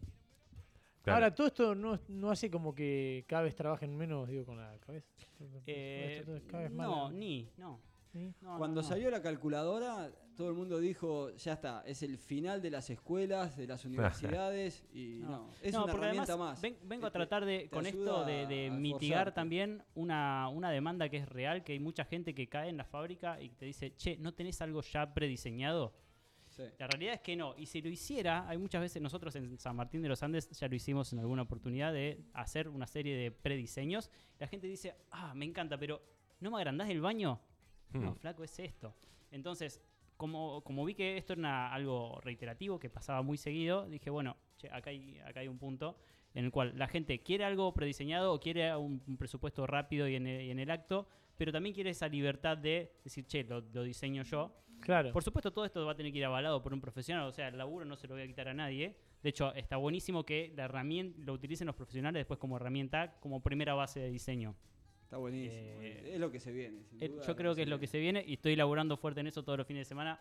[1.09, 1.25] Claro.
[1.25, 4.77] Ahora, todo esto no, no hace como que cada vez trabajen menos, digo, con la
[4.79, 5.07] cabeza.
[5.67, 7.81] Eh, cada vez no, ni, no.
[8.13, 8.35] ¿sí?
[8.43, 8.87] no, no, Cuando no.
[8.89, 13.57] salió la calculadora, todo el mundo dijo, ya está, es el final de las escuelas,
[13.57, 13.85] de las
[14.43, 15.51] universidades, y no, No.
[15.63, 16.61] es No, una herramienta además más.
[16.63, 21.19] ven- vengo a Te- tratar de, con esto, de, mitigar también una, una demanda que
[21.19, 24.17] es real, que hay mucha gente que cae en la fábrica y te dice, che,
[24.17, 25.93] ¿no tenés algo ya prediseñado?
[26.59, 26.65] Sí.
[26.77, 27.55] La realidad es que no.
[27.57, 30.67] Y si lo hiciera, hay muchas veces nosotros en San Martín de los Andes ya
[30.67, 34.11] lo hicimos en alguna oportunidad de hacer una serie de prediseños.
[34.41, 36.03] La gente dice, ah, me encanta, pero
[36.41, 37.41] ¿no me agrandás el baño?
[37.93, 38.17] No, Hmm.
[38.17, 38.95] flaco, es esto.
[39.31, 39.81] Entonces,
[40.17, 44.37] como, como vi que esto era una- algo reiterativo, que pasaba muy seguido, dije, bueno,
[44.57, 45.97] che, acá hay, acá hay un punto
[46.35, 50.17] en el cual la gente quiere algo prediseñado o quiere un, un presupuesto rápido y
[50.17, 53.61] en, el, y en el acto, pero también quiere esa libertad de decir, che, lo,
[53.61, 54.53] lo diseño yo.
[54.81, 55.13] Claro.
[55.13, 57.49] Por supuesto, todo esto va a tener que ir avalado por un profesional, o sea,
[57.49, 58.97] el laburo no se lo voy a quitar a nadie.
[59.23, 63.43] De hecho, está buenísimo que la herramienta lo utilicen los profesionales después como herramienta, como
[63.43, 64.55] primera base de diseño.
[65.03, 65.81] Está buenísimo.
[65.83, 66.83] Eh, es lo que se viene.
[66.85, 69.21] sin Eh, duda, Yo creo que es lo que se viene y estoy laburando fuerte
[69.21, 70.21] en eso todos los fines de semana.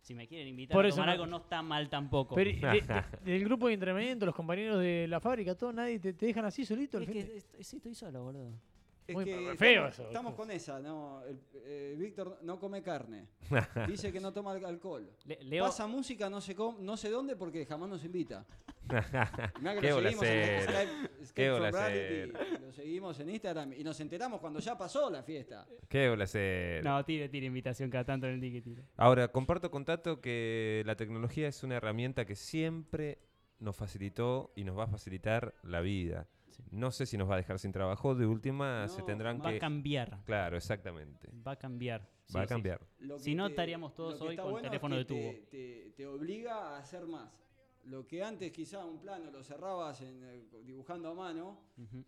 [0.00, 2.34] Si me quieren invitar Por a eso tomar no- algo, no está mal tampoco.
[2.34, 6.12] Pero, de- de- del grupo de entrenamiento, los compañeros de la fábrica, todo, nadie te,
[6.12, 6.98] te dejan así solito.
[6.98, 8.52] es que estoy solo, boludo.
[9.06, 10.06] Es Muy que feo estamos, eso.
[10.06, 11.22] Estamos con esa, ¿no?
[11.54, 13.26] Eh, Víctor no come carne.
[13.88, 15.10] Dice que no toma al- alcohol.
[15.24, 18.46] Le- Leo, Pasa música no sé, cómo, no sé dónde porque jamás nos invita.
[19.60, 20.62] Mirá que Qué lo seguimos en cero.
[20.62, 22.58] Skype, Skype Qué cero.
[22.60, 25.66] Lo seguimos en Instagram y nos enteramos cuando ya pasó la fiesta.
[25.88, 26.82] Qué cero.
[26.84, 28.64] no, tire, tire invitación cada tanto en el ticket.
[28.64, 28.82] tire.
[28.96, 33.18] Ahora, comparto con Tato que la tecnología es una herramienta que siempre
[33.58, 36.26] nos facilitó y nos va a facilitar la vida.
[36.52, 36.62] Sí.
[36.70, 39.52] No sé si nos va a dejar sin trabajo, de última se tendrán Va a
[39.52, 39.58] que...
[39.58, 40.22] cambiar.
[40.24, 41.28] Claro, exactamente.
[41.46, 42.08] Va a cambiar.
[42.26, 42.80] Sí, Va a cambiar.
[43.00, 45.18] Lo Si que no, te- estaríamos todos hoy con bueno es teléfono que de tubo.
[45.18, 47.30] Te, te- te obliga a hacer más.
[47.84, 51.58] Lo que antes quizá un plano lo cerrabas en, eh, dibujando a mano.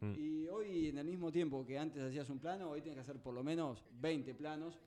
[0.00, 0.14] Mm.
[0.16, 3.20] y hoy en el mismo tiempo que antes hacías un plano, hoy tienes que hacer
[3.20, 4.78] por lo menos 20 planos.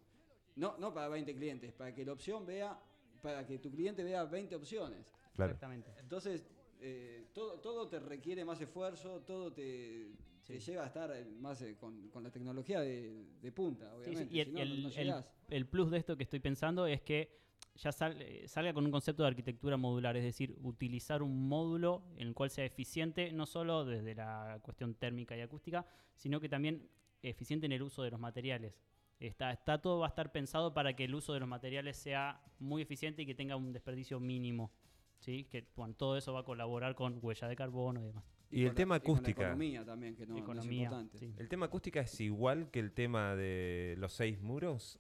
[0.56, 2.80] No, no para 20 clientes, para que la opción vea,
[3.22, 5.12] para que tu cliente vea 20 opciones.
[5.36, 5.52] Claro.
[5.52, 5.92] Exactamente.
[6.00, 6.48] Entonces,
[6.80, 10.08] eh, todo, todo te requiere más esfuerzo, todo te
[10.44, 14.16] que llega a estar eh, más eh, con, con la tecnología de, de punta, Sí,
[14.16, 14.36] sí, obviamente.
[14.36, 17.02] Y el, si no, el- no el- el plus de esto que estoy pensando es
[17.02, 17.38] que
[17.76, 22.02] ya sal- eh, salga con un concepto de arquitectura modular, es decir, utilizar un módulo
[22.16, 25.86] en el cual sea eficiente, no solo desde la cuestión térmica y acústica,
[26.16, 26.90] sino que también
[27.22, 28.74] eficiente en el uso de los materiales.
[29.20, 32.42] Está, está todo va a estar pensado para que el uso de los materiales sea
[32.60, 34.72] muy eficiente y que tenga un desperdicio mínimo.
[35.20, 35.46] ¿Sí?
[35.46, 38.24] Que bueno, todo eso va a colaborar con huella de carbono y demás.
[38.50, 39.42] Y el la- tema y con la acústica.
[39.44, 40.84] economía también, que no, no es Economía.
[40.84, 41.18] importante.
[41.18, 41.34] sí.
[41.38, 45.00] ¿El tema acústica es igual que el tema de los seis muros?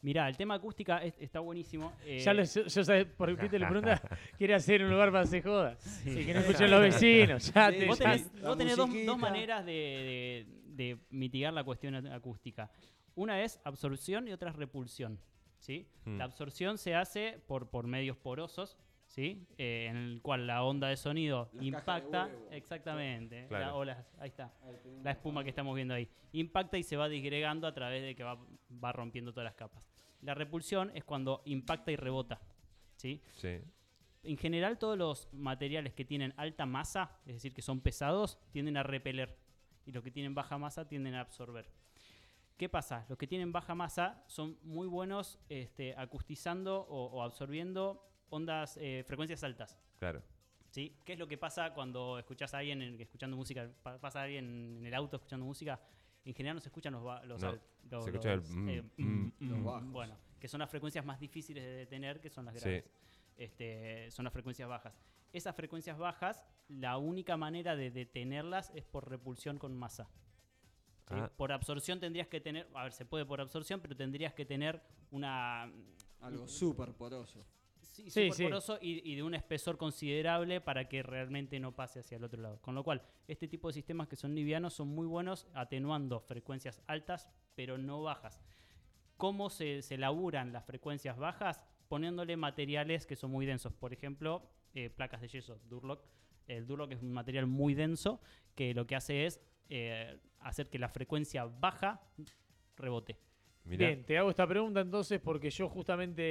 [0.00, 1.92] Mirá, el tema acústica es- está buenísimo.
[2.04, 4.00] eh, Ya lo, sé- yo sabes por qué te lo preguntas.
[4.38, 5.76] Quiere hacer un lugar para hacer joda.
[5.78, 6.10] Sí.
[6.20, 7.52] Y que no escuchen los vecinos.
[7.52, 11.64] Ya Sí, te, Vos tenés, la vos tenés dos, maneras de, de- de mitigar la
[11.64, 12.70] cuestión acústica.
[13.16, 15.18] Una es absorción y otra es repulsión.
[15.58, 15.88] ¿sí?
[16.04, 16.18] Hmm.
[16.18, 18.76] La absorción se hace por, por medios porosos,
[19.14, 19.46] ¿sí?
[19.58, 22.26] Eh, en el cual la onda de sonido Las cajas de impacta.
[22.26, 22.48] huevo.
[22.50, 23.46] Exactamente.
[23.46, 23.64] Claro.
[23.66, 24.52] La- o las- ahí está.
[25.04, 26.08] La espuma que estamos viendo ahí.
[26.32, 28.36] Impacta y se va disgregando a través de que va,
[28.82, 29.84] va rompiendo todas las capas.
[30.22, 32.40] La repulsión es cuando impacta y rebota.
[32.96, 33.22] ¿sí?
[33.34, 33.60] Sí.
[34.24, 38.76] En general, todos los materiales que tienen alta masa, es decir, que son pesados, tienden
[38.76, 39.36] a repeler.
[39.86, 41.68] Y los que tienen baja masa tienden a absorber.
[42.56, 43.04] ¿Qué pasa?
[43.08, 49.04] Los que tienen baja masa son muy buenos este, acustizando o, o absorbiendo ondas, eh,
[49.06, 49.78] frecuencias altas.
[49.98, 50.22] Claro.
[50.70, 50.96] ¿sí?
[51.04, 53.70] ¿Qué es lo que pasa cuando escuchas a alguien en- escuchando música?
[53.82, 55.80] pa- Pasa a alguien en el auto escuchando música.
[56.24, 57.60] En general no se escuchan los, los, No, al-
[57.90, 59.90] los- se escucha el los, mm, eh, mm, mm, Los mm, bajos.
[59.92, 62.60] Bueno, que son las frecuencias más difíciles de detener, que son las Sí.
[62.68, 62.90] graves.
[63.36, 64.98] Este, son las frecuencias bajas.
[65.32, 70.08] Esas frecuencias bajas, la única manera de detenerlas es por repulsión con masa.
[71.08, 71.14] ¿sí?
[71.16, 71.30] Ah.
[71.36, 74.80] Por absorción tendrías que tener, a ver, se puede por absorción, pero tendrías que tener
[75.10, 75.70] una
[76.20, 77.44] Algo súper poroso.
[77.94, 78.42] Sí, Sí, súper sí.
[78.44, 82.40] poroso y, y de un espesor considerable para que realmente no pase hacia el otro
[82.42, 82.60] lado.
[82.60, 86.82] Con lo cual, este tipo de sistemas que son livianos son muy buenos atenuando frecuencias
[86.86, 88.40] altas, pero no bajas.
[89.16, 91.60] ¿Cómo se, se laburan las frecuencias bajas?
[91.88, 93.72] Poniéndole materiales que son muy densos.
[93.72, 96.04] Por ejemplo, eh, placas de yeso, Durlock.
[96.46, 98.20] El Durlock es un material muy denso
[98.54, 102.02] que lo que hace es eh, hacer que la frecuencia baja
[102.76, 103.16] rebote.
[103.64, 103.86] Mirá.
[103.86, 106.22] Bien, te hago esta pregunta entonces porque yo justamente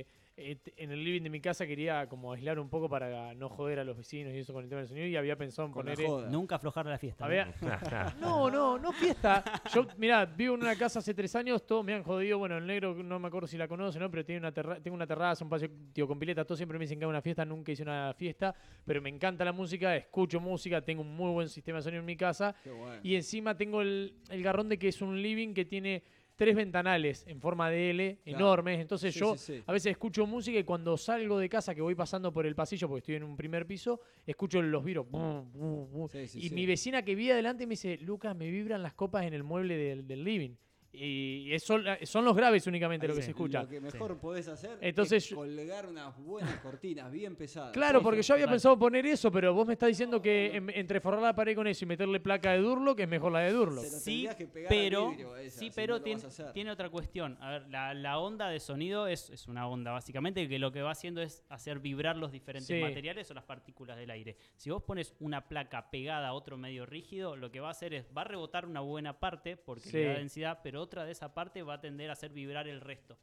[0.00, 0.06] eh,
[0.40, 3.84] en el living de mi casa quería como aislar un poco para no joder a
[3.84, 5.98] los vecinos y eso con el tema del sonido y había pensado en Con poner...
[6.06, 6.30] joda.
[6.30, 7.24] Nunca aflojar la fiesta.
[7.24, 7.30] ¿no?
[7.30, 9.42] había- No, no, no fiesta.
[9.74, 12.38] Yo, mirá, vivo en una casa hace tres años, todos me han jodido.
[12.38, 14.10] Bueno, el negro no me acuerdo si la conoce, ¿no?
[14.10, 16.44] Pero tiene una terra- tengo una terraza, un paseo tío, con pileta.
[16.44, 18.54] Todos siempre me dicen que hago una fiesta, nunca hice una fiesta.
[18.84, 22.06] Pero me encanta la música, escucho música, tengo un muy buen sistema de sonido en
[22.06, 22.54] mi casa.
[22.62, 23.00] Qué bueno.
[23.02, 26.02] Y encima tengo el, el garrón de que es un living que tiene
[26.38, 28.38] tres ventanales en forma de L, Claro.
[28.38, 28.80] enormes.
[28.80, 29.62] Entonces Sí, yo sí, sí.
[29.66, 32.86] a veces escucho música y cuando salgo de casa, que voy pasando por el pasillo,
[32.88, 35.10] porque estoy en un primer piso, escucho los viros.
[35.10, 36.08] bum, bum, bum.
[36.08, 39.26] Sí, sí, y mi vecina que vi adelante me dice, Lucas, me vibran las copas
[39.26, 40.54] en el mueble del, del living.
[41.00, 43.26] Y es- son, son los graves únicamente lo que Sí.
[43.26, 43.62] se escucha.
[43.62, 47.72] Lo que mejor podés hacer Entonces es colgar unas buenas cortinas bien pesadas.
[47.72, 50.70] Claro, Eso, porque yo había pensado poner eso, pero vos me estás diciendo que en-
[50.70, 53.52] entre forrar la pared con eso y meterle placa de Durlock es mejor la de
[53.52, 53.84] Durlock.
[53.84, 56.22] Se lo Sí, tendrías que pegar al pero, esa, sí, si pero tiene,
[56.52, 57.36] tiene otra cuestión.
[57.40, 60.82] A ver, la, la onda de sonido es, es una onda, básicamente, que lo que
[60.82, 62.80] va haciendo es hacer vibrar los diferentes Sí.
[62.82, 64.36] materiales o las partículas del aire.
[64.56, 67.94] Si vos pones una placa pegada a otro medio rígido, lo que va a hacer
[67.94, 71.34] es, va a rebotar una buena parte, porque le da densidad, pero otra de esa
[71.34, 73.18] parte va a tender a hacer vibrar el resto.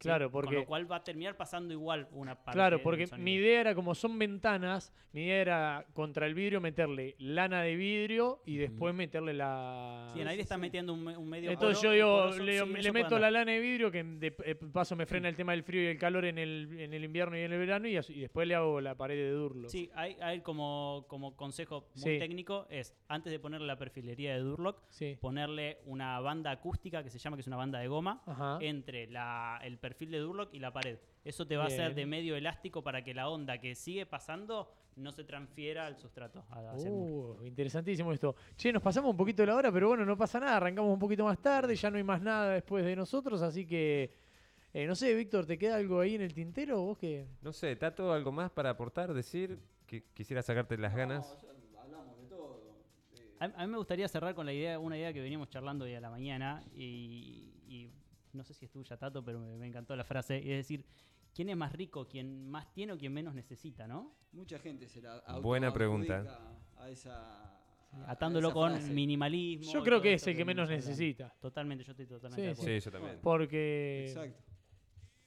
[0.00, 2.56] Claro, Con porque- lo cual va a terminar pasando igual una parte.
[2.56, 7.16] Claro, porque mi idea era, como son ventanas, mi idea era contra el vidrio meterle
[7.18, 10.08] lana de vidrio y después meterle la...
[10.14, 13.18] Sí, en le estás metiendo un, un medio Entonces yo digo, le, sí, le meto
[13.18, 15.86] la lana de vidrio que de eh, paso me frena el tema del frío y
[15.86, 18.54] el calor en el, en el invierno y en el verano y, y después le
[18.54, 19.68] hago la pared de Durlock.
[19.70, 22.18] Sí, hay, hay como, como consejo muy Sí.
[22.18, 25.18] técnico es, antes de ponerle la perfilería de Durlock, Sí.
[25.20, 28.56] ponerle una banda acústica que se llama, que es una banda de goma, Ajá.
[28.62, 30.98] entre la, el perfil de Durlock y la pared.
[31.24, 34.72] Eso te va a hacer de medio elástico para que la onda que sigue pasando
[34.96, 36.44] no se transfiera al sustrato.
[36.50, 37.36] a- hacia el muro.
[37.40, 38.34] Uh, interesantísimo esto.
[38.56, 40.56] Che, nos pasamos un poquito de la hora, pero bueno, no pasa nada.
[40.56, 44.12] Arrancamos un poquito más tarde, ya no hay más nada después de nosotros, así que
[44.72, 46.80] eh, no sé, Víctor, ¿te queda algo ahí en el tintero?
[46.82, 47.26] ¿Vos qué?
[47.42, 49.58] No sé, ¿Tato algo más para aportar, decir?
[49.86, 51.36] que quisiera sacarte las ganas.
[51.74, 52.60] Ya hablamos de todo.
[53.40, 55.94] A, a mí me gustaría cerrar con la idea, una idea que veníamos charlando hoy
[55.94, 57.90] a la mañana y, y
[58.32, 60.38] no sé si es tuya, Tato, pero me, me encantó la frase.
[60.38, 60.84] Es decir,
[61.34, 62.06] ¿quién es más rico?
[62.08, 64.14] ¿Quién más tiene o quién menos necesita, no?
[64.32, 66.38] mucha gente se la Buena pregunta.
[66.76, 67.44] A esa,
[67.92, 68.92] a Atándolo esa con frase.
[68.92, 69.72] minimalismo.
[69.72, 71.34] Yo creo que es el que menos necesita.
[71.40, 72.72] Totalmente, yo estoy totalmente Sí, de acuerdo.
[72.80, 73.18] Sí, yo también.
[73.22, 74.04] Porque...
[74.08, 74.42] Exacto.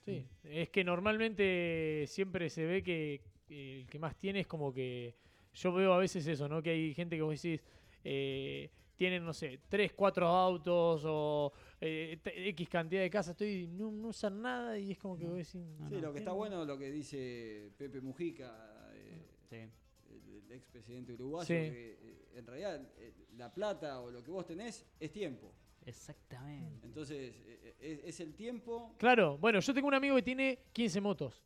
[0.06, 5.16] Sí, es que normalmente siempre se ve que el que más tiene es como que
[5.54, 6.62] yo veo a veces eso, ¿no?
[6.62, 7.64] Que hay gente que vos decís,
[8.04, 11.54] eh, tienen, no sé, tres, cuatro autos o
[11.86, 12.20] eh,
[12.50, 15.38] X cantidad de casas, estoy, no, no usan nada y es como que voy a
[15.38, 15.62] decir...
[15.90, 19.56] Sí, lo que está bueno lo que dice Pepe Mujica, eh, Sí.
[19.56, 21.54] el, el expresidente uruguayo, Sí.
[21.54, 25.54] que eh, en realidad eh, la plata o lo que vos tenés es tiempo.
[25.86, 26.86] Exactamente.
[26.88, 28.96] Entonces, eh, eh, es, es el tiempo.
[28.98, 31.44] Claro, bueno, yo tengo un amigo que tiene 15 motos.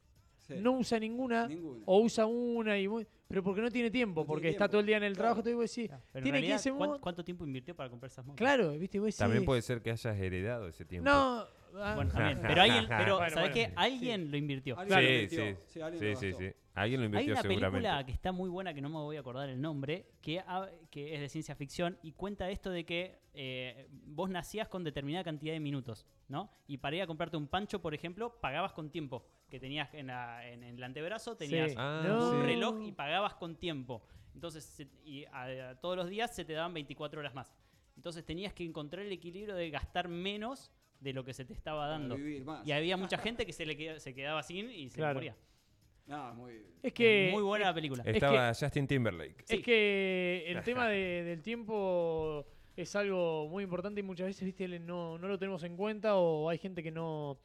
[0.47, 0.55] Sí.
[0.61, 1.83] No usa ninguna, Ninguna.
[1.85, 4.71] o usa una, y muy- pero porque no tiene tiempo, No tiene porque está tiempo,
[4.71, 5.23] todo el día en el claro.
[5.23, 5.61] trabajo, te digo
[6.13, 7.01] en tiene realidad, 15 ¿cuán- motos.
[7.01, 8.37] ¿cuánto tiempo invirtió para vender esas motos?
[8.37, 11.09] Claro, viste, vos decís, También puede ser que hayas heredado ese tiempo.
[11.09, 11.45] No,
[11.75, 12.39] ah, Bueno, también.
[12.41, 13.53] Pero, alguien, pero Bueno, ¿sabes bueno.
[13.53, 13.73] qué?
[13.75, 14.79] Alguien lo invirtió.
[14.79, 15.65] Alguien Sí, lo sí, invirtió.
[15.67, 16.53] sí, alguien sí, lo sí, sí.
[16.73, 18.05] Alguien lo Hay invirtió una película seguramente.
[18.05, 21.15] que está muy buena, que no me voy a acordar el nombre, que, ha- que
[21.15, 25.53] es de ciencia ficción y cuenta esto de que eh, vos nacías con determinada cantidad
[25.53, 26.49] de minutos, ¿no?
[26.67, 29.25] Y para ir a comprarte un pancho, por ejemplo, pagabas con tiempo.
[29.49, 31.75] Que tenías en, la- en el antebrazo, tenías Sí.
[31.79, 32.31] Ah, No.
[32.31, 34.01] un reloj y pagabas con tiempo.
[34.33, 37.53] Entonces, se- y a- a todos los días se te daban 24 horas más.
[37.95, 41.81] Entonces tenías que encontrar el equilibrio de gastar menos de lo que se te estaba
[41.83, 42.15] Para dando.
[42.15, 42.67] vivir más.
[42.67, 45.13] Y había mucha gente que se, le queda- se quedaba sin y se Claro.
[45.15, 45.35] moría.
[46.07, 46.53] No, muy.
[46.81, 47.29] es que...
[47.33, 48.01] Muy buena la película.
[48.05, 49.43] Estaba Justin Timberlake.
[49.47, 52.45] Es que el tema de- del tiempo
[52.77, 56.47] es algo muy importante y muchas veces, viste, no, no lo tenemos en cuenta o
[56.47, 57.39] hay gente que no,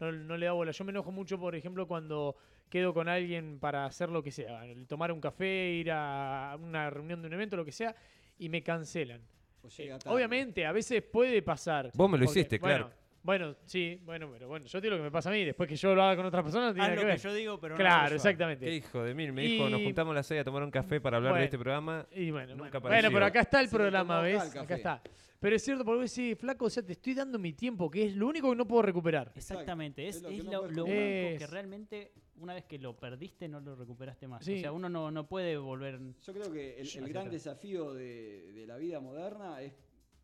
[0.00, 0.72] no, no le da bola.
[0.72, 2.36] Yo me enojo mucho, por ejemplo, cuando
[2.70, 7.20] quedo con alguien para hacer lo que sea, tomar un café, ir a una reunión
[7.20, 7.94] de un evento, lo que sea,
[8.38, 9.20] y me cancelan.
[9.62, 9.98] o tarde.
[10.06, 11.90] Obviamente, a veces puede pasar.
[11.94, 12.97] Vos me lo porque, hiciste, bueno, claro.
[13.22, 15.44] Bueno, sí, bueno, pero bueno, yo te digo lo que me pasa a mí.
[15.44, 17.26] Después que yo lo haga con otras personas, no tiene Haz nada lo que que
[17.26, 17.32] ver.
[17.32, 18.64] yo digo, pero no claro, lo exactamente.
[18.66, 19.32] Qué hijo de mil.
[19.32, 21.40] Me dijo, nos juntamos a las seis a tomar un café para hablar Bueno.
[21.40, 22.06] de este programa.
[22.12, 22.78] Y bueno, Nunca bueno.
[22.78, 23.02] apareció.
[23.10, 24.42] Bueno, pero acá está el Se programa, tomó acá ¿ves?
[24.42, 24.74] el Acá café.
[24.74, 25.02] está.
[25.40, 28.06] Pero es cierto, porque vos decís, flaco, o sea, te estoy dando mi tiempo, que
[28.06, 29.30] es lo único que no puedo recuperar.
[29.36, 31.02] Exactamente, es, Es lo es que no lo, puedes lo comprar.
[31.06, 34.44] único Es- que realmente una vez que lo perdiste no lo recuperaste más.
[34.44, 34.56] Sí.
[34.56, 35.98] O sea, uno no, no puede volver...
[36.24, 37.30] Yo creo que el, gran atrás.
[37.32, 39.74] desafío de, de la vida moderna es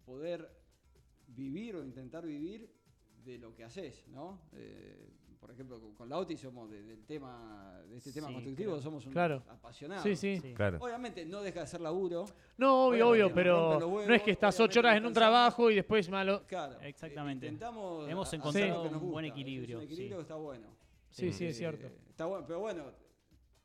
[0.04, 0.48] poder
[1.28, 2.68] vivir o intentar vivir
[3.24, 4.40] de lo que haces, ¿no?
[4.52, 5.10] Eh,
[5.40, 8.82] por ejemplo, con, Lauti somos de- del tema, de este tema Sí, constructivo, claro.
[8.82, 9.42] somos unos Claro.
[9.48, 10.02] apasionados.
[10.02, 10.38] Sí, sí.
[10.40, 10.54] Sí.
[10.54, 10.78] Claro.
[10.80, 12.24] Obviamente no deja de ser laburo.
[12.56, 15.74] No, obvio, obvio, pero huevos, no es que estás ocho horas en un trabajo y
[15.74, 16.42] después malo.
[16.46, 16.80] Claro.
[16.80, 17.46] Exactamente.
[17.46, 19.24] eh, Intentamos Hemos hacer encontrado lo que nos un buen.
[19.26, 20.16] Es equilibrio, un equilibrio sí.
[20.16, 20.66] que está bueno.
[21.10, 21.86] Sí, sí, es Eh, cierto.
[22.08, 22.84] Está bueno, pero bueno.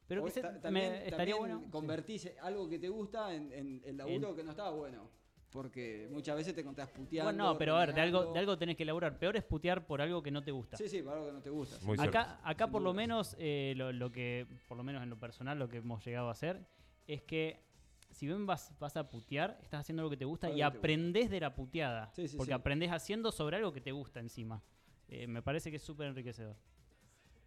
[0.07, 1.61] Pero que se- me- también, estaría también bueno...
[1.63, 1.69] sí.
[1.71, 5.09] convertís algo que te gusta en, en el laburo que no estaba bueno.
[5.51, 7.31] Porque muchas veces te contás puteando.
[7.31, 9.17] Bueno, no, pero a ver, de algo, de algo tenés que laburar.
[9.17, 10.77] Peor es putear por algo que no te gusta.
[10.77, 11.77] Sí, sí, para algo que no te gusta.
[11.85, 12.01] Muy sí.
[12.01, 12.19] cierto.
[12.19, 15.57] Acá, acá por lo menos, eh, lo, lo que, por lo menos en lo personal,
[15.57, 16.67] lo que hemos llegado a hacer
[17.07, 17.63] es que
[18.11, 20.65] si bien vas, vas a putear, estás haciendo algo que te gusta Algo y te
[20.65, 20.77] gusta.
[20.77, 22.11] aprendés de la puteada.
[22.13, 22.53] Sí, sí, porque sí.
[22.53, 24.61] aprendés haciendo sobre algo que te gusta encima.
[25.07, 26.55] Eh, me parece que es súper enriquecedor.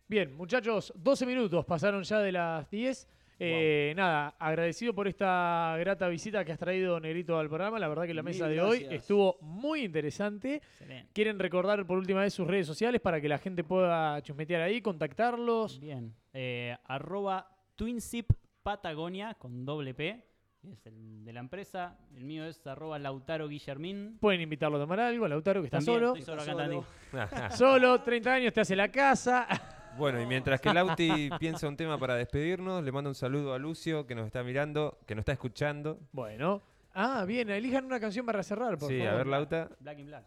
[0.09, 3.09] Bien, muchachos, 12 minutos pasaron ya de las 10.
[3.39, 7.79] Eh, Nada, agradecido por esta grata visita que has traído, Negrito, al programa.
[7.79, 10.57] La verdad que la Mil mesa de hoy estuvo muy interesante.
[10.57, 11.09] Excelente.
[11.13, 14.81] ¿Quieren recordar por última vez sus redes sociales para que la gente pueda chusmetear ahí,
[14.81, 15.81] contactarlos?
[15.81, 16.15] Bien.
[16.33, 18.31] Eh, arroba Twinsip
[18.63, 20.25] Patagonia con doble P.
[20.71, 21.99] Es el de la empresa.
[22.17, 24.19] El mío es arroba Lautaro Guillermín.
[24.21, 26.17] Pueden invitarlo a tomar algo, a Lautaro, que está También solo.
[26.17, 27.51] estoy solo acá solo.
[27.57, 29.49] Solo, 30 años, te hace la casa.
[29.99, 33.59] Bueno, y mientras que Lauti piensa un tema para despedirnos, le mando un saludo a
[33.59, 36.01] Lucio, que nos está mirando, que nos está escuchando.
[36.13, 36.63] Bueno.
[36.95, 39.13] Ah, bien, elijan una canción para cerrar, por sí, favor.
[39.13, 39.71] a ver, Lauta.
[39.81, 40.25] Black in Black.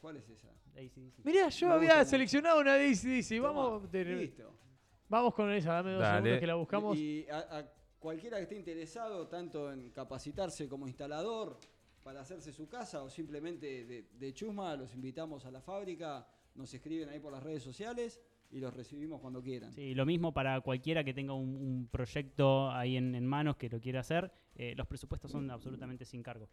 [0.00, 0.48] ¿Cuál es esa?
[0.74, 1.22] AC/DC.
[1.24, 3.40] Mirá, yo Me había seleccionado una de ACDC.
[3.40, 4.52] Vamos, de- Listo.
[5.08, 6.16] vamos con esa, dame dos Dale.
[6.18, 6.96] segundos que la buscamos.
[6.96, 7.64] Y a, a
[7.98, 11.58] cualquiera que esté interesado, tanto en capacitarse como instalador
[12.02, 16.26] para hacerse su casa o simplemente de, de chusma, los invitamos a la fábrica,
[16.56, 18.20] nos escriben ahí por las redes sociales
[18.52, 19.72] y los recibimos cuando quieran.
[19.72, 23.68] Sí, lo mismo para cualquiera que tenga un, un proyecto ahí en, en manos que
[23.68, 24.30] lo quiera hacer.
[24.54, 26.48] eh, los presupuestos son absolutamente sin cargo.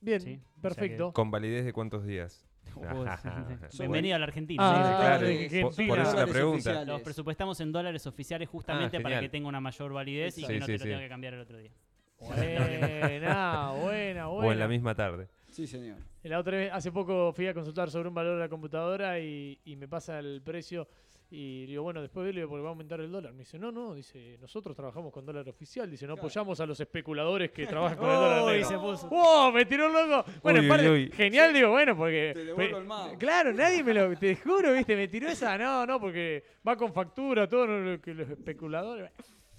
[0.00, 1.12] Bien, Sí, o sea perfecto.
[1.12, 2.44] Con validez de cuántos días.
[2.74, 4.62] Pues, bienvenido a la Argentina.
[4.64, 5.26] Ah, ¿sí?
[5.26, 6.54] Claro, por- eso la pregunta.
[6.56, 6.88] oficiales.
[6.88, 10.54] Los presupuestamos en dólares oficiales justamente Ah, para que tenga una mayor validez y que
[10.54, 10.88] Sí, no sí, te lo sí.
[10.90, 11.70] tenga que cambiar el otro día.
[12.18, 13.72] Buena, buena,
[14.26, 14.28] buena.
[14.28, 15.28] O en la misma tarde.
[15.50, 15.98] Sí, señor.
[16.22, 19.60] La otra vez, hace poco fui a consultar sobre un valor de la computadora y,
[19.64, 20.88] y me pasa el precio
[21.30, 23.32] y digo, bueno, después velo porque va a aumentar el dólar.
[23.32, 25.90] Me dice, no, no, dice, nosotros trabajamos con dólar oficial.
[25.90, 26.26] Dice, no Claro.
[26.28, 28.68] apoyamos a los especuladores que trabajan con el dólar Uy, negro.
[28.68, 29.08] se puso.
[29.08, 29.52] ¡Wow!
[29.52, 30.24] Me tiró loco.
[30.42, 31.10] Bueno, Uy, en parte, uy, uy.
[31.12, 32.30] genial, digo, bueno, porque.
[32.34, 33.16] Te devuelvo me- el mouse.
[33.18, 34.16] Claro, nadie me lo.
[34.16, 35.58] Te juro, viste, me tiró esa.
[35.58, 39.10] No, no, porque va con factura, todo lo que los especuladores.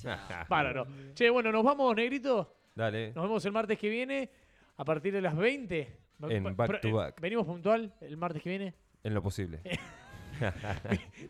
[0.47, 0.87] Páralo.
[1.13, 2.55] Che, bueno, nos vamos, negrito.
[2.75, 3.11] Dale.
[3.13, 4.29] Nos vemos el martes que viene
[4.77, 5.97] a partir de las 20.
[6.29, 7.19] En Back to eh, Back.
[7.21, 8.73] Venimos puntual el martes que viene.
[9.03, 9.61] En lo posible.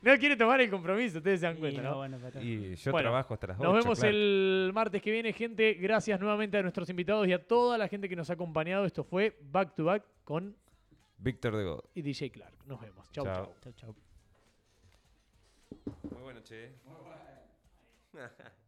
[0.01, 3.47] no quiere tomar el compromiso, ustedes se dan cuenta, bueno, Y yo Bueno, trabajo hasta
[3.47, 3.63] las 8.
[3.71, 5.73] Nos vemos el martes que viene, gente.
[5.75, 8.85] Gracias nuevamente a nuestros invitados y a toda la gente que nos ha acompañado.
[8.85, 10.55] Esto fue Back to Back con
[11.17, 11.81] Víctor de God.
[11.93, 12.53] y DJ Clark.
[12.65, 13.09] Nos vemos.
[13.11, 13.35] Chau, Chao.
[13.45, 13.55] chau.
[13.61, 13.95] Chau, chau.
[16.11, 16.71] Muy bueno, che.